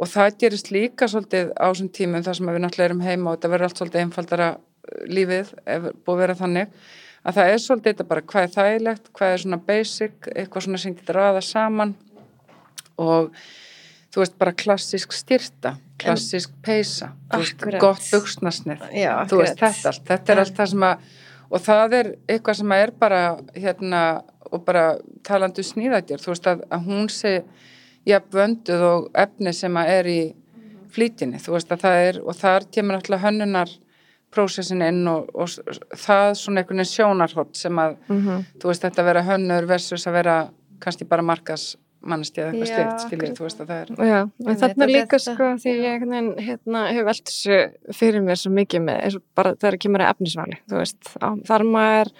Og 0.00 0.08
það 0.08 0.36
gerist 0.40 0.70
líka 0.72 1.08
svolítið 1.10 1.52
á 1.60 1.68
þessum 1.68 1.90
tímum 1.92 2.24
þar 2.24 2.38
sem 2.38 2.50
við 2.50 2.62
náttúrulega 2.64 2.88
erum 2.88 3.04
heima 3.04 3.30
og 3.30 3.36
þetta 3.36 3.52
verður 3.52 3.68
allt 3.68 3.80
svolítið 3.80 4.02
einfaldara 4.04 4.50
uh, 4.56 5.00
lífið 5.12 5.54
ef 5.68 5.88
búið 5.92 6.14
að 6.14 6.22
vera 6.22 6.36
þannig 6.38 6.76
að 7.20 7.36
það 7.36 7.50
er 7.52 7.62
svolítið 7.64 7.92
þetta 7.92 8.06
bara 8.12 8.26
hvað 8.32 8.46
er 8.46 8.54
þægilegt, 8.54 9.10
hvað 9.16 9.34
er 9.34 9.42
svona 9.42 9.60
basic, 9.66 10.30
eitthvað 10.32 10.66
svona 10.66 10.80
sem 10.80 10.94
getur 10.96 11.20
aða 11.20 11.42
saman. 11.44 11.92
Og 13.00 13.28
þú 14.10 14.22
veist 14.22 14.38
bara 14.40 14.56
klassísk 14.56 15.12
styrta, 15.14 15.74
klassísk 16.00 16.54
peysa, 16.64 17.12
þú 17.28 17.42
veist, 17.42 17.66
gott 17.82 18.06
buksnasnið, 18.08 18.86
Já, 18.96 19.12
þú 19.28 19.42
veist 19.42 19.60
þetta 19.60 19.92
allt, 19.92 20.06
þetta 20.08 20.32
er 20.32 20.42
allt 20.42 20.56
það 20.56 20.72
sem 20.72 20.86
að 20.88 21.10
og 21.50 21.62
það 21.64 21.96
er 21.98 22.10
eitthvað 22.30 22.60
sem 22.60 22.74
er 22.76 22.92
bara 22.98 23.22
hérna 23.56 24.02
og 24.52 24.64
bara 24.64 24.84
talandu 25.26 25.62
sníðagjör, 25.62 26.22
þú 26.22 26.32
veist 26.34 26.46
að, 26.50 26.64
að 26.70 26.86
hún 26.88 27.08
sé 27.12 27.34
jafn 28.08 28.32
vönduð 28.38 28.82
og 28.90 29.10
efni 29.14 29.52
sem 29.54 29.76
að 29.76 29.92
er 29.98 30.06
í 30.10 30.20
flýtinni, 30.90 31.38
þú 31.38 31.52
veist 31.56 31.70
að 31.72 31.84
það 31.84 32.06
er 32.08 32.20
og 32.24 32.34
þar 32.40 32.66
kemur 32.74 32.96
náttúrulega 32.96 33.26
hönnunar 33.28 33.74
prósessin 34.30 34.82
inn 34.86 35.04
og, 35.10 35.28
og 35.34 35.50
það 35.98 36.32
svona 36.38 36.62
einhvern 36.62 36.80
veginn 36.82 36.90
sjónarhótt 36.94 37.56
sem 37.58 37.78
að 37.82 37.96
Mhm. 38.08 38.44
þú 38.62 38.68
veist 38.70 38.82
þetta 38.86 39.02
að 39.02 39.08
vera 39.10 39.22
hönnur 39.26 39.66
versus 39.66 40.06
að 40.06 40.12
vera 40.20 40.36
kannski 40.80 41.04
bara 41.08 41.22
markas 41.22 41.76
mannesti 42.00 42.40
eða 42.40 42.52
eitthvað 42.54 42.70
slikt 42.70 43.02
skiljið, 43.04 43.32
þú 43.36 43.44
veist 43.44 43.60
að 43.60 43.66
það 43.70 43.80
er 43.80 44.06
Já, 44.08 44.20
en 44.46 44.56
þarna 44.62 44.86
líka 44.88 45.18
þetta- 45.18 45.34
sko 45.34 45.48
því 45.60 45.72
ég 45.84 46.04
hérna, 46.46 46.92
hef 46.94 47.04
velt 47.04 47.24
þessu 47.28 47.58
fyrir 47.92 48.22
mér 48.24 48.38
svo 48.40 48.50
mikið 48.56 48.80
með, 48.86 49.02
eins 49.04 49.16
og 49.16 49.22
bara 49.36 49.52
þegar 49.54 49.76
kemur 49.78 50.00
að 50.06 50.14
efnisvali, 50.14 50.56
þú 50.70 50.78
veist, 50.80 51.10
á, 51.20 51.28
þar 51.44 51.62
maður 51.68 52.12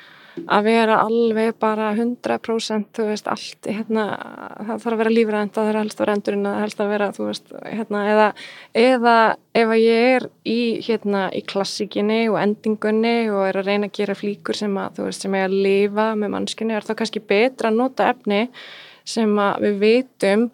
að 0.48 0.66
vera 0.68 0.96
alveg 1.05 1.55
bara 1.61 1.90
100% 1.94 2.88
þú 2.96 3.07
veist, 3.11 3.29
allt, 3.31 3.68
hérna 3.68 4.07
það 4.66 4.72
þarf 4.85 4.94
að 4.94 5.00
vera 5.03 5.14
lífrænt, 5.14 5.55
það 5.55 5.70
þarf 5.70 5.81
helst 5.83 6.00
að 6.00 6.05
vera 6.05 6.16
endurinn 6.18 6.48
það 6.48 6.59
helst 6.64 6.83
að 6.83 6.92
vera, 6.94 7.09
þú 7.16 7.29
veist, 7.29 7.55
hérna 7.66 8.03
eða, 8.14 8.26
eða 8.85 9.16
ef 9.61 9.74
að 9.76 9.83
ég 9.83 10.09
er 10.16 10.29
í 10.48 10.61
hérna, 10.87 11.22
í 11.37 11.44
klassíkinni 11.53 12.20
og 12.33 12.40
endingunni 12.40 13.16
og 13.33 13.46
er 13.48 13.61
að 13.61 13.70
reyna 13.72 13.90
að 13.90 13.96
gera 14.00 14.18
flíkur 14.18 14.61
sem 14.61 14.76
að, 14.81 14.98
þú 14.98 15.09
veist, 15.09 15.26
sem 15.26 15.38
er 15.38 15.48
að 15.48 15.59
lifa 15.68 16.11
með 16.18 16.35
mannskinni, 16.37 16.76
er 16.76 16.87
þá 16.87 16.94
kannski 17.03 17.24
betra 17.33 17.72
að 17.72 17.81
nota 17.83 18.11
efni 18.14 18.44
sem 19.09 19.33
að 19.42 19.66
við 19.66 19.81
vitum 19.85 20.50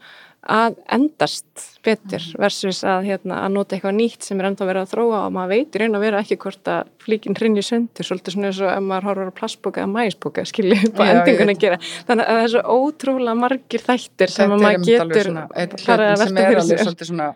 að 0.46 0.76
endast 0.94 1.62
betur 1.82 2.22
versus 2.38 2.82
að, 2.86 3.04
hérna, 3.08 3.40
að 3.46 3.52
nota 3.56 3.74
eitthvað 3.76 3.96
nýtt 3.98 4.22
sem 4.26 4.38
er 4.40 4.46
ennþá 4.50 4.66
verið 4.68 4.82
að 4.84 4.90
þróa 4.92 5.20
og 5.26 5.32
maður 5.34 5.52
veitir 5.54 5.82
einn 5.86 5.96
að 5.98 6.04
vera 6.06 6.20
ekki 6.22 6.36
hvort 6.44 6.70
að 6.70 6.90
flíkin 7.02 7.34
hrinni 7.38 7.64
sundur, 7.66 8.06
svolítið 8.06 8.36
svona 8.36 8.50
eins 8.52 8.60
og 8.62 8.70
ef 8.70 8.84
maður 8.86 9.08
horfur 9.10 9.30
á 9.32 9.38
plastboka 9.40 9.82
eða 9.82 9.92
mæsboka, 9.96 10.44
skiljið 10.46 10.84
upp 10.90 11.00
á 11.00 11.04
Já, 11.06 11.10
endingun 11.16 11.50
ég- 11.50 11.56
að 11.56 11.62
gera. 11.66 11.78
Þannig 12.06 12.26
að 12.30 12.36
það 12.36 12.44
er 12.44 12.52
svo 12.54 12.62
ótrúlega 12.76 13.36
margir 13.40 13.84
þættir 13.88 14.30
sem 14.36 14.54
að 14.54 14.62
maður 14.66 14.86
getur 14.86 15.08
farið 15.86 16.12
að 16.12 16.22
velta 16.22 16.46
er 16.46 16.62
fyrir 16.66 17.10
svona 17.10 17.28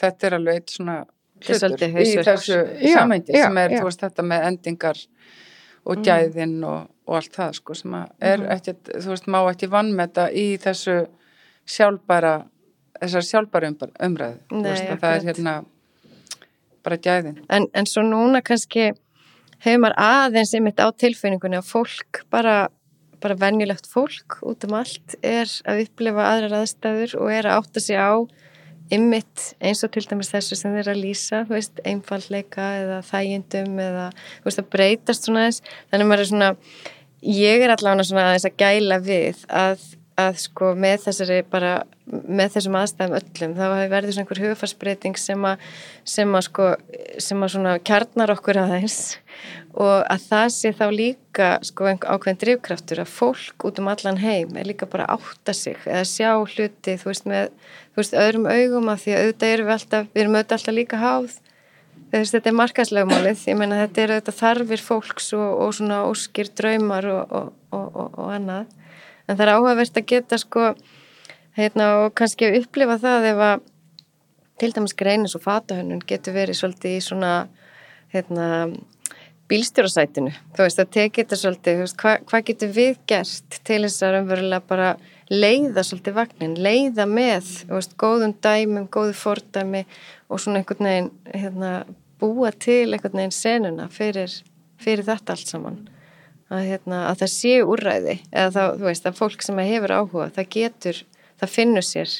þetta 0.00 0.26
er 0.26 0.34
alveg 0.38 0.54
eitt 0.58 0.74
svona 0.74 0.96
hlutur 1.38 1.84
í 2.02 2.10
þessu 2.26 2.58
já, 2.82 2.98
sem 2.98 3.12
er, 3.14 3.70
já. 3.70 3.78
þú 3.78 3.84
veist, 3.86 4.00
þetta 4.02 4.24
með 4.26 4.46
endingar 4.50 5.04
og 5.88 5.96
Mm. 5.96 6.02
gæðin 6.04 6.64
og, 6.68 6.88
og 7.08 7.14
allt 7.16 7.32
það, 7.32 7.52
sko, 7.54 7.74
sem 7.74 7.92
að 7.96 8.08
er 8.20 8.38
Mhm. 8.38 8.50
ekki, 8.52 8.74
þú 8.98 9.08
veist, 9.14 9.26
má 9.30 9.38
ekki 9.48 9.68
vannmeta 9.70 10.26
í 10.34 10.58
þessu 10.60 11.06
sjálfbæra 11.68 12.32
þessar 12.98 13.26
sjálfbæra 13.28 13.68
umbar- 13.72 13.92
umræðu, 14.08 14.38
Nei, 14.50 14.64
veist, 14.70 14.88
að 14.90 15.02
það 15.04 15.18
er 15.18 15.28
hérna 15.28 15.52
bara 16.86 16.98
gæðin. 17.04 17.38
En, 17.52 17.68
en 17.74 17.86
svo 17.86 18.02
núna 18.06 18.40
kannski 18.44 18.88
hefur 19.64 19.80
maður 19.82 19.96
aðeins 20.02 20.54
einmitt 20.56 20.80
á 20.82 20.88
tilfinningunni 20.94 21.58
að 21.60 21.68
fólk, 21.68 22.22
bara, 22.32 22.56
bara 23.22 23.36
venjulegt 23.38 23.88
fólk 23.90 24.38
út 24.46 24.64
um 24.68 24.76
allt 24.78 25.16
er 25.26 25.50
að 25.68 25.84
upplifa 25.86 26.26
aðrar 26.32 26.60
aðstæður 26.62 27.16
og 27.20 27.32
er 27.34 27.48
að 27.50 27.60
átta 27.62 27.82
sig 27.82 27.98
á 27.98 28.14
ymmit 28.94 29.50
eins 29.60 29.82
og 29.84 29.90
til 29.92 30.04
dæmis 30.08 30.30
þessu 30.32 30.56
sem 30.56 30.72
þeir 30.78 30.92
að 30.94 31.02
lýsa, 31.02 31.42
þú 31.44 31.56
veist, 31.58 31.80
einfallleika 31.84 32.68
eða 32.80 33.00
þægindum 33.04 33.74
eða, 33.84 34.06
þú 34.38 34.48
veist, 34.48 34.62
að 34.62 34.70
breytast 34.72 35.26
svona 35.28 35.42
aðeins, 35.44 35.58
þannig 35.90 36.06
að 36.06 36.10
maður 36.12 36.22
er 36.24 36.30
svona, 36.30 36.50
ég 37.34 37.64
er 37.66 37.74
allavega 37.74 38.06
svona 38.08 38.24
aðeins 38.30 38.48
að 38.48 38.56
gæla 38.62 38.98
við 39.04 39.42
að, 39.60 39.84
að 40.18 40.40
sko 40.42 40.72
með 40.78 41.04
þessari 41.06 41.38
bara, 41.46 41.72
með 42.08 42.54
þessum 42.56 42.76
aðstæðum 42.80 43.16
öllum, 43.18 43.54
þá 43.54 43.64
verður 43.92 44.14
svona 44.14 44.24
einhver 44.24 44.40
hugafarsbreyting 44.42 45.18
sem 45.20 45.46
að, 45.46 45.64
sem 46.08 46.34
að 46.34 46.44
sko, 46.48 46.68
sem 47.22 47.44
að 47.44 47.52
svona 47.54 47.74
kjarnar 47.86 48.32
okkur 48.34 48.60
aðeins. 48.64 48.98
Og 49.78 49.92
að 50.10 50.24
það 50.26 50.46
sé 50.56 50.72
þá 50.74 50.86
líka 50.90 51.50
sko 51.66 51.92
ákveðin 51.94 52.40
drifkraftur 52.42 53.02
að 53.04 53.12
fólk 53.14 53.66
út 53.68 53.78
um 53.78 53.90
allan 53.92 54.18
heim 54.18 54.56
er 54.58 54.66
líka 54.66 54.88
bara 54.90 55.06
að 55.06 55.28
átta 55.28 55.54
sig 55.54 55.78
eða 55.86 56.06
sjá 56.08 56.32
hluti, 56.34 56.96
þú 56.98 57.12
veist, 57.12 57.28
með 57.30 57.52
þú 57.92 58.02
veist, 58.02 58.16
öðrum 58.24 58.48
augum 58.50 58.90
að 58.90 59.04
því 59.04 59.14
að 59.14 59.22
auðvitað 59.22 59.52
erum 59.54 59.68
við 59.68 59.76
alltaf, 59.76 60.08
við 60.14 60.24
erum 60.24 60.38
auðvitað 60.38 60.58
alltaf 60.58 60.78
líka 60.80 61.02
háð. 61.04 61.38
Þú 62.08 62.22
veist, 62.22 62.34
þetta 62.34 62.50
er 62.50 62.58
markaslögmálið 62.58 63.46
ég 63.52 63.60
meina 63.60 63.80
þetta 63.84 64.02
er 64.02 64.12
auðvitað 64.16 64.40
þarfir 64.40 64.82
fólks 64.82 65.30
og, 65.36 65.48
og 65.62 65.72
svona 65.76 66.02
óskir 66.08 66.50
draumar 66.56 67.06
og, 67.12 67.54
og, 67.70 67.98
og 68.08 68.30
annað 68.32 68.77
en 69.28 69.36
það 69.36 69.44
er 69.44 69.54
áhugavert 69.54 70.00
að 70.00 70.08
geta 70.12 70.38
sko 70.40 70.70
hérna 71.58 71.88
og 72.02 72.14
kannski 72.18 72.48
að 72.48 72.62
upplifa 72.62 72.98
það 73.02 73.30
ef 73.32 73.42
að 73.48 73.66
til 74.58 74.72
dæmis 74.74 74.96
greinis 74.98 75.36
og 75.38 75.44
fatahönnun 75.44 76.02
getur 76.06 76.34
verið 76.34 76.58
svolítið 76.58 76.96
í 76.96 77.02
svona 77.04 77.32
hérna 78.14 78.46
bílstjórasætinu, 79.48 80.32
þú 80.56 80.64
veist 80.66 80.80
að 80.82 80.90
tekið 80.92 81.24
þetta 81.24 81.36
svolítið, 81.40 81.78
veist, 81.80 81.96
hvað 82.00 82.24
hva 82.28 82.40
getur 82.44 82.72
við 82.74 82.98
gert 83.08 83.60
til 83.64 83.78
þess 83.86 84.04
að 84.04 84.12
raunverulega 84.14 84.66
bara 84.68 84.88
leiða 85.32 85.84
svolítið 85.86 86.16
vagnin, 86.18 86.56
leiða 86.64 87.06
með, 87.08 87.48
veist, 87.70 87.94
góðum 88.00 88.34
dæmum, 88.44 88.88
góðu 88.92 89.14
fordæmi 89.16 89.84
og 90.28 90.42
svona 90.42 90.60
einhvern 90.60 90.90
veginn 90.90 91.10
hérna, 91.32 91.72
búa 92.20 92.52
til 92.52 92.92
einhvern 92.92 93.22
veginn 93.22 93.36
senuna 93.38 93.88
fyrir, 93.92 94.34
fyrir 94.82 95.06
þetta 95.08 95.36
allt 95.36 95.54
saman 95.54 95.80
að, 96.48 96.64
hérna, 96.70 97.02
að 97.10 97.22
það 97.22 97.32
sé 97.34 97.54
úrræði 97.64 98.16
eða 98.30 98.48
þá, 98.54 98.62
þú 98.78 98.88
veist, 98.88 99.06
að 99.08 99.20
fólk 99.20 99.44
sem 99.44 99.62
hefur 99.64 99.94
áhuga 99.94 100.30
það 100.36 100.50
getur, 100.56 101.02
það 101.40 101.54
finnur 101.54 101.86
sér 101.86 102.14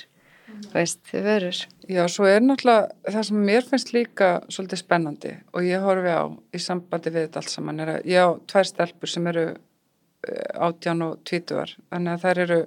þú 0.49 0.73
veist, 0.75 1.03
þau 1.11 1.21
verður 1.27 1.63
Já, 1.89 2.03
svo 2.13 2.27
er 2.29 2.43
náttúrulega 2.45 3.15
það 3.15 3.23
sem 3.31 3.45
mér 3.49 3.65
finnst 3.65 3.95
líka 3.97 4.33
svolítið 4.53 4.83
spennandi 4.83 5.31
og 5.57 5.65
ég 5.65 5.85
horfi 5.85 6.13
á 6.13 6.25
í 6.29 6.61
sambandi 6.61 7.13
við 7.15 7.29
þetta 7.29 7.43
allt 7.43 7.55
saman 7.55 7.81
er 7.85 7.95
að 7.95 8.11
ég 8.11 8.29
á 8.29 8.29
tvær 8.51 8.69
stelpur 8.69 9.13
sem 9.13 9.31
eru 9.33 9.47
eh, 9.49 10.51
átján 10.61 11.07
og 11.07 11.23
tvítuar 11.25 11.73
þannig 11.89 12.13
að 12.13 12.27
þær 12.27 12.43
eru 12.45 12.61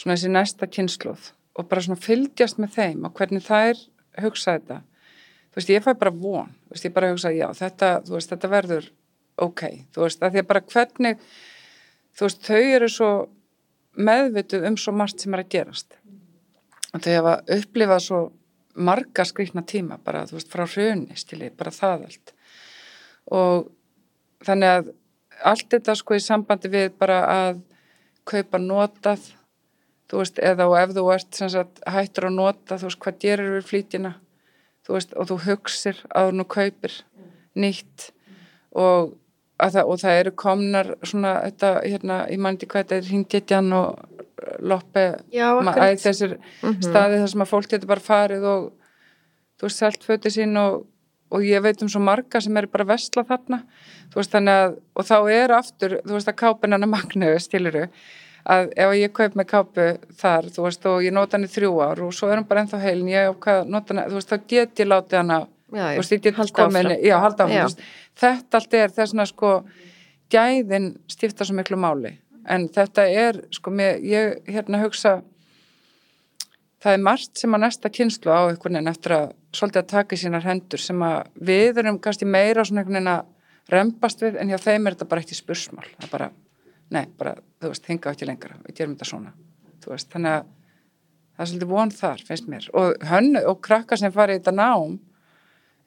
svona 0.00 0.16
þessi 0.16 0.32
næsta 0.34 0.66
kynsluð 0.66 1.30
og 1.58 1.68
bara 1.70 1.84
svona 1.84 2.00
fylgjast 2.00 2.60
með 2.62 2.76
þeim 2.78 3.06
og 3.06 3.14
hvernig 3.18 3.44
þær 3.44 3.82
hugsa 4.24 4.56
þetta. 4.56 4.80
Þú 5.50 5.58
veist, 5.58 5.72
ég 5.72 5.84
fæ 5.84 5.92
bara 5.98 6.12
von. 6.14 6.50
Þú 6.66 6.74
veist, 6.74 6.86
ég 6.86 6.94
bara 6.94 7.10
hugsa, 7.12 7.32
já, 7.34 7.46
þetta, 7.58 7.90
veist, 8.08 8.32
þetta 8.32 8.50
verður 8.50 8.90
ok, 9.46 9.62
þú 9.94 10.04
veist, 10.04 10.22
að 10.22 10.34
því 10.34 10.42
að 10.42 10.50
bara 10.50 10.64
hvernig 10.72 11.24
þú 12.16 12.26
veist, 12.26 12.42
þau 12.46 12.60
eru 12.60 12.90
svo 12.90 13.10
meðvituð 14.00 14.68
um 14.70 14.76
svo 14.80 14.94
margt 14.96 15.22
sem 15.22 15.34
er 15.34 15.42
að 15.44 15.50
gerast. 15.54 15.96
Og 16.94 17.02
þau 17.04 17.12
hafa 17.14 17.34
upplifað 17.56 18.04
svo 18.06 18.20
marga 18.80 19.26
skrifna 19.26 19.64
tíma 19.66 19.98
bara, 20.04 20.26
þú 20.28 20.38
veist, 20.38 20.52
frá 20.52 20.64
hruni 20.66 21.18
stili, 21.18 21.50
bara 21.50 21.74
það 21.74 22.06
allt 22.08 22.34
og 23.30 23.66
þannig 24.46 24.76
að 24.76 24.88
allt 25.50 25.68
þetta 25.72 25.94
sko 25.98 26.16
í 26.16 26.22
sambandi 26.22 26.70
við 26.72 26.88
bara 26.98 27.18
að 27.30 27.60
kaupa 28.28 28.58
notað 28.62 29.28
þú 30.10 30.22
veist, 30.22 30.40
eða 30.42 30.66
og 30.66 30.76
ef 30.80 30.94
þú 30.96 31.06
ert 31.14 31.38
sagt, 31.38 31.80
hættur 31.86 32.26
að 32.28 32.36
nota, 32.36 32.78
þú 32.80 32.88
veist, 32.88 33.00
hvað 33.04 33.18
gerir 33.22 33.52
við 33.54 33.66
flýtina, 33.68 34.12
þú 34.86 34.96
veist, 34.96 35.14
og 35.14 35.28
þú 35.30 35.38
hugsir 35.46 36.00
að 36.18 36.32
þú 36.34 36.46
kaupir 36.56 36.96
nýtt. 37.54 38.10
Og, 38.74 39.14
það, 39.74 39.84
og 39.92 39.98
það 40.00 40.18
eru 40.20 40.30
komnar 40.32 40.86
svona, 41.02 41.32
þetta, 41.48 41.70
hérna, 41.84 42.16
ég 42.30 42.38
mandi 42.38 42.66
hvað 42.66 42.84
þetta 42.84 42.96
er 42.96 43.08
hringgetjan 43.10 43.72
og 43.72 43.98
loppe 44.64 45.04
Já, 45.32 45.48
æ, 45.60 45.96
þessir 46.00 46.38
Mhm. 46.62 46.80
staði 46.82 47.18
þar 47.20 47.28
sem 47.28 47.40
að 47.44 47.50
fólk 47.52 47.68
getur 47.68 47.86
bara 47.88 48.00
farið 48.00 48.44
og 48.44 48.72
þú 49.60 49.62
veist, 49.68 49.76
selt 49.78 50.00
fötið 50.06 50.32
sín 50.38 50.56
og, 50.58 50.86
og 51.30 51.40
ég 51.42 51.60
veit 51.62 51.82
um 51.82 51.88
svo 51.88 52.00
marga 52.00 52.40
sem 52.40 52.56
eru 52.56 52.66
bara 52.72 52.84
að 52.84 52.92
vesla 52.94 53.24
þarna 53.28 53.62
þú 54.10 54.14
veist, 54.16 54.32
þannig 54.32 54.56
að, 54.64 54.78
og 54.96 55.04
þá 55.04 55.16
er 55.30 55.50
aftur 55.58 56.00
þú 56.06 56.12
veist 56.16 56.28
að 56.32 56.40
kápin 56.40 56.72
hann 56.72 56.82
að 56.88 56.94
magnu, 56.96 57.38
stiluru 57.38 57.88
að 58.50 58.70
ef 58.76 58.92
ég 58.96 59.12
kaup 59.12 59.34
með 59.36 59.46
kápu 59.52 59.86
þar, 60.16 60.44
þú 60.48 60.62
veist, 60.64 60.86
og 60.88 61.02
ég 61.04 61.12
nota 61.12 61.36
hann 61.36 61.44
í 61.44 61.52
þrjú 61.52 61.72
ár 61.84 62.00
og 62.06 62.12
svo 62.16 62.30
er 62.32 62.36
hann 62.40 62.44
bara 62.48 62.62
ennþá 62.64 62.80
heilin, 62.80 63.08
ég 63.12 63.28
á 63.28 63.64
nota 63.68 63.94
hann, 63.94 64.08
þú 64.08 64.16
veist, 64.16 64.30
þá 64.32 64.40
get 64.48 64.74
ég 64.80 64.88
látið 64.88 65.16
hann 65.20 65.30
að 65.36 65.46
já, 65.70 65.84
þú 65.92 66.00
veist, 66.00 66.12
ég 66.16 66.22
get 66.22 66.34
áfram. 66.40 67.04
já, 67.04 67.16
halda 67.20 67.44
áfram, 67.44 67.52
Já. 67.52 67.68
Þetta 68.20 68.60
allt 68.60 68.76
er 68.76 68.94
þessna 68.94 69.26
sko 69.28 69.54
gæðin 70.30 70.92
stifta 71.10 71.46
svo 71.46 71.56
miklu 71.58 71.78
máli. 71.80 72.14
En 72.48 72.68
þetta 72.72 73.06
er 73.08 73.42
sko 73.54 73.72
mér, 73.74 74.00
ég 74.04 74.40
hérna 74.48 74.80
hugsa 74.82 75.20
það 76.80 76.96
er 76.96 77.02
margt 77.04 77.40
sem 77.40 77.54
að 77.54 77.64
næsta 77.66 77.90
kynslu 77.92 78.32
á 78.32 78.48
einhvern 78.48 78.78
veginn 78.78 78.92
eftir 78.92 79.16
að 79.16 79.26
svolítið 79.56 79.82
að 79.82 79.90
taka 79.90 80.16
í 80.16 80.22
sínar 80.22 80.46
hendur 80.46 80.80
sem 80.80 81.02
að 81.04 81.18
við 81.50 81.82
erum 81.82 81.98
kannski 82.02 82.28
meira 82.28 82.64
svona 82.64 82.82
einhvern 82.82 83.00
veginn 83.00 83.12
að 83.12 83.74
rempast 83.74 84.24
við 84.24 84.38
en 84.40 84.50
hjá 84.50 84.58
þeim 84.62 84.86
er 84.86 84.96
þetta 84.96 85.10
bara 85.10 85.22
eitt 85.22 85.34
í 85.34 85.38
spursmál. 85.38 85.86
Það 85.98 86.06
er 86.06 86.14
bara, 86.14 86.30
nei, 86.96 87.04
bara, 87.18 87.34
þú 87.60 87.74
veist, 87.74 87.90
hinga 87.90 88.14
ekki 88.14 88.30
lengra 88.30 88.56
við 88.64 88.78
gerum 88.80 88.96
þetta 88.96 89.10
svona, 89.10 89.34
þú 89.84 89.92
veist 89.92 90.10
þannig 90.14 90.38
að 90.38 90.48
það 91.36 91.44
er 91.44 91.50
svolítið 91.52 91.74
von 91.74 91.94
þar, 92.00 92.24
finnst 92.28 92.50
mér. 92.50 92.70
Og 92.80 93.06
hönnu 93.10 93.44
og 93.50 93.60
krakkar 93.64 94.00
sem 94.00 94.14
fari 94.14 94.38
í 94.38 94.40
þetta 94.40 94.56
nám 94.56 94.98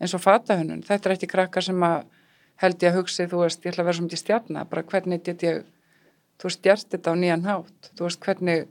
eins 0.01 0.13
og 0.15 0.23
fatahönnun 0.23 0.83
þetta 0.85 1.09
er 1.09 1.15
ekki 1.17 1.31
krakkar 1.31 1.65
sem 1.65 1.85
að 1.85 2.05
held 2.61 2.83
ég 2.83 2.91
að 2.91 2.99
hugsi, 3.01 3.27
þú 3.27 3.43
veist, 3.43 3.63
ég 3.65 3.73
ætla 3.73 3.83
að 3.83 3.89
vera 3.89 3.97
svona 3.97 4.13
til 4.13 4.21
stjarnar 4.21 4.69
bara 4.71 4.83
hvernig 4.83 5.23
get 5.23 5.43
ég, 5.43 5.63
þú 6.39 6.49
veist, 6.49 6.61
stjart 6.61 6.89
þetta 6.93 7.13
á 7.13 7.15
nýjan 7.19 7.45
hátt, 7.47 7.91
þú 7.97 8.07
veist, 8.07 8.21
hvernig 8.23 8.67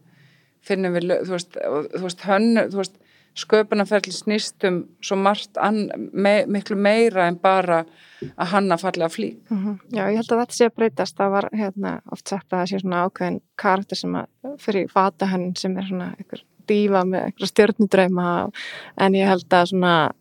finnum 0.63 0.95
við, 0.97 1.15
þú 1.27 1.37
veist, 1.37 1.59
þú 1.97 2.05
veist, 2.07 2.27
hönnu, 2.29 2.67
þú 2.71 2.83
veist, 2.83 2.99
sköpunarferðli 3.39 4.13
snýstum 4.13 4.83
svo 5.05 5.17
margt 5.17 5.57
an, 5.61 5.87
me, 6.13 6.43
miklu 6.53 6.77
meira 6.77 7.27
en 7.31 7.39
bara 7.41 7.83
að 8.37 8.51
hanna 8.53 8.77
fallega 8.77 9.09
flík. 9.09 9.39
Mm 9.51 9.59
-hmm. 9.65 9.79
Já, 9.97 10.03
ég 10.11 10.17
held 10.17 10.33
að 10.33 10.41
þetta 10.41 10.55
sé 10.55 10.65
að 10.67 10.75
breytast. 10.77 11.17
Það 11.17 11.31
var 11.31 11.49
hérna, 11.53 12.01
oft 12.13 12.29
sagt 12.29 12.53
að 12.53 12.59
það 12.59 12.67
sé 12.67 12.79
svona 12.81 13.05
ákveðin 13.05 13.41
karakter 13.57 13.97
sem 13.97 14.15
að 14.15 14.27
fyrir 14.59 14.89
fata 14.91 15.27
henn 15.27 15.57
sem 15.57 15.79
er 15.79 15.85
svona 15.85 16.15
einhver 16.19 16.45
dífa 16.69 17.05
með 17.05 17.25
einhverja 17.25 17.47
stjórnudræma 17.47 18.51
en 18.97 19.15
ég 19.15 19.29
held 19.29 19.53
að 19.53 19.67
svona 19.67 20.13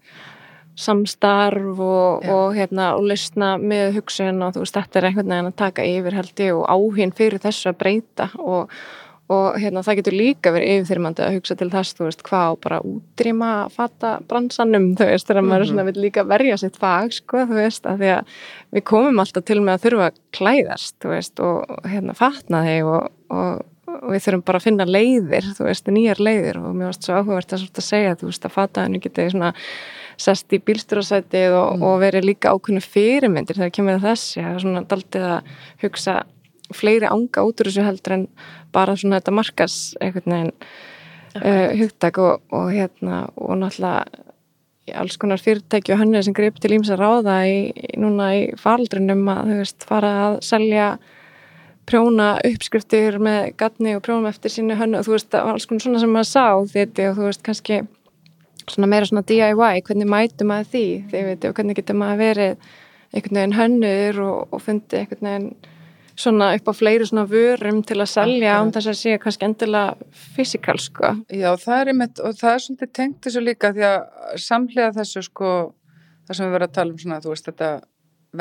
samstarf 0.79 1.79
og, 1.83 2.25
og 2.31 2.55
hérna 2.55 2.93
og 2.95 3.05
lysna 3.11 3.57
með 3.59 3.97
hugsun 3.99 4.41
og 4.41 4.55
þú 4.55 4.65
veist 4.65 4.79
þetta 4.79 4.99
er 4.99 5.09
einhvern 5.09 5.33
veginn 5.33 5.51
að 5.51 5.61
taka 5.61 5.85
yfir 5.85 6.17
held 6.17 6.43
ég 6.45 6.57
og 6.57 6.67
áhinn 6.71 7.15
fyrir 7.15 7.43
þessu 7.43 7.71
að 7.71 7.79
breyta 7.83 8.29
og 8.39 8.71
og 9.31 9.57
hérna, 9.61 9.83
það 9.85 9.99
getur 10.01 10.15
líka 10.17 10.51
verið 10.53 10.73
yfirþyrmandi 10.75 11.23
að 11.23 11.35
hugsa 11.37 11.55
til 11.59 11.69
þess, 11.71 11.95
þú 11.95 12.07
veist, 12.07 12.23
hvað 12.27 12.55
og 12.55 12.59
bara 12.65 12.79
útrýma 12.87 13.51
fata 13.71 14.13
bransanum, 14.27 14.89
þú 14.99 15.07
veist, 15.07 15.27
þegar 15.29 15.45
maður 15.47 15.65
mm 15.65 15.77
-hmm. 15.77 15.85
vil 15.85 16.01
líka 16.05 16.23
verja 16.27 16.57
sitt 16.57 16.77
fag, 16.77 17.13
sko, 17.13 17.45
þú 17.47 17.55
veist, 17.55 17.85
að 17.85 17.97
því 18.01 18.09
að 18.17 18.23
við 18.71 18.83
komum 18.83 19.19
alltaf 19.19 19.43
til 19.43 19.61
með 19.61 19.73
að 19.73 19.83
þurfa 19.83 20.07
að 20.07 20.17
klæðast, 20.31 20.95
þú 20.99 21.09
veist, 21.09 21.39
og 21.39 21.65
hérna 21.85 22.13
fatna 22.13 22.63
þig 22.63 22.83
og, 22.85 23.11
og, 23.29 23.65
og 23.87 24.11
við 24.11 24.23
þurfum 24.23 24.45
bara 24.45 24.57
að 24.57 24.63
finna 24.63 24.85
leiðir, 24.85 25.45
þú 25.57 25.63
veist, 25.63 25.87
nýjar 25.87 26.19
leiðir 26.19 26.57
og 26.57 26.75
mér 26.75 26.85
varst 26.91 27.03
svo 27.03 27.13
áhugavert 27.13 27.53
að, 27.53 27.61
að 27.77 27.83
segja, 27.83 28.15
þú 28.15 28.25
veist, 28.25 28.45
að 28.45 28.51
fata 28.51 28.83
henni 28.83 28.99
getið 28.99 29.31
svona 29.31 29.53
sest 30.19 30.53
í 30.53 30.61
bílstjórasætið 30.65 31.55
og, 31.57 31.75
mm. 31.77 31.85
og 31.87 31.97
verið 32.03 32.29
líka 32.31 32.53
ákveðinu 32.53 32.83
fyrirmyndir 32.85 33.59
þegar 33.59 33.75
kemur 33.77 34.01
það 34.03 34.25
er 34.43 34.63
svona 34.63 34.85
daldið 34.89 35.27
að 35.35 35.51
hugsa 35.85 36.17
fleiri 36.75 37.09
ánga 37.09 37.43
út 37.47 37.61
úr 37.61 37.69
þessu 37.69 37.85
heldur 37.85 38.17
en 38.17 38.25
bara 38.71 38.95
svona 38.95 39.19
þetta 39.19 39.35
markas 39.35 39.77
einhvern 39.99 40.35
veginn 40.35 40.53
uh, 41.41 41.71
hugtak 41.81 42.19
og, 42.21 42.43
og 42.55 42.71
hérna 42.71 43.25
og 43.35 43.57
náttúrulega 43.59 44.27
alls 44.97 45.17
konar 45.21 45.39
fyrirtæki 45.39 45.93
og 45.93 46.01
hannir 46.01 46.23
sem 46.25 46.35
greip 46.35 46.57
til 46.59 46.73
ímsa 46.75 46.97
ráða 46.99 47.41
í, 47.47 47.57
núna 47.99 48.31
í 48.35 48.45
faraldrinum 48.59 49.27
að 49.31 49.51
þú 49.51 49.57
veist 49.61 49.87
fara 49.87 50.13
að 50.25 50.37
selja 50.45 50.87
prjóna 51.89 52.33
uppskriftir 52.47 53.17
með 53.21 53.51
gatni 53.59 53.95
og 53.97 54.03
prjónum 54.05 54.29
eftir 54.29 54.53
sínu 54.53 54.77
hönnu. 54.79 54.99
Og 54.99 55.07
þú 55.07 55.15
veist 55.15 55.37
alls 55.37 55.67
konar 55.69 55.85
svona 55.85 56.01
sem 56.01 56.13
maður 56.13 56.29
sá 56.31 56.45
þetta 56.73 57.09
og 57.09 57.17
þú 57.17 57.27
veist 57.27 57.43
kannski 57.45 57.81
svona 58.71 58.89
meira 58.91 59.09
svona 59.09 59.25
DIY, 59.27 59.83
hvernig 59.87 60.09
mætum 60.09 60.51
maður 60.51 60.71
því 60.71 60.85
þið 61.11 61.27
veitu 61.29 61.51
og 61.51 61.59
hvernig 61.59 61.77
getur 61.79 61.99
maður 61.99 62.23
verið 62.23 62.71
einhvern 63.11 63.39
veginn 63.41 63.57
hönnur 63.57 64.23
og, 64.25 64.55
og 64.55 64.63
fundið 64.63 65.03
einhvern 65.03 65.29
veginn 65.29 65.51
svona 66.21 66.51
upp 66.55 66.69
á 66.69 66.73
fleiri 66.75 67.07
svona 67.07 67.25
vörum 67.29 67.81
til 67.87 67.97
að 67.99 68.11
selja 68.11 68.57
án 68.59 68.71
þess 68.75 68.91
að 68.91 68.97
sé 68.99 69.17
kannski 69.21 69.47
endilega 69.47 70.09
fysikal 70.35 70.77
sko. 70.81 71.13
Já 71.31 71.49
það 71.59 71.77
er 71.77 71.91
einmitt 71.93 72.21
og 72.21 72.35
það 72.39 72.53
er 72.55 72.65
svolítið 72.65 72.91
tengt 72.99 73.21
þessu 73.25 73.43
líka 73.43 73.71
því 73.75 73.87
að 73.87 74.01
samlega 74.45 74.91
þessu 74.99 75.23
sko 75.27 75.53
það 76.27 76.37
sem 76.37 76.45
við 76.45 76.55
verðum 76.55 76.69
að 76.69 76.75
tala 76.77 76.93
um 76.93 77.01
svona 77.01 77.21
þú 77.23 77.33
veist 77.33 77.49
þetta 77.49 77.71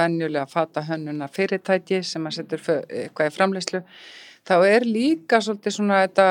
venjulega 0.00 0.46
fata 0.50 0.84
hönnuna 0.86 1.28
fyrirtæki 1.30 2.02
sem 2.06 2.26
að 2.26 2.36
setja 2.38 2.58
eitthvað 2.86 3.30
í 3.30 3.34
framleyslu 3.34 3.82
þá 4.46 4.54
er 4.68 4.86
líka 4.86 5.40
svolítið 5.42 5.76
svona 5.76 6.02
þetta 6.04 6.28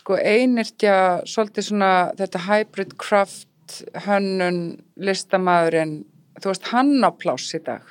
sko 0.00 0.16
einirtja 0.16 0.96
svolítið 1.28 1.70
svona 1.70 1.92
þetta 2.18 2.44
hybrid 2.48 2.96
craft 3.00 3.82
hönnun 4.06 4.80
listamæðurinn 4.98 6.00
þú 6.40 6.52
veist 6.52 6.70
hann 6.72 6.96
á 7.04 7.10
pláss 7.12 7.54
í 7.54 7.62
dag 7.62 7.84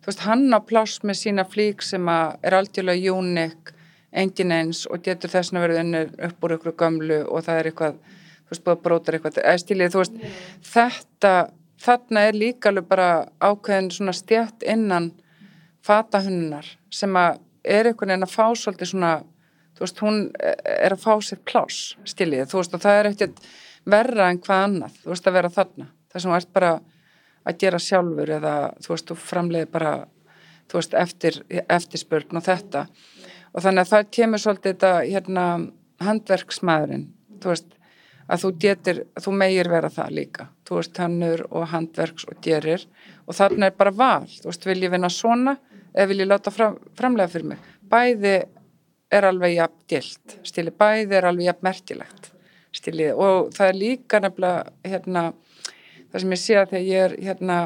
þú 0.00 0.08
veist, 0.08 0.24
hann 0.24 0.48
á 0.56 0.60
pláss 0.64 1.02
með 1.04 1.18
sína 1.20 1.44
flík 1.48 1.84
sem 1.84 2.08
er 2.08 2.56
aldjúlega 2.56 3.14
unik, 3.14 3.72
engin 4.10 4.54
eins 4.54 4.86
og 4.88 5.04
getur 5.04 5.32
þess 5.32 5.52
að 5.52 5.64
verða 5.66 5.84
unnur 5.84 6.12
upp 6.28 6.44
úr 6.46 6.56
ykkur 6.56 6.76
gömlu 6.80 7.20
og 7.28 7.44
það 7.46 7.60
er 7.60 7.70
eitthvað, 7.70 7.98
þú 8.00 8.54
veist, 8.54 8.64
búið 8.64 8.76
að 8.76 8.84
bróta 8.86 9.12
eitthvað, 9.14 9.42
eða 9.44 9.62
stílið, 9.62 9.92
þú 9.92 10.02
veist, 10.02 10.16
yeah. 10.20 10.38
þetta, 10.72 11.34
þarna 11.84 12.24
er 12.28 12.40
líka 12.40 12.72
alveg 12.72 12.88
bara 12.88 13.10
ákveðin 13.38 13.92
svona 13.94 14.16
stjætt 14.16 14.66
innan 14.66 15.12
fatahunnar 15.84 16.74
sem 16.92 17.16
að 17.16 17.40
er 17.64 17.90
einhvern 17.90 18.14
veginn 18.14 18.26
að 18.26 18.34
fá 18.34 18.46
svolítið 18.56 18.94
svona, 18.94 19.12
þú 19.80 19.86
veist, 19.86 20.04
hún 20.04 20.22
er 20.44 20.92
að 20.92 21.00
fá 21.00 21.14
sér 21.24 21.40
pláss, 21.48 21.94
stílið, 22.04 22.46
þú 22.52 22.60
veist, 22.60 22.76
og 22.76 22.84
það 22.84 22.98
er 23.00 23.10
ekkert 23.14 23.42
verra 23.88 24.28
en 24.28 24.40
hvað 24.44 24.64
annað, 24.66 25.00
þú 25.00 25.12
veist, 25.14 25.26
að 25.26 25.36
vera 25.38 25.52
þarna, 25.56 25.86
það 26.12 26.24
sem 26.24 26.36
er 26.36 26.48
bara 26.58 26.72
að 27.48 27.60
gera 27.62 27.80
sjálfur 27.80 28.32
eða 28.36 28.54
þú 28.84 28.92
veist, 28.92 29.08
þú 29.08 29.18
framleiði 29.24 29.70
bara 29.72 29.92
þú 30.70 30.78
veist, 30.78 30.94
eftir, 30.94 31.40
eftirspurn 31.66 32.38
og 32.38 32.46
þetta. 32.46 32.84
Og 33.50 33.64
þannig 33.64 33.86
að 33.86 33.92
það 33.94 34.10
kemur 34.16 34.42
svolítið 34.42 34.74
þetta 34.74 34.92
hérna 35.08 35.46
handverksmaðurinn, 36.04 37.08
þú 37.42 37.52
veist 37.54 37.76
að 38.30 38.44
þú 38.44 38.50
getur, 38.62 39.02
þú 39.18 39.34
meir 39.40 39.70
vera 39.72 39.90
það 39.90 40.14
líka. 40.20 40.46
Þú 40.68 40.78
veist, 40.78 41.02
hannur 41.02 41.42
og 41.50 41.66
handverks 41.72 42.28
og 42.30 42.38
gerir. 42.44 42.86
Og 43.26 43.34
þarna 43.34 43.70
er 43.70 43.76
bara 43.78 43.94
val. 43.94 44.28
Þú 44.30 44.52
veist, 44.52 44.68
vil 44.70 44.78
ég 44.84 44.92
vinna 44.92 45.10
svona 45.10 45.56
eða 45.90 46.06
vil 46.12 46.20
ég 46.22 46.30
láta 46.30 46.52
fram, 46.54 46.76
framlega 46.94 47.32
fyrir 47.32 47.50
mig? 47.50 47.64
Bæði 47.90 48.36
er 49.10 49.26
alveg 49.26 49.56
jafn 49.56 49.86
gilt. 49.90 50.36
Stili, 50.46 50.70
bæði 50.70 51.18
er 51.18 51.28
alveg 51.30 51.50
jafn 51.50 51.66
merkilegt. 51.66 52.30
Stili, 52.74 53.10
og 53.10 53.50
það 53.54 53.72
er 53.72 53.78
líka 53.78 54.20
nefnilega 54.22 54.70
hérna 54.86 55.24
það 56.10 56.22
sem 56.22 56.34
ég 56.34 56.42
sé 56.42 56.56
að 56.58 56.72
þegar 56.72 56.86
ég 56.86 57.04
er 57.06 57.16
hérna 57.26 57.58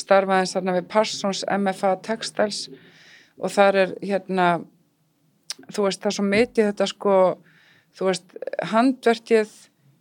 starfaðins 0.00 0.54
þarna 0.56 0.76
við 0.78 0.86
Parsons 0.90 1.42
MFA 1.48 1.94
Textiles 2.04 2.62
og 3.38 3.52
þar 3.54 3.80
er 3.82 3.94
hérna 4.02 4.48
þú 5.70 5.86
veist 5.86 6.02
það 6.02 6.10
er 6.10 6.16
svo 6.18 6.26
mitið 6.28 6.70
þetta 6.70 6.88
sko 6.90 7.18
þú 7.94 8.08
veist 8.10 8.38
handverkið 8.72 9.52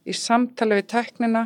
í 0.09 0.15
samtali 0.17 0.79
við 0.81 0.89
teknina 0.91 1.43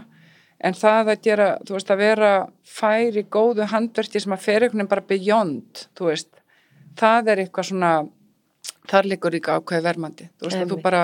en 0.58 0.78
það 0.78 1.14
að 1.14 1.24
gera, 1.28 1.48
þú 1.66 1.78
veist 1.78 1.92
að 1.94 2.02
vera 2.02 2.32
færi 2.66 3.24
góðu 3.30 3.68
handverkið 3.70 4.24
sem 4.24 4.34
að 4.34 4.46
fer 4.46 4.66
einhvern 4.66 4.80
veginn 4.80 4.94
bara 4.94 5.08
beyond, 5.12 5.84
þú 5.98 6.10
veist. 6.10 6.32
Það 6.98 7.30
er 7.32 7.42
eitthvað 7.44 7.68
svona 7.70 7.92
þar 8.90 9.10
líkur 9.14 9.36
líka 9.38 9.58
ákveði 9.58 9.86
vermandi 9.86 10.30
þú 10.38 10.50
veist 10.50 10.62
að 10.62 10.72
þú 10.74 10.80
bara, 10.84 11.04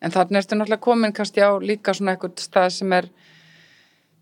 en 0.00 0.14
þarna 0.14 0.42
ertu 0.42 0.58
náttúrulega 0.58 0.86
komin 0.88 1.16
kannski 1.16 1.44
á 1.44 1.50
líka 1.60 1.94
svona 1.96 2.16
eitthvað 2.16 2.44
stað 2.44 2.68
sem 2.76 2.96
er 2.96 3.10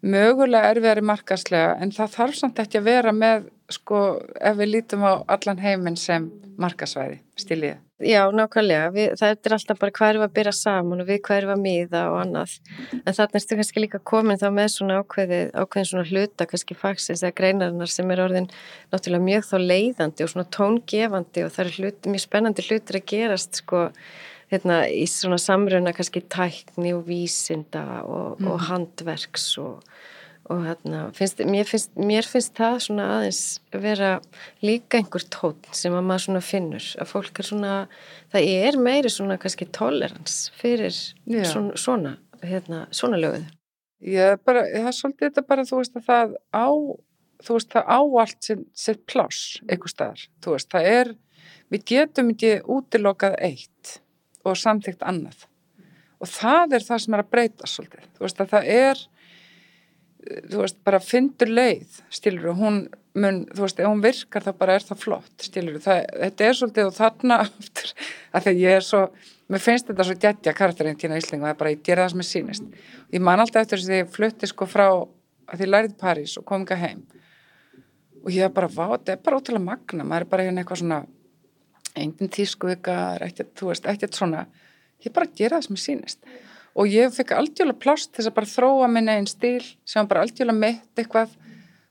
mögulega 0.05 0.71
erfiðari 0.75 1.05
markaslega 1.07 1.75
en 1.81 1.95
það 1.95 2.17
þarf 2.19 2.41
samt 2.41 2.61
ekki 2.65 2.81
að 2.81 2.89
vera 2.91 3.15
með 3.17 3.49
sko 3.73 4.01
ef 4.41 4.59
við 4.61 4.73
lítum 4.75 5.07
á 5.07 5.13
allan 5.37 5.63
heiminn 5.63 5.97
sem 5.97 6.29
markasvæði 6.61 7.21
stíliði. 7.41 7.79
Já, 8.03 8.25
nákvæmlega, 8.35 8.89
við, 8.91 9.13
það 9.21 9.33
er 9.33 9.53
alltaf 9.55 9.79
bara 9.79 9.93
hvað 9.95 10.09
er 10.09 10.17
við 10.19 10.25
að 10.27 10.33
byrja 10.35 10.53
saman 10.59 11.03
og 11.05 11.07
við 11.07 11.21
hvað 11.29 11.37
er 11.37 11.45
við 11.47 11.53
að 11.55 11.61
miða 11.63 12.01
og 12.11 12.17
annað 12.25 12.55
en 12.97 13.15
þarna 13.15 13.39
erstu 13.39 13.59
kannski 13.61 13.83
líka 13.85 14.01
komin 14.11 14.41
þá 14.41 14.49
með 14.57 14.71
svona 14.75 14.97
ákveðið, 14.99 15.53
ákveðin 15.55 15.89
svona 15.93 16.09
hluta 16.09 16.47
kannski 16.51 16.77
fagsins 16.81 17.23
eða 17.23 17.37
greinarinnar 17.39 17.93
sem 17.93 18.11
er 18.11 18.23
orðin 18.25 18.49
náttúrulega 18.91 19.29
mjög 19.29 19.47
þá 19.47 19.55
leiðandi 19.63 20.27
og 20.27 20.33
svona 20.33 20.47
tóngefandi 20.59 21.47
og 21.47 21.55
það 21.55 21.65
er 21.65 21.79
hlut, 21.79 22.11
mjög 22.11 22.25
spennandi 22.27 22.67
hlutir 22.67 22.99
að 22.99 23.07
gerast 23.15 23.63
sko 23.63 23.85
hérna, 24.51 24.81
í 24.91 25.07
svona 25.11 25.39
samruna 25.39 25.95
kannski 25.95 26.25
tækni 26.35 26.97
og 26.99 27.07
vísinda 27.07 27.85
og, 28.03 28.41
mm. 28.43 28.51
og 28.51 28.69
handverks 28.73 29.53
og, 29.63 29.79
og 30.53 30.61
hérna, 30.67 31.07
finnst, 31.17 31.41
mér, 31.49 31.65
finnst, 31.65 31.95
mér 31.97 32.27
finnst 32.29 32.53
það 32.59 32.77
svona 32.85 33.07
aðeins 33.15 33.41
vera 33.73 34.11
líka 34.65 34.99
einhver 35.01 35.25
tón 35.33 35.57
sem 35.73 35.95
að 35.97 36.05
maður 36.05 36.25
svona 36.27 36.43
finnur 36.45 36.89
að 37.01 37.11
fólk 37.15 37.41
er 37.41 37.49
svona, 37.49 37.73
það 38.35 38.49
er 38.67 38.79
meiri 38.85 39.13
svona 39.13 39.39
kannski 39.41 39.69
tolerans 39.73 40.37
fyrir 40.59 40.93
yeah. 40.93 41.47
svona, 41.49 41.79
svona, 41.81 42.15
hérna, 42.45 42.85
svona 42.93 43.21
löguð. 43.23 43.49
Ég 44.05 44.45
bara, 44.45 44.67
það 44.69 44.91
er 44.91 44.99
svolítið 44.99 45.31
þetta 45.31 45.47
bara, 45.49 45.65
þú 45.65 45.81
veist 45.81 45.97
að 45.97 46.07
það 46.11 46.37
á, 46.53 46.69
þú 47.47 47.57
veist 47.57 47.73
það 47.73 47.89
á 47.89 48.01
allt 48.25 48.51
sem 48.51 48.69
sett 48.85 49.03
pláss 49.09 49.43
einhver 49.65 49.95
staðar, 49.95 50.29
þú 50.45 50.59
veist, 50.59 50.71
það 50.77 50.91
er, 50.93 51.15
við 51.73 51.89
getum 51.95 52.35
ekki 52.35 52.55
útilokað 52.77 53.41
eitt 53.49 53.97
og 54.45 54.61
samþygt 54.61 55.09
annað 55.09 55.49
og 56.21 56.31
það 56.31 56.77
er 56.77 56.85
það 56.85 57.03
sem 57.05 57.17
er 57.17 57.25
að 57.25 57.33
breyta 57.33 57.69
svolítið, 57.69 58.07
þú 58.13 58.27
veist 58.27 58.45
að 58.45 58.53
það 58.53 58.71
er 58.75 59.05
þú 60.51 60.61
veist, 60.63 60.81
bara 60.87 61.01
fyndur 61.03 61.51
leið, 61.53 62.01
stilur 62.13 62.53
og 62.55 62.61
hún 62.63 62.81
mun, 63.21 63.45
þú 63.55 63.67
veist, 63.67 63.81
ef 63.81 63.91
hún 63.91 64.03
virkar 64.03 64.47
þá 64.47 64.53
bara 64.59 64.79
er 64.79 64.87
það 64.89 65.03
flott, 65.05 65.35
stilur 65.43 65.79
það, 65.85 66.03
þetta 66.25 66.49
er 66.49 66.59
svolítið 66.59 66.91
og 66.91 66.97
þarna 66.99 67.41
aftur, 67.45 67.95
að 68.35 68.49
því 68.49 68.55
ég 68.63 68.79
er 68.81 68.87
svo, 68.87 69.05
mér 69.53 69.63
finnst 69.63 69.91
þetta 69.91 70.09
svo 70.09 70.17
dættja 70.25 70.57
karakterinn 70.57 70.99
tína 70.99 71.21
Íslingu, 71.21 71.47
það 71.47 71.55
er 71.55 71.61
bara, 71.61 71.75
ég 71.77 71.85
gera 71.87 72.07
það 72.07 72.15
sem 72.15 72.25
er 72.25 72.31
sínist 72.31 72.81
ég 73.15 73.23
man 73.23 73.43
alltaf 73.43 73.63
eftir 73.63 73.81
þess 73.81 73.93
að 73.93 74.01
ég 74.01 74.15
flutti 74.15 74.49
sko 74.51 74.67
frá 74.67 74.87
að 74.91 75.61
því 75.61 75.69
lærið 75.69 75.99
París 76.01 76.35
og 76.41 76.47
kom 76.49 76.65
ekki 76.65 76.79
heim. 76.81 77.03
Og 78.25 78.33
ég 78.33 78.47
er 78.47 78.55
bara, 78.55 78.71
vá, 78.73 78.87
þetta 78.97 79.15
er 79.15 79.23
bara 79.25 79.39
ótrúlega 79.39 79.67
magna, 79.69 80.07
maður 80.09 80.25
er 80.25 80.31
bara 80.33 80.47
hérna 80.47 80.63
eitthvað 80.63 80.81
svona 80.81 81.01
engin 81.95 82.33
tísku 82.33 82.73
ekkert, 82.73 83.53
þú 83.59 83.71
veist, 83.71 83.87
ekkert 83.91 84.19
svona, 84.19 84.47
ég 85.05 85.15
bara 85.15 85.31
gera 85.37 85.61
það 85.61 85.69
sem 85.69 85.79
er 85.79 85.85
sínist 85.85 86.35
og 86.75 86.91
ég 86.91 87.13
fekk 87.15 87.35
aldjóla 87.39 87.77
plást 87.79 88.13
þess 88.17 88.31
að 88.31 88.37
bara 88.39 88.51
þróa 88.51 88.91
minna 88.91 89.17
einn 89.19 89.29
stíl 89.31 89.63
sem 89.87 90.07
bara 90.11 90.25
aldjóla 90.27 90.55
mitt 90.57 90.99
eitthvað 90.99 91.35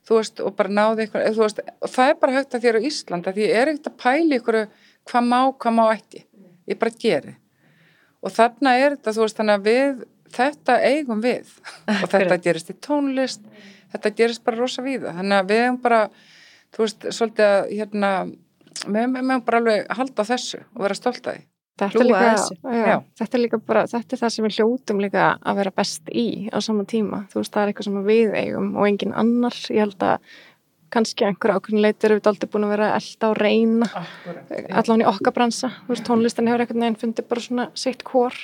þú 0.04 0.18
veist, 0.18 0.40
og 0.44 0.56
bara 0.58 0.72
náði 0.72 1.06
eitthvað 1.06 1.38
veist, 1.40 1.62
og 1.80 1.92
það 1.92 2.10
er 2.10 2.18
bara 2.20 2.34
hægt 2.36 2.56
að 2.56 2.66
þér 2.66 2.78
á 2.80 2.86
Íslanda 2.90 3.32
því 3.34 3.46
ég 3.46 3.60
er 3.60 3.72
ekkert 3.72 3.90
að 3.90 4.00
pæli 4.02 4.40
ykkur 4.40 4.58
hvað 5.08 5.30
má, 5.30 5.38
hvað 5.60 5.76
má 5.78 5.84
ekki, 5.92 6.24
ég 6.68 6.80
bara 6.80 6.98
geri. 7.00 7.36
Og 8.24 8.32
þarna 8.32 8.74
er 8.80 8.96
þetta 8.96 9.14
þú 9.16 9.24
veist, 9.24 9.38
þannig 9.40 9.58
að 9.58 9.66
við, 9.68 10.04
þetta 10.34 10.76
eigum 10.88 11.24
við. 11.24 11.50
Og 11.92 12.06
þetta 12.12 12.38
gerist 12.46 12.72
í 12.72 12.76
tónlist 12.84 13.48
þetta 13.94 14.14
gerist 14.18 14.44
bara 14.44 14.60
rosa 14.60 14.84
víða. 14.84 15.14
Þannig 15.16 15.40
að 15.40 15.50
við 15.52 15.64
hefum 15.64 15.80
bara, 15.84 16.00
þú 16.74 16.84
veist, 16.86 17.08
svolítið 17.16 17.50
að 17.50 17.72
hérna, 17.72 18.12
við 18.84 19.02
hefum 19.02 19.34
bara 19.48 19.60
alveg 19.62 19.98
halda 20.00 20.28
þessu 20.32 20.62
og 20.64 20.86
vera 20.86 21.00
stolt 21.00 21.24
að 21.24 21.38
því 21.38 21.53
Þetta 21.74 21.98
er, 21.98 22.06
líka, 22.06 22.26
já, 22.70 22.82
já. 22.86 22.96
þetta 23.18 23.34
er 23.34 23.40
líka 23.42 23.58
bara, 23.58 23.80
þetta 23.90 24.14
er 24.14 24.20
það 24.20 24.30
sem 24.30 24.44
við 24.46 24.58
hljótum 24.60 25.00
líka 25.02 25.22
að 25.42 25.56
vera 25.58 25.72
best 25.74 26.10
í 26.14 26.26
á 26.54 26.58
sama 26.62 26.84
tíma. 26.86 27.24
Þú 27.32 27.40
veist, 27.40 27.50
það 27.50 27.62
er 27.64 27.72
eitthvað 27.72 27.88
sem 27.88 28.04
við 28.06 28.34
eigum 28.38 28.68
og 28.78 28.86
engin 28.86 29.14
annar. 29.18 29.56
Ég 29.74 29.82
held 29.82 30.04
að 30.06 30.28
kannski 30.94 31.26
einhver 31.26 31.56
ákveðin 31.56 31.82
leitur 31.82 32.14
við 32.14 32.28
aldrei 32.30 32.50
búin 32.52 32.66
að 32.68 32.74
vera 32.76 32.92
elda 32.94 33.30
og 33.32 33.40
reyna 33.40 33.88
allan 34.78 35.02
í 35.02 35.08
okkar 35.10 35.34
bransa. 35.34 35.72
Þú 35.88 35.94
veist, 35.94 36.06
tónlistin 36.06 36.50
hefur 36.50 36.62
einhvern 36.62 36.84
veginn 36.86 37.00
fundið 37.00 37.28
bara 37.32 37.44
svona 37.48 37.66
sitt 37.82 38.04
kór 38.06 38.38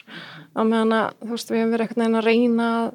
á 0.59 0.61
meðan 0.67 0.97
að, 0.97 1.07
þú 1.23 1.31
veist, 1.37 1.53
við 1.53 1.63
hefum 1.63 1.75
verið 1.77 1.87
einhvern 1.87 2.03
veginn 2.03 2.21
að 2.21 2.27
reyna 2.27 2.69
að 2.81 2.91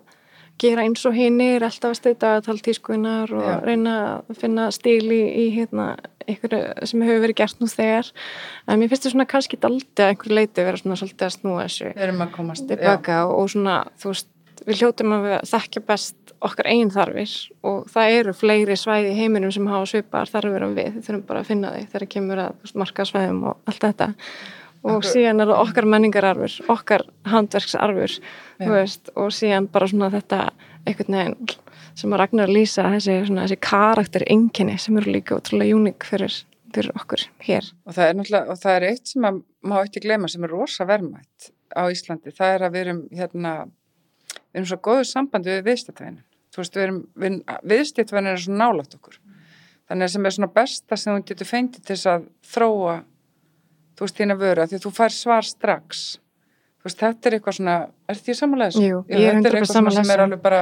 gera 0.62 0.86
eins 0.86 1.04
og 1.08 1.16
hinnir, 1.18 1.64
alltaf 1.68 1.92
að 1.92 1.98
stauta 2.00 2.30
að 2.38 2.46
tala 2.48 2.64
tískunar 2.64 3.32
og 3.36 3.44
Já. 3.44 3.56
reyna 3.66 3.96
að 4.30 4.38
finna 4.40 4.68
stíl 4.72 5.10
í, 5.12 5.50
hérna, 5.56 5.88
einhverju 6.26 6.88
sem 6.90 7.02
hefur 7.06 7.24
verið 7.26 7.40
gert 7.42 7.60
nú 7.62 7.68
þegar 7.70 8.08
en 8.68 8.80
mér 8.80 8.90
finnst 8.90 9.04
þetta 9.04 9.12
svona 9.14 9.28
kannski 9.30 9.60
daldi 9.62 10.02
að 10.02 10.14
einhverju 10.14 10.38
leiti 10.40 10.64
vera 10.66 10.80
svona 10.82 10.96
svolítið 11.02 11.28
að 11.28 11.36
snúa 11.36 11.66
þessu 11.68 11.90
við 11.92 12.06
erum 12.08 12.24
að 12.26 12.32
komast 12.38 12.66
tilbaka 12.72 13.18
og, 13.28 13.36
og 13.44 13.52
svona 13.54 13.76
þú 14.02 14.14
veist, 14.14 14.32
við 14.66 14.80
hljótum 14.82 15.14
að 15.18 15.28
við 15.28 15.36
þekkja 15.52 15.84
best 15.92 16.34
okkar 16.46 16.72
eigin 16.72 16.92
þarfir 16.96 17.36
og 17.70 17.86
það 17.94 18.16
eru 18.20 18.34
fleiri 18.40 18.76
svæði 18.80 19.12
í 19.14 19.20
heiminum 19.20 19.54
sem 19.54 19.68
hafa 19.70 19.92
svipar 19.92 20.32
þarfir 20.32 20.66
en 20.66 20.74
við, 20.80 20.90
við 20.96 21.06
þurfum 21.10 21.26
bara 21.30 21.44
að 21.44 21.52
finna 21.52 21.76
því 21.76 21.86
þegar 21.94 22.10
kemur 22.16 22.42
að 22.48 22.58
veist, 22.64 22.80
markasvæðum 22.82 23.44
og 23.52 23.70
allt 23.70 23.86
þetta 23.86 24.10
og 24.86 24.92
Akkur- 25.00 25.12
síðan 25.12 25.42
er 25.46 25.50
það 25.52 25.62
okkar 25.68 25.88
menningararfur 25.94 26.58
okkar 26.74 27.06
handverksarfur 27.30 28.18
Já. 28.18 28.26
Veist, 28.60 29.12
og 29.16 29.32
síðan 29.36 29.68
bara 29.72 29.88
svona 29.90 30.12
þetta 30.14 30.42
einhvern 30.86 31.18
veginn 31.18 31.56
sem 31.96 32.12
að 32.12 32.22
Ragnar 32.22 32.52
lýsa 32.52 32.90
þessi, 32.92 33.18
svona, 33.30 33.46
þessi 33.46 33.60
karakter 33.64 34.26
enginni 34.32 34.76
sem 34.82 34.98
eru 35.00 35.14
líka 35.16 35.38
útrúlega 35.38 35.78
uník 35.78 36.08
fyrir, 36.08 36.36
fyrir 36.76 36.92
okkur 37.00 37.26
hér. 37.48 37.70
Og 37.88 37.96
það 37.96 38.10
er 38.10 38.18
náttúrulega, 38.20 38.52
og 38.52 38.62
það 38.62 38.78
er 38.78 38.88
eitt 38.90 39.12
sem 39.12 39.28
að 39.28 39.42
má 39.66 39.76
ekki 39.82 40.04
gleyma 40.04 40.32
sem 40.32 40.46
er 40.46 40.56
rosa 40.56 40.88
verðmætt 40.90 41.50
á 41.76 41.84
Íslandi, 41.92 42.36
það 42.36 42.56
er 42.56 42.68
að 42.68 42.76
við 42.76 42.86
erum 42.86 43.02
hérna, 43.16 43.54
við 44.36 44.60
erum 44.60 44.70
svo 44.72 44.80
góðu 44.84 45.08
sambandi 45.10 45.54
við 45.54 45.70
viðstættvæðinu, 45.70 46.24
þú 46.52 46.62
veist, 46.62 46.76
við 46.76 46.86
erum 46.86 47.02
við, 47.24 47.40
viðstættvæðinu 47.72 48.34
er 48.34 48.44
svo 48.44 48.60
nálægt 48.60 49.00
okkur. 49.00 49.20
Þannig 49.86 50.08
að 50.08 50.14
sem 50.16 50.26
er 50.26 50.36
svona 50.36 50.54
besta 50.56 50.98
sem 50.98 51.14
þú 51.14 51.26
getur 51.30 51.50
fengið 51.50 51.84
til 51.84 51.94
þess 51.94 52.10
að 52.10 52.30
þróa 52.54 52.96
þú 53.96 54.06
veist, 54.06 54.20
þína 54.20 54.38
vöru, 54.40 54.64
af 54.64 54.72
því 54.72 54.80
að 54.80 54.86
þú 54.86 54.92
fær 54.96 55.16
svar 55.16 55.48
strax 55.48 56.06
veist, 56.88 57.00
þetta 57.02 57.30
er 57.30 57.38
eitthvað 57.38 57.58
svona 57.60 57.78
er 58.10 58.20
ég 58.20 58.40
samanlega 58.40 58.74
þessu? 58.74 58.84
Jú, 58.86 59.00
ég 59.12 59.30
er 59.30 59.40
þetta 59.40 59.54
100% 59.54 59.56
eitthvað 59.56 59.72
svona 59.72 59.96
sem 59.96 59.96
sammála 59.96 60.04
er 60.04 60.20
þessu. 60.20 60.28
alveg 60.28 60.44
bara, 60.46 60.62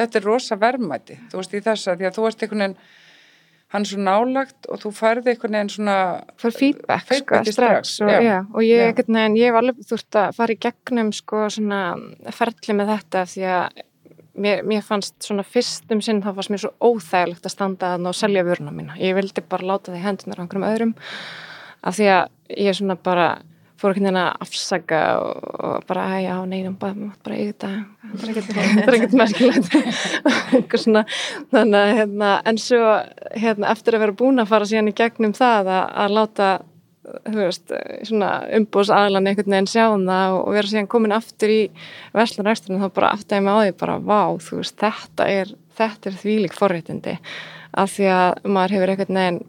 þetta 0.00 0.20
er 0.20 0.26
rosa 0.26 0.58
verðmæti 0.60 1.20
þú 1.30 1.42
veist, 1.42 1.54
í 1.54 1.62
þess 1.68 1.90
að 1.90 2.00
því 2.00 2.10
að 2.10 2.18
þú 2.18 2.26
ert 2.30 2.44
einhvern 2.46 2.64
veginn 2.66 2.80
hann 3.70 3.84
er 3.86 3.90
svo 3.92 4.00
nálagt 4.02 4.66
og 4.66 4.80
þú 4.82 4.90
færði 4.94 5.34
einhvern 5.34 5.56
veginn 5.56 5.70
svona 5.70 5.98
fyrir 6.42 6.56
feedback, 6.58 7.04
sko, 7.04 7.12
Feedbacki 7.14 7.54
strax, 7.54 7.92
strax, 7.94 8.00
og, 8.02 8.10
já. 8.10 8.24
já. 8.26 8.38
og 8.50 8.66
ég, 8.66 8.82
einhvern 8.88 9.20
veginn, 9.20 9.38
ég 9.38 9.52
hef 9.52 9.60
alveg 9.60 9.84
þurft 9.92 10.18
að 10.18 10.32
fara 10.40 10.56
í 10.56 10.58
gegnum 10.66 11.12
sko 11.14 11.44
svona 11.54 11.84
ferli 12.34 12.76
með 12.80 12.92
þetta 12.96 13.22
því 13.30 13.46
að 13.54 13.84
mér, 14.40 14.64
mér 14.66 14.82
fannst 14.86 15.14
svona 15.22 15.44
fyrst 15.46 15.92
um 15.94 16.02
sinn 16.04 16.22
þá 16.24 16.32
fannst 16.32 16.52
mér 16.52 16.64
svo 16.64 16.72
óþægilegt 16.82 17.46
að 17.46 17.54
standa 17.54 17.92
þarna 17.94 18.12
og 18.12 18.18
selja 18.18 18.44
vöruna 18.46 18.74
mína 18.74 18.98
ég 19.00 19.14
vildi 19.18 19.44
bara 19.46 19.70
láta 19.72 19.92
það 19.92 20.00
í 20.00 20.04
hendunar 20.06 20.40
á 20.40 20.42
einhverjum 20.44 20.68
öðrum 20.70 20.94
af 21.86 21.96
því 21.96 22.10
að 22.16 22.58
ég 22.66 22.78
svona 22.80 22.98
bara 22.98 23.28
fór 23.80 23.94
ekki 23.94 24.02
neina 24.04 24.26
að 24.28 24.42
afsaka 24.44 25.00
og, 25.24 25.84
bara, 25.88 26.06
"Æ, 26.12 26.16
já, 26.26 26.34
neinum, 26.48 26.74
bara, 26.78 26.94
eiga 27.32 27.52
þetta, 27.52 27.70
þetta 28.10 28.26
er 28.26 28.32
ekkert, 28.32 29.12
er 29.12 29.14
merkilegt, 29.20 29.70
eitthvað 30.58 30.82
svona, 30.82 31.04
þannig 31.54 31.78
að, 31.80 31.92
hérna, 32.00 32.32
en 32.50 32.58
svo, 32.60 32.80
hérna, 33.36 33.70
eftir 33.72 33.96
að 33.96 34.04
vera 34.04 34.18
búin 34.20 34.42
að 34.42 34.50
fara 34.52 34.68
síðan 34.68 34.90
í 34.92 34.96
gegnum 35.00 35.32
það 35.36 35.72
að, 35.76 35.86
að 36.04 36.16
láta, 36.18 36.50
þú 37.24 37.38
veist, 37.40 37.72
svona 38.06 38.28
umbús 38.58 38.90
aðlan 38.94 39.30
einhvern 39.30 39.56
veginn 39.56 39.70
sjá 39.72 39.86
um 39.88 40.04
það 40.06 40.36
og 40.36 40.52
vera 40.58 40.72
síðan 40.74 40.90
komin 40.92 41.16
aftur 41.16 41.54
í 41.54 41.62
verslunaræksturinn, 42.14 42.82
þá 42.84 42.92
bara 43.00 43.14
aftur 43.16 43.40
ég 43.40 43.46
mig 43.46 43.56
á 43.56 43.60
því 43.64 43.72
bara, 43.80 43.96
vá, 43.98 44.20
þú 44.44 44.60
veist, 44.60 44.76
þetta 44.84 45.30
er, 45.40 45.54
þetta 45.80 46.12
er 46.12 46.20
þvílík 46.20 46.54
forréttindi, 46.58 47.16
af 47.72 47.96
því 47.96 48.12
að 48.14 48.50
maður 48.56 48.76
hefur 48.76 48.96
veginn 48.96 49.42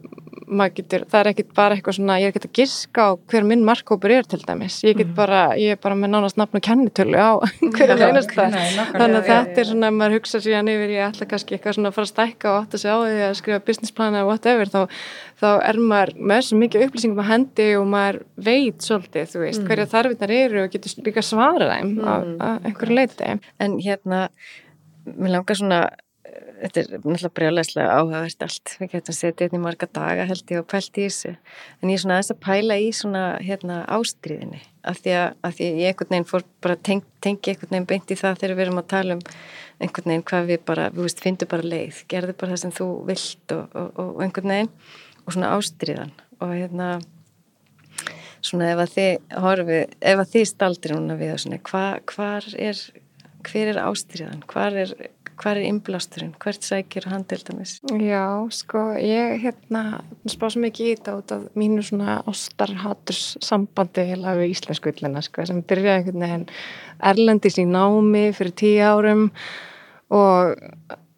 maður 0.52 0.74
getur, 0.78 1.04
það 1.10 1.20
er 1.20 1.30
ekkit 1.32 1.50
bara 1.56 1.76
eitthvað 1.76 1.96
svona 1.96 2.16
ég 2.20 2.28
er 2.28 2.32
ekkert 2.32 2.46
að 2.48 2.58
giska 2.58 3.06
á 3.08 3.10
hver 3.32 3.46
minn 3.48 3.64
markkópur 3.66 4.12
er 4.12 4.26
til 4.28 4.40
dæmis, 4.42 4.78
ég 4.84 4.98
get 4.98 5.12
bara, 5.16 5.42
ég 5.58 5.76
er 5.76 5.80
bara 5.82 5.96
með 5.98 6.12
nánast 6.14 6.38
nafn 6.40 6.58
og 6.58 6.64
kennitölu 6.66 7.18
á 7.18 7.32
einasta 7.42 8.48
nei, 8.52 8.68
nákvæmlega, 8.76 8.86
þannig 8.96 9.18
að 9.18 9.28
þetta 9.30 9.62
er 9.62 9.68
svona, 9.70 9.90
ef 9.90 9.98
maður 9.98 10.16
hugsa 10.18 10.42
síðan 10.44 10.70
yfir 10.72 10.94
ég 10.96 11.06
ætla 11.08 11.28
kannski 11.30 11.56
eitthvað 11.56 11.78
svona 11.78 11.92
að 11.92 11.98
fara 11.98 12.08
að 12.08 12.12
stækka 12.12 12.50
og 12.52 12.58
átta 12.60 12.82
sig 12.82 12.92
á 12.92 12.98
því 13.02 13.22
að 13.28 13.36
skrifa 13.40 13.64
businessplan 13.68 14.18
eða 14.18 14.28
whatever 14.28 14.72
þá, 14.72 14.80
þá 15.42 15.48
er 15.70 15.80
maður 15.92 16.14
með 16.32 16.44
svo 16.48 16.60
mikið 16.62 16.86
upplýsingum 16.88 17.24
að 17.24 17.30
hendi 17.32 17.68
og 17.78 17.88
maður 17.92 18.20
veit 18.50 18.88
svolítið, 18.88 19.30
þú 19.32 19.44
veist, 19.46 19.66
hverja 19.68 19.90
þarfinnar 19.94 20.36
eru 20.38 20.64
og 20.66 20.74
getur 20.74 21.08
líka 21.08 21.24
svara 21.26 21.70
þeim 21.72 21.96
á, 22.04 22.14
á 22.38 22.48
einhverju 22.60 22.98
leiti 22.98 23.38
En 23.62 23.76
hérna, 23.82 24.26
mér 25.06 25.36
langar 25.36 25.58
svona, 25.58 25.78
þetta 26.62 26.80
er 26.80 26.90
náttúrulega 26.92 27.30
brjálæslega 27.36 27.94
áhugavert 27.98 28.44
allt. 28.46 28.74
Við 28.78 28.90
getum 28.92 29.16
setið 29.16 29.44
hérna 29.46 29.58
í 29.58 29.62
marga 29.62 29.88
daga 29.98 30.26
held 30.28 30.52
ég 30.52 30.62
og 30.62 30.68
pælt 30.70 30.98
í 31.00 31.06
þessu. 31.08 31.32
En 31.80 31.90
ég 31.90 31.98
er 31.98 32.02
svona 32.02 32.18
aðeins 32.18 32.32
að 32.34 32.40
pæla 32.46 32.78
í 32.78 32.88
svona 32.96 33.22
hérna 33.42 33.78
ástríðinni. 33.96 34.62
Af 34.88 35.00
því 35.02 35.14
að, 35.18 35.26
að 35.46 35.56
því 35.58 35.68
ég 35.68 35.92
einhvern 35.92 36.14
veginn 36.14 36.28
fór 36.32 36.46
bara 36.64 36.78
teng, 36.88 37.04
tengi 37.22 37.52
einhvern 37.52 37.74
veginn 37.74 37.88
beint 37.92 38.14
í 38.14 38.18
það 38.18 38.40
þegar 38.42 38.58
við 38.58 38.66
erum 38.66 38.82
að 38.82 38.90
tala 38.94 39.16
um 39.18 39.24
einhvern 39.82 40.12
veginn 40.12 40.26
hvað 40.30 40.50
við 40.52 40.64
bara, 40.70 40.88
við 40.94 41.06
veist, 41.08 41.22
findu 41.22 41.50
bara 41.50 41.70
leið. 41.74 42.02
Gerðu 42.12 42.36
bara 42.38 42.54
það 42.54 42.62
sem 42.64 42.74
þú 42.78 42.88
vilt 43.10 43.56
og, 43.56 43.76
og, 43.78 44.02
og 44.04 44.24
einhvern 44.26 44.54
veginn 44.54 44.72
og 45.26 45.36
svona 45.36 45.52
ástríðan. 45.58 46.16
Og 46.42 46.56
hérna, 46.56 46.88
svona 48.42 48.72
ef 48.72 48.82
að 48.86 48.96
þið 48.96 49.38
horfið, 49.46 49.96
ef 50.12 50.24
að 50.24 50.34
þið 50.34 50.50
staldri 50.50 50.98
núna 50.98 51.18
við 51.18 51.36
og 51.36 51.42
svona, 51.44 51.62
hva, 51.70 51.86
hvar 52.10 52.50
er 52.58 52.82
hver 53.46 53.72
er 53.72 53.80
ástríðan, 53.82 54.42
hvar 54.50 54.76
er 54.78 54.92
hvar 55.40 55.58
er 55.58 55.66
innblásturinn, 55.66 56.34
hvert 56.42 56.66
sækir 56.66 57.08
hann 57.10 57.24
til 57.28 57.42
dæmis? 57.46 57.76
Já, 58.02 58.24
sko, 58.54 58.84
ég 58.98 59.42
hérna 59.42 60.02
spá 60.30 60.48
svo 60.50 60.62
mikið 60.64 60.88
í 60.88 60.94
þetta 60.94 61.16
út 61.18 61.34
af 61.36 61.44
mínu 61.58 61.84
svona 61.86 62.20
ástarhaturs 62.30 63.36
sambandi 63.44 64.06
heila 64.12 64.36
við 64.38 64.54
íslensku 64.56 64.92
yllina, 64.92 65.22
sko, 65.24 65.46
sem 65.48 65.62
byrjaði 65.66 65.98
einhvern 65.98 66.26
veginn 66.26 66.48
erlendis 67.12 67.60
í 67.60 67.66
námi 67.68 68.28
fyrir 68.36 68.56
tíu 68.62 68.82
árum 68.86 69.28
og 70.12 70.56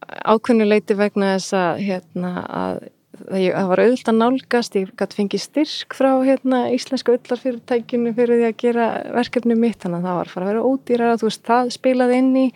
ákveðnuleiti 0.05 0.97
vegna 0.99 1.35
þess 1.35 1.57
að 1.59 1.85
hérna 1.89 2.35
að 2.45 2.85
það 3.15 3.69
var 3.71 3.83
auðvitað 3.83 4.11
að 4.11 4.19
nálgast, 4.19 4.77
ég 4.79 4.91
gæti 4.99 5.19
fengið 5.21 5.43
styrk 5.45 5.95
frá 5.97 6.11
hérna 6.27 6.65
íslensku 6.75 7.15
öllarfyrirtækinu 7.15 8.15
fyrir 8.17 8.41
því 8.41 8.49
að 8.49 8.59
gera 8.63 8.89
verkefni 9.15 9.57
mitt, 9.59 9.79
þannig 9.83 10.03
að 10.03 10.09
það 10.09 10.19
var 10.19 10.31
að 10.31 10.35
fara 10.35 10.47
að 10.47 10.51
vera 10.53 10.67
ódýrar 10.71 11.21
þú 11.21 11.31
veist, 11.31 11.45
það 11.47 11.71
spilaði 11.77 12.19
inn 12.21 12.33
í 12.41 12.47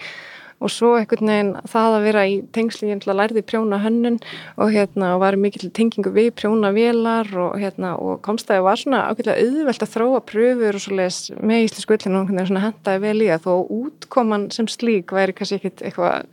og 0.59 0.73
svo 0.75 0.95
einhvern 0.99 1.31
veginn 1.31 1.51
það 1.71 1.97
að 1.97 2.05
vera 2.09 2.25
í 2.27 2.37
tengsli, 2.55 2.91
ég 2.91 3.05
að 3.07 3.19
lærði 3.21 3.45
prjóna 3.47 3.79
hönnun 3.83 4.19
og 4.59 4.73
hérna 4.75 5.13
var 5.23 5.39
mikið 5.39 5.71
tengingu 5.77 6.11
við 6.15 6.33
prjóna 6.41 6.73
vélar 6.75 7.31
og 7.39 7.59
hérna 7.63 7.95
og 8.03 8.21
komstæði 8.27 8.65
var 8.67 8.81
svona 8.81 9.05
ákveðlega 9.11 9.45
auðvelt 9.45 9.85
að 9.87 9.93
þróa 9.95 10.23
pröfur 10.27 10.79
og 10.79 10.85
svo 10.85 10.99
les 10.99 11.21
með 11.39 11.69
íslensku 11.69 11.99
öllinu 11.99 12.25
og 12.25 12.33
svona 12.51 12.65
hendaði 12.67 13.05
vel 13.07 13.19
í 13.23 13.31
það 13.31 13.47
þó 13.47 13.53
útkoman 13.79 14.49
sem 14.55 14.71
slík 14.71 15.15
væri 15.15 15.37
kannski 15.39 15.61
ekkit 15.61 15.85
eitthvað 15.87 16.27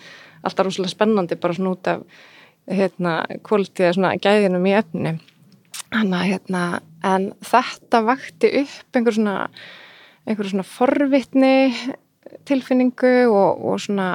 alltaf 0.45 0.67
rosalega 0.67 0.93
spennandi 0.93 1.37
bara 1.41 1.57
svona 1.57 1.75
út 1.75 1.91
af 1.93 2.03
hérna 2.65 3.19
kvólitíða 3.45 3.93
svona 3.93 4.15
gæðinum 4.21 4.65
í 4.65 4.73
efni. 4.77 5.17
Þannig 5.91 6.17
að 6.17 6.29
hérna, 6.31 6.61
en 7.05 7.27
þetta 7.45 8.01
vakti 8.07 8.49
upp 8.63 8.97
einhver 8.97 9.15
svona, 9.15 9.35
einhver 10.25 10.49
svona 10.49 10.65
forvitni 10.65 11.53
tilfinningu 12.47 13.15
og, 13.29 13.65
og 13.65 13.79
svona 13.81 14.09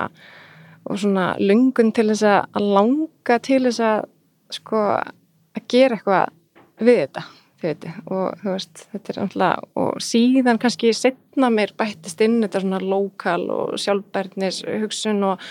og 0.91 0.99
svona 0.99 1.35
lungun 1.39 1.93
til 1.95 2.09
þess 2.11 2.25
að 2.27 2.71
langa 2.77 3.37
til 3.45 3.63
þess 3.67 3.83
að 3.85 4.09
sko 4.57 4.87
að 4.97 5.67
gera 5.71 5.99
eitthvað 5.99 6.33
við 6.81 7.05
þetta 7.05 7.27
Veitir, 7.61 7.93
og 8.09 8.39
þú 8.41 8.55
veist, 8.55 8.87
þetta 8.89 9.13
er 9.13 9.19
alltaf 9.21 9.65
og 9.77 9.99
síðan 10.01 10.59
kannski 10.61 10.95
setna 10.97 11.51
mér 11.53 11.75
bættist 11.77 12.23
inn 12.25 12.39
þetta 12.41 12.63
svona 12.63 12.79
lokal 12.81 13.43
og 13.53 13.75
sjálfbærnis 13.81 14.63
hugsun 14.81 15.21
og, 15.29 15.43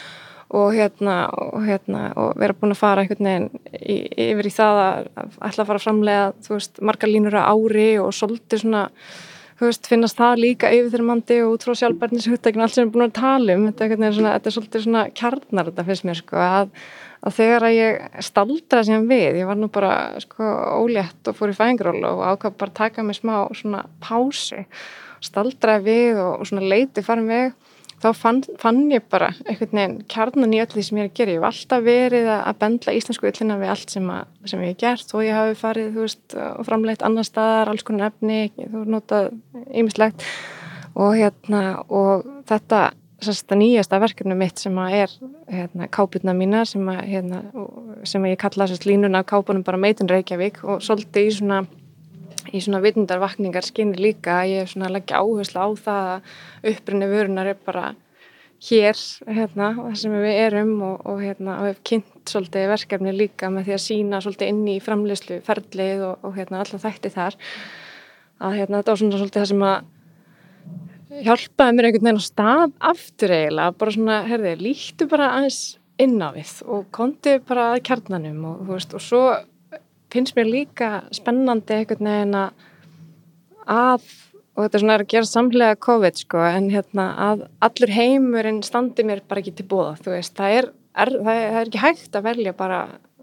og 0.50 0.74
hérna 0.74 1.20
og 1.30 1.68
hérna 1.68 2.08
og 2.18 2.32
vera 2.42 2.56
búin 2.58 2.74
að 2.74 2.82
fara 2.82 3.04
einhvern 3.04 3.30
veginn 3.30 3.50
í, 3.78 4.00
yfir 4.26 4.50
í 4.50 4.54
það 4.56 4.82
að 4.82 5.12
að 5.52 5.70
fara 5.70 5.84
framlega, 5.84 6.32
þú 6.48 6.56
veist, 6.56 6.82
margar 6.90 7.14
línur 7.14 7.38
á 7.38 7.54
ári 7.54 7.92
og 8.02 8.10
svolítið 8.18 8.64
svona 8.64 8.88
veist, 9.68 9.90
finnast 9.92 10.20
það 10.20 10.42
líka 10.44 10.72
yfirþyrmandi 10.76 11.42
og 11.44 11.58
út 11.58 11.68
frá 11.68 11.76
sjálfbærnis 11.76 12.30
hugtækina 12.32 12.66
allt 12.66 12.76
sem 12.76 12.84
við 12.84 12.88
erum 12.88 12.96
búin 12.96 13.08
að 13.10 13.18
tala 13.20 13.58
um. 13.58 13.68
Þetta 13.70 13.90
er, 13.90 14.16
svona, 14.16 14.34
þetta 14.38 14.50
er 14.52 14.56
svolítið 14.56 14.86
svona 14.86 15.04
kjarnar 15.20 15.70
þetta 15.72 15.88
finnst 15.90 16.08
mér 16.08 16.20
sko 16.22 16.42
að 16.46 16.74
að 17.20 17.36
þegar 17.36 17.66
að 17.68 17.76
ég 17.76 18.22
staldra 18.24 18.84
sem 18.88 19.08
við, 19.10 19.42
ég 19.42 19.50
var 19.50 19.60
nú 19.60 19.68
bara 19.74 19.94
sko 20.24 20.52
ólétt 20.80 21.28
og 21.28 21.36
fór 21.36 21.52
í 21.52 21.58
fæðingról 21.58 22.00
og 22.08 22.22
ákvað 22.24 22.60
bara 22.62 22.78
taka 22.80 23.04
mig 23.04 23.20
smá 23.20 23.34
svona 23.58 23.84
pási, 24.04 24.64
staldra 25.24 25.80
við 25.84 26.22
og, 26.22 26.40
og 26.40 26.48
svona 26.48 26.70
leiti 26.72 27.04
farin 27.04 27.28
við 27.28 27.50
þá 28.04 28.10
fann, 28.16 28.42
fann 28.62 28.82
ég 28.94 29.06
bara 29.12 29.32
einhvern 29.46 29.74
veginn 29.80 29.98
kjarnan 30.12 30.56
í 30.56 30.62
öll 30.64 30.70
því 30.72 30.86
sem 30.88 31.00
ég 31.00 31.08
er 31.08 31.10
að 31.10 31.18
gera. 31.20 31.34
Ég 31.34 31.42
hef 31.42 31.50
alltaf 31.50 31.84
verið 31.86 32.30
að 32.36 32.62
bendla 32.64 32.96
íslensku 33.00 33.30
yllina 33.30 33.60
við 33.60 33.74
allt 33.74 33.96
sem, 33.96 34.08
að, 34.14 34.30
sem 34.52 34.64
ég 34.64 34.74
hef 34.74 34.80
gert. 34.84 35.16
Og 35.16 35.26
ég 35.26 35.40
hafi 35.40 35.58
farið, 35.60 35.90
þú 35.96 36.06
veist, 36.06 36.38
og 36.38 36.70
framleitt 36.70 37.06
annar 37.08 37.28
staðar, 37.28 37.74
alls 37.74 37.86
konar 37.88 38.14
efni, 38.14 38.40
þú 38.60 38.72
veist, 38.78 38.94
notað 38.96 39.30
ýmislegt. 39.70 40.26
Og 41.00 41.14
hérna 41.20 41.64
og 41.86 42.26
þetta 42.50 42.90
sérst 43.24 43.52
að 43.52 43.62
nýjasta 43.64 44.00
verkefni 44.00 44.36
mitt 44.38 44.62
sem 44.62 44.78
að 44.80 44.96
er 45.02 45.14
hérna, 45.52 45.90
káputna 45.92 46.34
mína 46.38 46.64
sem 46.68 46.86
að, 46.92 47.02
hérna, 47.10 47.42
sem 48.08 48.24
að 48.24 48.34
ég 48.34 48.40
kalla 48.40 48.68
sérst 48.70 48.88
línuna 48.88 49.24
af 49.24 49.28
kápunum 49.32 49.66
bara 49.68 49.80
meitin 49.82 50.10
Reykjavík 50.10 50.62
og 50.64 50.84
svolítið 50.86 51.28
í 51.28 51.34
svona 51.36 51.64
í 52.54 52.62
svona 52.64 52.82
vitundarvakningar 52.84 53.66
skinni 53.68 54.00
líka 54.00 54.42
að 54.42 54.54
ég 54.54 54.64
er 54.64 54.72
svona 54.72 54.90
að 54.90 54.96
leggja 54.98 55.24
áherslu 55.24 55.66
á 55.66 55.68
það 55.86 56.12
að 56.14 56.72
upprinni 56.74 57.10
vörunar 57.12 57.52
er 57.52 57.60
bara 57.66 57.90
hér, 58.68 58.98
hérna, 59.30 59.70
það 59.78 59.94
sem 60.02 60.16
við 60.20 60.40
erum 60.44 60.74
og, 60.84 61.06
og 61.08 61.22
hérna, 61.24 61.60
og 61.62 61.70
hefum 61.70 61.86
kynnt 61.88 62.32
svolítið 62.34 62.72
verkefni 62.74 63.14
líka 63.16 63.52
með 63.54 63.70
því 63.70 63.76
að 63.76 63.86
sína 63.86 64.20
svolítið 64.24 64.52
inn 64.52 64.66
í 64.68 64.80
framleyslu 64.84 65.40
ferlið 65.46 66.04
og, 66.10 66.26
og 66.28 66.36
hérna 66.36 66.60
alltaf 66.64 66.84
þætti 66.84 67.14
þar. 67.14 67.40
Að 68.40 68.58
hérna 68.60 68.82
þetta 68.82 68.92
var 68.94 69.02
svona 69.02 69.22
svolítið 69.22 69.42
það 69.42 69.52
sem 69.54 69.66
að 69.70 71.24
hjálpaði 71.26 71.76
mér 71.76 71.88
einhvern 71.88 72.10
veginn 72.10 72.22
á 72.22 72.30
stað 72.30 72.74
aftur 72.92 73.36
eiginlega, 73.36 73.78
bara 73.80 73.96
svona, 73.96 74.18
herði, 74.30 74.56
líktu 74.60 75.08
bara 75.10 75.32
aðeins 75.38 75.62
inn 76.00 76.20
á 76.20 76.30
við 76.36 76.52
og 76.68 76.86
konti 76.96 77.38
bara 77.48 77.72
að 77.74 77.84
kjarnanum 77.90 78.44
og, 78.52 78.60
veist, 78.70 78.94
og 78.96 79.04
svo 79.04 79.24
finnst 80.14 80.38
mér 80.38 80.50
líka 80.50 80.90
spennandi 81.16 81.78
einhvern 81.80 82.10
veginn 82.10 82.40
að 82.40 84.08
og 84.60 84.66
þetta 84.66 84.76
er 84.76 84.84
svona 84.84 84.96
að 84.98 85.10
gera 85.14 85.30
samlega 85.30 85.82
COVID 85.86 86.18
sko, 86.20 86.40
en 86.44 86.72
hérna 86.74 87.06
að 87.30 87.44
allur 87.64 87.94
heimurinn 87.96 88.64
standi 88.66 89.06
mér 89.08 89.22
bara 89.30 89.44
ekki 89.44 89.54
til 89.56 89.68
bóða, 89.72 89.94
þú 90.04 90.16
veist, 90.18 90.34
það 90.36 90.56
er, 90.58 90.72
er, 91.00 91.12
það 91.16 91.44
er, 91.44 91.60
ekki 91.62 91.84
hægt 91.84 92.18
að 92.18 92.26
velja 92.28 92.56
bara, 92.60 92.80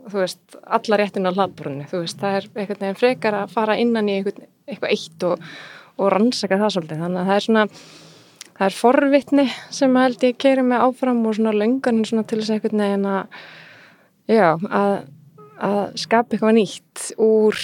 þú 0.07 0.23
veist, 0.23 0.61
alla 0.79 1.01
réttin 1.03 1.29
á 1.29 1.37
hlaðbrunni, 1.37 1.89
þú 1.91 2.05
veist, 2.07 2.21
það 2.23 2.39
er 2.39 2.47
einhvern 2.55 2.85
veginn 2.87 3.01
frekar 3.03 3.37
að 3.43 3.53
fara 3.53 3.77
innan 3.83 4.09
í 4.09 4.21
einhvern, 4.21 4.49
eitthvað 4.71 4.95
eitt 4.97 5.27
og 5.29 5.51
og 5.97 6.13
rannsaka 6.13 6.59
það 6.61 6.75
svolítið. 6.75 7.03
Þannig 7.05 7.21
að 7.21 7.31
það 7.31 7.37
er 7.39 7.47
svona 7.47 7.67
það 8.57 8.67
er 8.67 8.79
forvitni 8.81 9.45
sem 9.79 9.99
held 10.01 10.25
ég 10.27 10.41
keirir 10.41 10.67
mig 10.67 10.83
áfram 10.83 11.23
og 11.29 11.37
svona 11.37 11.55
lönganinn 11.57 12.09
svona 12.09 12.25
til 12.29 12.41
þess 12.41 12.53
að 12.53 12.59
einhvern 12.59 12.85
veginn 12.85 13.07
að 13.13 13.39
já, 14.33 14.49
að, 14.81 14.97
að 15.63 15.81
skapa 16.03 16.37
eitthvað 16.37 16.57
nýtt 16.59 17.09
úr 17.23 17.61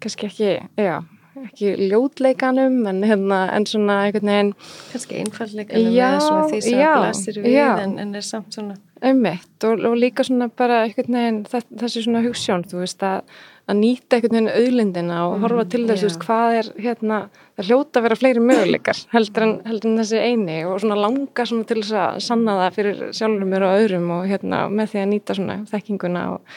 kannski 0.00 0.28
ekki, 0.28 0.52
já 0.80 1.00
ekki 1.44 1.72
ljótleikanum 1.90 2.86
en, 2.90 3.02
hérna, 3.06 3.40
en 3.54 3.66
svona 3.68 4.00
einhvern 4.06 4.30
veginn 4.30 4.52
kannski 4.90 5.20
einfallleikanum 5.22 5.90
eða 5.94 6.22
svona 6.24 6.46
því 6.50 6.60
sem 6.64 6.80
það 6.80 6.96
blasir 6.98 7.40
við 7.44 7.58
en, 7.62 7.96
en 8.02 8.14
er 8.18 8.26
samt 8.26 8.56
svona 8.56 8.76
ummitt 9.10 9.66
og, 9.68 9.84
og 9.88 9.96
líka 9.96 10.26
svona 10.26 10.50
bara 10.52 10.82
einhvern 10.86 11.16
veginn 11.16 11.40
þessi 11.80 12.04
svona 12.04 12.24
hugssjón 12.26 12.66
þú 12.70 12.82
veist 12.82 13.06
að 13.06 13.22
að 13.70 13.78
nýta 13.78 14.16
einhvern 14.16 14.36
veginn 14.36 14.50
auðlindina 14.50 15.18
og 15.28 15.36
mm, 15.36 15.44
horfa 15.46 15.64
til 15.70 15.82
þess, 15.88 16.04
yeah. 16.06 16.18
hvað 16.24 16.56
er 16.58 16.68
hérna, 16.84 17.18
það 17.58 17.70
hljóta 17.70 18.00
að 18.00 18.06
vera 18.06 18.18
fleiri 18.18 18.44
möguleikar 18.44 19.02
heldur 19.14 19.46
en, 19.46 19.56
heldur 19.68 19.90
en 19.92 20.00
þessi 20.02 20.22
eini 20.24 20.58
og 20.66 20.78
svona 20.82 20.98
langa 20.98 21.46
svona 21.46 21.68
til 21.68 21.80
þess 21.80 21.96
að 22.02 22.20
sanna 22.26 22.56
það 22.60 22.78
fyrir 22.78 23.02
sjálfur 23.20 23.50
mér 23.52 23.66
og 23.68 23.82
öðrum 23.82 24.14
og 24.16 24.30
hérna 24.30 24.62
með 24.72 24.94
því 24.94 25.02
að 25.02 25.10
nýta 25.14 25.36
svona 25.38 25.58
þekkinguna 25.70 26.24
og 26.34 26.56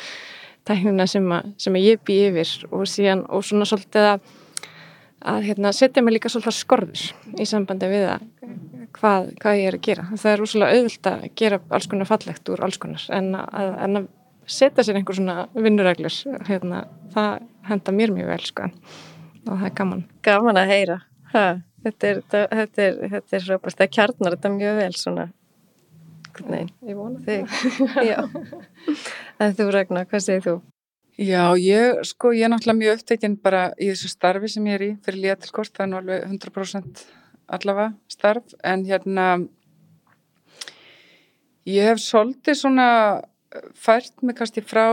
tæknuna 0.68 1.08
sem, 1.12 1.36
sem 1.60 1.82
ég 1.82 2.02
bý 2.08 2.20
yfir 2.30 2.56
og 2.72 2.88
síðan 2.90 3.26
og 3.30 3.46
svona 3.46 3.68
svolítið 3.68 4.10
að, 4.14 4.34
að 5.34 5.50
hérna, 5.50 5.74
setja 5.76 6.04
mig 6.04 6.18
líka 6.18 6.32
svolítið 6.32 6.60
skorður 6.60 7.06
í 7.38 7.48
sambandi 7.50 7.92
við 7.92 8.10
að 8.16 8.28
hvað, 8.94 9.32
hvað 9.42 9.60
ég 9.60 9.70
er 9.70 9.78
að 9.78 9.86
gera. 9.88 10.04
Það 10.14 10.32
er 10.32 10.44
úslega 10.46 10.78
auðvilt 10.78 11.10
að 11.10 11.24
gera 11.40 11.60
alls 11.74 11.88
konar 11.92 12.10
fallegt 12.10 12.52
úr 12.54 12.64
alls 12.66 12.80
konar 12.82 13.06
en 13.16 13.34
að, 13.40 13.72
en 13.86 14.02
að 14.02 14.12
setja 14.50 14.86
sér 14.86 15.00
einhver 15.00 15.18
svona 15.18 15.48
vinnureglur 15.56 16.16
hérna, 16.48 16.86
það 17.14 17.46
henda 17.70 17.94
mér 17.96 18.14
mjög 18.16 18.32
vel 18.34 18.44
sko. 18.48 18.68
Og 19.44 19.54
það 19.54 19.70
er 19.70 19.78
gaman. 19.80 20.04
Gaman 20.26 20.60
að 20.60 20.74
heyra. 20.74 21.00
Ha, 21.34 21.46
þetta 21.86 22.10
er, 22.10 22.20
þetta 22.32 22.86
er, 22.88 23.00
þetta 23.16 23.38
er 23.38 23.48
frábært, 23.48 23.80
það 23.80 23.96
kjarnar 23.98 24.38
þetta 24.38 24.54
mjög 24.58 24.78
vel 24.82 24.92
svona. 25.00 25.26
Nei, 26.50 26.64
ég 26.88 26.98
vona 26.98 27.20
þig? 27.24 27.50
En 29.42 29.52
þú 29.58 29.66
Ragnar, 29.74 30.06
hvað 30.10 30.24
segir 30.24 30.46
þú? 30.46 30.54
Já, 31.22 31.54
ég, 31.62 32.00
sko, 32.10 32.32
ég 32.34 32.48
er 32.48 32.52
náttúrulega 32.54 32.80
mjög 32.80 33.02
upptækinn 33.02 33.36
bara 33.44 33.68
í 33.78 33.92
þessu 33.92 34.10
starfi 34.10 34.50
sem 34.50 34.66
ég 34.70 34.78
er 34.80 34.86
í. 34.86 34.90
Fyrir 35.06 35.22
léttilkort, 35.28 35.74
það 35.76 35.86
er 35.86 35.92
nú 35.92 36.00
alveg 36.00 36.24
100% 36.30 37.04
allavega 37.54 37.92
starf, 38.10 38.56
en 38.64 38.86
hérna 38.88 39.28
ég 41.70 41.92
hef 41.92 42.02
svolítið 42.02 42.60
svona 42.60 42.88
fært 43.76 44.24
mig 44.24 44.38
kannski 44.38 44.64
frá 44.66 44.88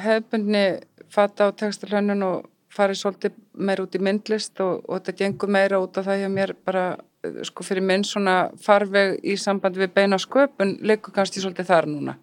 hefbundni 0.00 0.80
fata 1.12 1.48
á 1.48 1.56
textilhönnun 1.56 2.24
og 2.26 2.48
farið 2.72 3.00
svolítið 3.00 3.38
meir 3.54 3.82
út 3.82 3.96
í 3.96 4.02
myndlist 4.02 4.60
og, 4.62 4.84
og 4.86 5.00
þetta 5.00 5.16
gengur 5.22 5.52
meira 5.52 5.80
út 5.82 5.96
af 5.98 6.06
það 6.08 6.22
hjá 6.22 6.28
mér 6.32 6.54
bara 6.66 6.84
sko 7.48 7.64
fyrir 7.66 7.82
minn 7.82 8.04
svona 8.06 8.36
farveg 8.62 9.18
í 9.26 9.34
sambandi 9.40 9.82
við 9.82 9.94
beina 9.96 10.18
sköpun 10.20 10.76
leikur 10.86 11.14
kannski 11.14 11.42
svolítið 11.42 11.70
þar 11.72 11.88
núna. 11.90 12.14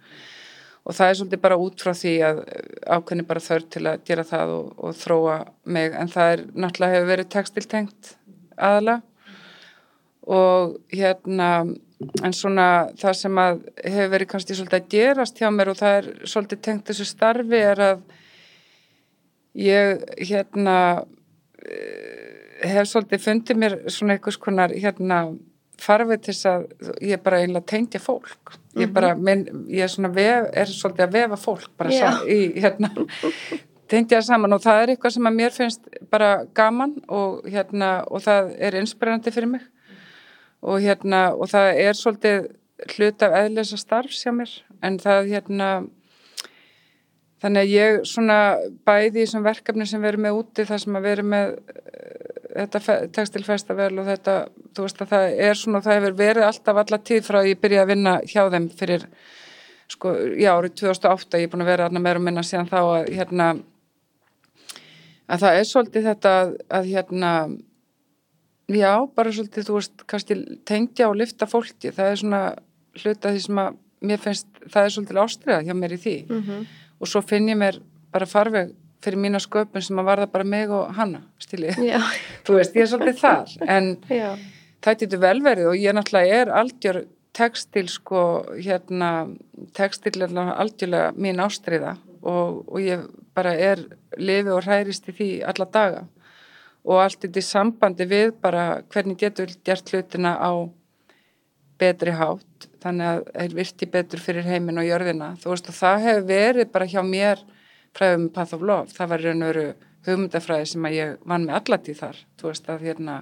Og 0.85 0.93
það 0.93 1.09
er 1.09 1.17
svolítið 1.19 1.41
bara 1.41 1.57
út 1.57 1.81
frá 1.81 1.91
því 1.97 2.13
að 2.27 2.41
ákveðni 2.95 3.25
bara 3.25 3.41
þörf 3.41 3.69
til 3.73 3.83
að 3.89 4.05
gera 4.05 4.25
það 4.29 4.53
og, 4.53 4.67
og 4.77 4.97
þróa 4.99 5.37
mig. 5.65 5.95
En 5.97 6.11
það 6.13 6.31
er 6.35 6.43
náttúrulega 6.53 6.95
hefur 6.95 7.11
verið 7.11 7.31
textiltengt 7.33 8.11
aðla 8.55 8.99
og 10.25 10.77
hérna 10.93 11.49
en 12.23 12.35
svona 12.35 12.67
það 12.99 13.17
sem 13.19 13.39
að 13.39 13.59
hefur 13.85 14.11
verið 14.11 14.29
kannski 14.31 14.57
svolítið 14.57 14.79
að 14.81 14.87
gerast 14.91 15.39
hjá 15.39 15.49
mér 15.53 15.71
og 15.71 15.79
það 15.79 15.97
er 15.99 16.07
svolítið 16.27 16.63
tengt 16.67 16.89
þessu 16.89 17.07
starfi 17.07 17.61
er 17.61 17.81
að 17.85 18.01
ég 19.55 20.03
hérna 20.19 20.77
eh, 21.63 22.65
hef 22.67 22.89
svolítið 22.91 23.23
fundið 23.23 23.61
mér 23.61 23.77
svona 23.87 24.17
einhvers 24.17 24.39
konar 24.41 24.73
hérna 24.75 25.21
farfið 25.81 26.21
til 26.23 26.33
þess 26.33 26.49
að 26.49 26.65
ég 27.03 27.23
bara 27.23 27.39
einlega 27.43 27.67
tengja 27.67 27.99
fólk. 27.99 28.55
Ég 28.79 28.91
bara, 28.95 29.13
minn, 29.15 29.45
ég 29.71 29.83
er 29.85 29.91
svona 29.91 30.11
vef, 30.15 30.49
er 30.55 30.71
svolítið 30.71 31.05
að 31.05 31.15
vefa 31.15 31.39
fólk 31.39 31.69
bara 31.79 31.91
yeah. 31.91 32.21
í 32.27 32.39
hérna 32.63 32.91
tengja 33.91 34.21
saman. 34.25 34.55
Og 34.55 34.63
það 34.63 34.81
er 34.81 34.93
eitthvað 34.93 35.15
sem 35.15 35.29
að 35.29 35.37
mér 35.39 35.55
finnst 35.55 35.89
bara 36.11 36.31
gaman 36.55 36.95
og 37.07 37.47
hérna 37.51 37.97
og 38.07 38.23
það 38.25 38.53
er 38.67 38.79
inspirerandi 38.81 39.35
fyrir 39.35 39.51
mig 39.51 39.67
og 40.65 40.81
hérna 40.81 41.27
og 41.35 41.51
það 41.51 41.81
er 41.85 41.97
svolítið 41.97 42.47
hlut 42.95 43.23
af 43.23 43.37
eðlesa 43.43 43.77
starfs 43.79 44.23
hjá 44.25 44.33
mér. 44.35 44.51
En 44.83 44.97
það 45.01 45.29
hérna 45.31 45.69
þannig 47.43 47.61
að 47.61 47.73
ég 47.73 48.01
svona 48.09 48.39
bæði 48.87 49.11
í 49.11 49.23
þessum 49.23 49.45
verkefni 49.45 49.87
sem 49.89 50.03
verum 50.03 50.25
með 50.25 50.39
úti 50.39 50.65
þar 50.67 50.81
sem 50.81 50.97
að 50.97 51.07
verum 51.09 51.31
með 51.33 51.53
eh, 51.53 52.35
þetta 52.55 52.97
textilfestavel 53.15 53.91
og 54.01 54.09
þetta 54.09 54.35
þú 54.75 54.87
veist 54.87 55.03
að 55.03 55.13
það 55.13 55.39
er 55.47 55.59
svona 55.59 55.83
það 55.85 55.99
hefur 55.99 56.17
verið 56.21 56.47
alltaf 56.47 56.81
alla 56.81 57.01
tíð 57.09 57.23
frá 57.27 57.39
að 57.41 57.49
ég 57.51 57.61
byrja 57.61 57.83
að 57.83 57.91
vinna 57.91 58.15
hjá 58.25 58.41
þeim 58.53 58.67
fyrir 58.79 59.07
sko 59.91 60.15
já 60.39 60.49
árið 60.55 60.77
2008 60.81 61.41
ég 61.41 61.47
er 61.47 61.53
búin 61.53 61.65
að 61.65 61.71
vera 61.73 61.89
aðna 61.89 62.01
meira 62.01 62.21
að 62.21 62.27
minna 62.29 62.45
síðan 62.45 62.71
þá 62.71 62.79
að 62.81 63.11
hérna 63.13 63.49
að 65.25 65.43
það 65.43 65.59
er 65.59 65.69
svolítið 65.69 66.09
þetta 66.09 66.35
að 66.79 66.91
hérna 66.93 67.31
Já, 68.71 68.93
bara 69.13 69.33
svolítið, 69.33 69.67
þú 69.67 69.75
veist, 69.77 70.05
kannski 70.09 70.37
tengja 70.65 71.09
og 71.11 71.19
lifta 71.19 71.45
fólki, 71.49 71.91
það 71.93 72.07
er 72.11 72.21
svona 72.21 72.39
hluta 73.01 73.33
því 73.33 73.43
sem 73.43 73.59
að 73.61 73.77
mér 74.05 74.23
finnst, 74.23 74.47
það 74.63 74.81
er 74.81 74.95
svolítið 74.95 75.21
ástriða 75.21 75.59
hjá 75.67 75.75
mér 75.77 75.93
í 75.93 76.01
því. 76.01 76.15
Mm 76.29 76.41
-hmm. 76.41 76.65
og 76.99 77.07
svo 77.07 77.21
finn 77.21 77.49
ég 77.49 77.57
mér 77.57 77.79
bara 78.11 78.25
farveg 78.25 78.73
fyrir 79.03 79.19
mína 79.19 79.39
sköpun 79.39 79.81
sem 79.81 79.99
að 79.99 80.05
varða 80.09 80.27
bara 80.31 80.43
mig 80.43 80.69
og 80.69 80.93
hanna, 80.95 81.21
stílið, 81.39 81.75
þú 82.45 82.53
veist, 82.57 82.75
ég 82.75 82.81
er 82.81 82.87
svolítið 82.87 83.19
þar, 83.19 83.49
en 83.67 83.97
Já. 84.09 84.37
það 84.81 84.99
getur 84.99 85.19
velverið 85.19 85.67
og 85.67 85.75
ég 85.75 85.93
náttúrulega 85.93 86.41
er 86.41 86.49
aldjör 86.49 87.05
textil 87.35 87.87
sko 87.91 88.21
hérna 88.55 89.27
textil 89.75 90.23
er 90.23 90.33
algjörlega 90.35 91.11
mín 91.19 91.41
ástriða 91.43 91.97
og, 92.21 92.63
og 92.67 92.79
ég 92.81 93.05
bara 93.35 93.53
er 93.53 93.81
lifi 94.17 94.53
og 94.53 94.63
hærist 94.65 95.09
í 95.11 95.15
því 95.15 95.29
alla 95.49 95.67
daga 95.71 96.05
og 96.85 97.01
allt 97.01 97.21
þetta 97.23 97.41
í 97.41 97.45
sambandi 97.45 98.07
við 98.09 98.33
bara 98.41 98.65
hvernig 98.93 99.17
getur 99.21 99.51
gert 99.65 99.89
hlutina 99.91 100.35
á 100.37 100.53
betri 101.81 102.13
hátt 102.15 102.69
þannig 102.83 103.09
að 103.09 103.21
það 103.33 103.55
virti 103.59 103.89
betur 103.91 104.21
fyrir 104.21 104.47
heiminn 104.47 104.79
og 104.79 104.87
jörðina. 104.87 105.33
Þú 105.41 105.51
veist 105.51 105.71
og 105.71 105.77
það 105.79 106.03
hefur 106.05 106.27
verið 106.29 106.71
bara 106.71 106.89
hjá 106.91 107.01
mér 107.03 107.41
fræðum 107.95 108.27
Path 108.35 108.55
of 108.55 108.61
Love, 108.61 108.91
það 108.93 109.11
var 109.11 109.23
raun 109.25 109.41
og 109.41 109.49
veru 109.51 109.65
hugmyndafræði 110.05 110.67
sem 110.69 110.85
að 110.85 110.97
ég 110.97 111.15
vann 111.25 111.47
með 111.47 111.57
allatíð 111.59 112.01
þar, 112.01 112.19
þú 112.37 112.51
veist 112.51 112.69
að 112.69 112.85
hérna 112.85 113.15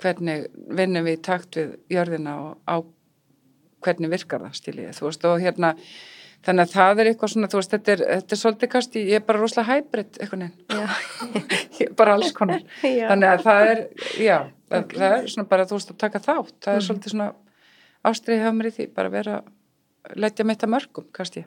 hvernig 0.00 0.46
vinnum 0.78 1.04
við 1.04 1.20
takt 1.26 1.58
við 1.58 1.74
jörðina 1.92 2.36
og 2.40 2.54
á 2.64 2.76
hvernig 3.84 4.12
virkar 4.12 4.46
það 4.46 4.56
stílið, 4.56 4.94
þú 4.96 5.06
veist 5.08 5.26
og 5.28 5.42
hérna 5.42 5.74
þannig 6.46 6.64
að 6.64 6.74
það 6.74 7.02
er 7.02 7.10
eitthvað 7.10 7.32
svona, 7.34 7.50
þú 7.52 7.60
veist 7.60 7.74
þetta 7.74 7.92
er, 7.92 8.02
þetta 8.14 8.36
er 8.36 8.40
svolítið 8.40 8.72
kasti, 8.72 9.04
ég 9.10 9.20
er 9.20 9.26
bara 9.26 9.42
rosalega 9.42 9.76
hæbritt 9.76 10.18
eitthvað 10.20 10.42
neinn 10.44 11.94
bara 11.98 12.16
alls 12.16 12.34
konar, 12.36 12.66
þannig 13.10 13.30
að 13.30 13.46
það 13.46 13.70
er 13.74 13.84
já, 14.16 14.36
það, 14.70 14.84
það 14.96 15.16
er 15.18 15.30
svona 15.34 15.52
bara 15.52 15.68
þú 15.68 15.78
veist 15.78 15.94
að 15.94 16.02
taka 16.04 16.24
þátt, 16.24 16.56
það 16.64 16.74
er 16.74 16.80
mm. 16.80 16.86
svolítið 16.88 17.14
svona 17.14 17.30
ástriðið 18.10 18.44
hafa 18.46 18.58
mér 18.58 18.70
í 18.70 18.74
því, 18.76 18.90
bara 18.96 19.12
vera 19.12 19.40
letja 20.16 20.46
mitt 20.48 20.64
að 20.64 20.72
mörgum, 20.76 21.08
kasti 21.16 21.44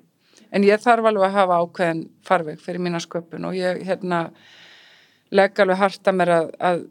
en 0.54 0.66
ég 0.68 0.82
þarf 0.82 1.10
alveg 1.10 1.26
að 1.28 1.38
hafa 1.40 1.62
ákveðin 1.64 2.04
farveg 2.26 2.62
fyrir 2.62 2.84
mína 2.84 3.02
sköpun 3.02 3.50
og 3.50 3.58
ég 3.58 3.82
hérna 3.88 4.28
legg 5.34 5.60
alveg 5.64 5.82
harta 5.82 6.14
mér 6.16 6.32
að, 6.38 6.50
að 6.60 6.84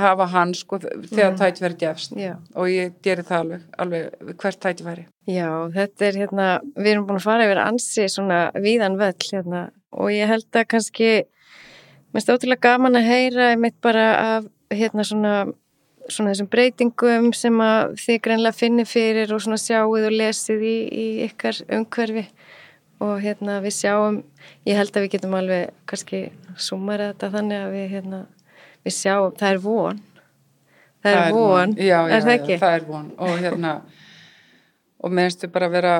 hafa 0.00 0.26
hann 0.30 0.52
sko 0.54 0.78
þegar 0.80 1.32
mm. 1.32 1.38
tætverði 1.40 1.78
gefst 1.80 2.14
Já. 2.18 2.34
og 2.54 2.70
ég 2.70 2.94
gerir 3.04 3.26
það 3.26 3.40
alveg, 3.44 3.64
alveg 3.84 4.36
hvert 4.42 4.60
tætverði. 4.62 5.06
Já, 5.30 5.50
þetta 5.74 6.06
er 6.06 6.18
hérna, 6.22 6.48
við 6.76 6.92
erum 6.92 7.08
búin 7.08 7.20
að 7.20 7.26
fara 7.26 7.48
yfir 7.48 7.62
ansi 7.64 8.06
svona 8.10 8.40
víðan 8.58 8.98
völl 9.00 9.18
hérna 9.32 9.64
og 9.90 10.12
ég 10.14 10.30
held 10.30 10.48
að 10.54 10.68
kannski 10.76 11.10
mér 11.20 12.20
finnst 12.20 12.30
ótrúlega 12.34 12.68
gaman 12.68 13.00
að 13.00 13.10
heyra 13.10 13.50
mitt 13.58 13.78
bara 13.82 14.06
af 14.36 14.48
hérna 14.70 15.06
svona 15.06 15.34
svona 16.10 16.32
þessum 16.32 16.48
breytingum 16.50 17.30
sem 17.36 17.58
að 17.62 17.94
þið 18.00 18.20
greinlega 18.24 18.56
finnir 18.56 18.88
fyrir 18.88 19.34
og 19.34 19.42
svona 19.44 19.58
sjáuð 19.60 20.08
og 20.08 20.16
lesið 20.16 20.64
í, 20.66 20.76
í 20.90 21.06
ykkar 21.28 21.60
umhverfi 21.76 22.24
og 23.00 23.16
hérna 23.24 23.58
við 23.64 23.76
sjáum, 23.78 24.20
ég 24.68 24.78
held 24.78 24.92
að 24.94 25.06
við 25.06 25.14
getum 25.16 25.36
alveg 25.38 25.72
kannski 25.88 26.22
sumara 26.60 27.10
þetta 27.12 27.32
þannig 27.36 27.64
að 27.64 27.74
við 27.76 27.88
hérna 27.94 28.20
við 28.84 28.96
sjáum, 28.96 29.34
það 29.40 29.54
er 29.54 29.60
von 29.64 30.00
það, 31.00 31.10
það 31.10 31.20
er 31.24 31.36
von. 31.36 31.74
Já, 31.76 31.86
já, 31.88 31.98
er 32.16 32.26
það 32.26 32.34
ekki? 32.36 32.52
Já, 32.52 32.62
það 32.64 32.76
er 32.76 32.86
von 32.90 33.10
og 33.16 33.36
hérna 33.40 33.74
og 35.00 35.14
meðanstu 35.16 35.50
bara 35.52 35.70
vera 35.72 35.94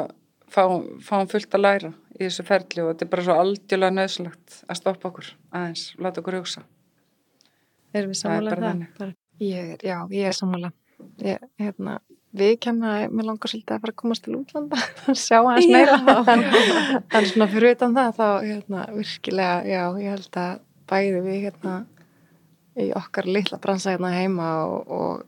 fáum 0.50 0.84
fá 1.04 1.16
fullt 1.30 1.56
að 1.56 1.64
læra 1.64 1.92
í 2.18 2.26
þessu 2.26 2.44
ferli 2.46 2.84
og 2.84 2.92
þetta 2.92 3.06
er 3.06 3.12
bara 3.14 3.26
svo 3.26 3.38
aldjúlega 3.44 3.96
nöðslagt 3.96 4.60
að 4.66 4.80
stoppa 4.80 5.10
okkur 5.10 5.32
aðeins, 5.56 5.86
láta 5.98 6.22
okkur 6.22 6.40
hugsa 6.40 6.66
Erum 7.90 8.12
við 8.12 8.20
samanlega 8.20 8.60
það? 8.62 8.82
það? 8.98 9.14
Ég 9.40 9.70
er, 9.74 9.84
já, 9.88 9.96
ég 10.14 10.28
er 10.28 10.36
samanlega 10.36 10.74
ég, 11.24 11.46
hérna, 11.62 11.96
við 12.36 12.56
kemna 12.62 12.92
mér 13.10 13.26
langar 13.26 13.50
svolítið 13.50 13.74
að 13.74 13.84
fara 13.84 13.94
að 13.94 14.00
komast 14.02 14.24
til 14.26 14.36
útlanda 14.38 14.80
að 15.10 15.18
sjá 15.18 15.38
hans 15.42 15.66
meira. 15.70 15.96
En 17.10 17.26
svona 17.30 17.48
fyrir 17.50 17.74
utan 17.74 17.96
það 17.96 18.12
þá 18.18 18.26
hérna, 18.46 18.84
virkilega, 18.94 19.56
já, 19.66 19.82
ég 20.02 20.14
held 20.14 20.40
að 20.42 20.52
bæði 20.90 21.22
við 21.26 21.40
hérna 21.46 21.74
í 22.80 22.90
okkar 22.96 23.28
litla 23.28 23.58
bransa 23.62 23.94
hérna 23.94 24.12
heima 24.14 24.50
og, 24.66 24.92
og, 24.94 25.24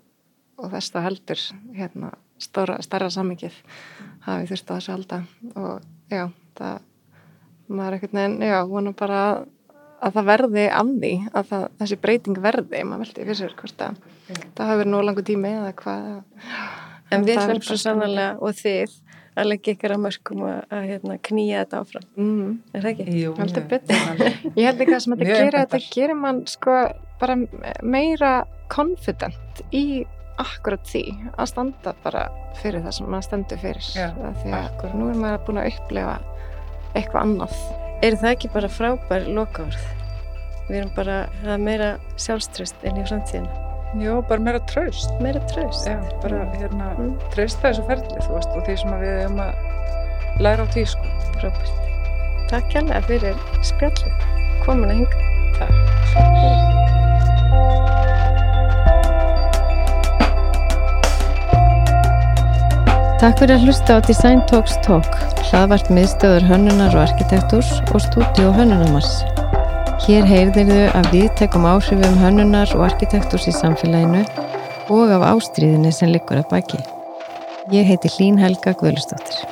og 0.63 0.71
þess 0.75 0.95
að 0.95 1.09
heldur 1.09 1.43
hérna 1.79 2.13
stóra, 2.43 2.79
starra 2.83 3.11
sammikið 3.13 3.57
hafi 4.27 4.51
þurft 4.51 4.71
á 4.71 4.75
þessu 4.77 4.95
halda. 4.95 5.19
Og 5.59 6.13
já, 6.13 6.29
það 6.59 6.87
maður 7.73 7.99
ekkert 7.99 8.15
nefn, 8.17 8.39
já, 8.47 8.61
vona 8.69 8.93
bara 8.97 9.25
að, 9.25 9.43
að 10.03 10.17
það 10.19 10.31
verði 10.31 10.69
af 10.69 10.95
því 11.03 11.13
að 11.33 11.51
það, 11.51 11.67
þessi 11.83 11.99
breyting 12.07 12.41
verði, 12.47 12.85
maður 12.87 13.05
veldi 13.07 13.27
fyrir 13.27 13.41
sér 13.41 13.59
hvort 13.59 13.85
að 13.87 14.01
það 14.29 14.71
hafi 14.71 14.81
verið 14.83 14.93
nú 14.93 15.03
langu 15.07 15.27
tími 15.27 15.53
eða 15.59 15.75
hvað 15.83 16.09
En, 17.17 17.27
við 17.29 17.41
þurfum 17.41 17.67
svo 17.67 17.79
sannlega 17.81 18.29
og 18.43 18.57
þið 18.59 18.99
að 19.33 19.49
leggja 19.49 19.75
ykkur 19.77 19.95
að 19.95 20.03
mörgum 20.05 20.43
að, 20.45 20.73
hérna, 20.91 21.19
knýja 21.29 21.63
þetta 21.63 21.79
áfram. 21.83 22.09
Mm. 22.21 22.51
er 22.73 22.85
það 22.85 22.91
ekki? 22.91 23.07
Jú, 23.23 23.31
ég 24.59 24.67
held 24.67 24.83
ekki 24.85 24.97
að 24.97 25.05
sem 25.05 25.15
þetta 25.15 25.39
gera 25.39 25.63
þetta 25.65 25.81
gerir 25.95 26.19
mann 26.21 26.43
sko 26.51 26.77
bara 27.23 27.39
meira 27.81 28.33
confident 28.73 29.65
í 29.73 30.03
akkurat 30.43 30.85
því 30.89 31.05
að 31.37 31.51
standa 31.53 31.95
bara 32.05 32.27
fyrir 32.61 32.85
það 32.85 32.97
sem 32.99 33.11
maður 33.13 33.29
stendur 33.29 33.63
fyrir. 33.63 33.91
Já, 33.97 34.09
því 34.43 34.55
að 34.59 34.97
nú 34.99 35.09
er 35.13 35.19
maður 35.25 35.43
búin 35.49 35.63
að 35.63 35.73
upplefa 35.73 36.15
eitthvað 36.93 37.21
annað. 37.25 37.59
Er 38.03 38.17
það 38.21 38.33
ekki 38.35 38.53
bara 38.53 38.73
frábær 38.73 39.29
lokaverð? 39.33 39.91
Við 40.69 40.81
erum 40.83 40.97
bara 40.97 41.21
að 41.47 41.69
meira 41.69 41.93
sjálfströst 42.21 42.89
inn 42.89 43.01
í 43.01 43.07
framtíðinu 43.07 43.72
Já, 44.01 44.22
bara 44.28 44.40
meira 44.40 44.61
tröst. 44.61 45.11
Meira 45.20 45.40
tröst. 45.40 45.86
Já, 45.86 46.01
bara 46.22 46.47
hérna, 46.57 46.95
mm. 46.97 47.12
trösta 47.34 47.68
þessu 47.68 47.82
ferli, 47.90 48.22
þú 48.24 48.38
veist, 48.38 48.55
og 48.57 48.64
því 48.64 48.76
sem 48.80 48.95
við 49.03 49.12
hefum 49.20 49.43
að 49.45 49.53
læra 50.40 50.64
á 50.64 50.66
tí, 50.72 50.84
sko. 50.88 51.05
Robert, 51.43 51.74
takk 52.49 52.70
kjærlega 52.72 53.03
fyrir 53.11 53.36
spjallið. 53.68 54.24
Komin 54.64 54.88
að 54.88 55.03
hinga. 55.03 55.16
Takk. 55.61 55.76
Takk 63.20 63.38
fyrir 63.38 63.55
að 63.55 63.68
hlusta 63.68 64.01
á 64.01 64.05
Design 64.09 64.40
Talks 64.51 64.80
Talk, 64.88 65.20
hlaðvart 65.53 65.93
miðstöður 65.93 66.49
hönnunar 66.49 66.97
og 66.97 67.05
arkitektúrs 67.05 67.76
og 67.93 68.01
stúdíu 68.09 68.49
hönnunamars. 68.57 69.20
Hér 70.01 70.24
heyrðir 70.24 70.70
þau 70.70 70.99
af 70.99 71.09
viðtekum 71.12 71.66
áhrifum 71.68 72.16
hönnunar 72.22 72.70
og 72.74 72.86
arkitektúrs 72.88 73.45
í 73.51 73.53
samfélaginu 73.55 74.24
og 74.90 75.12
af 75.12 75.26
ástríðinni 75.34 75.93
sem 75.93 76.11
liggur 76.11 76.40
að 76.40 76.49
baki. 76.55 76.80
Ég 77.70 77.86
heiti 77.86 78.11
Hlín 78.16 78.40
Helga 78.40 78.72
Guðlustóttir. 78.80 79.45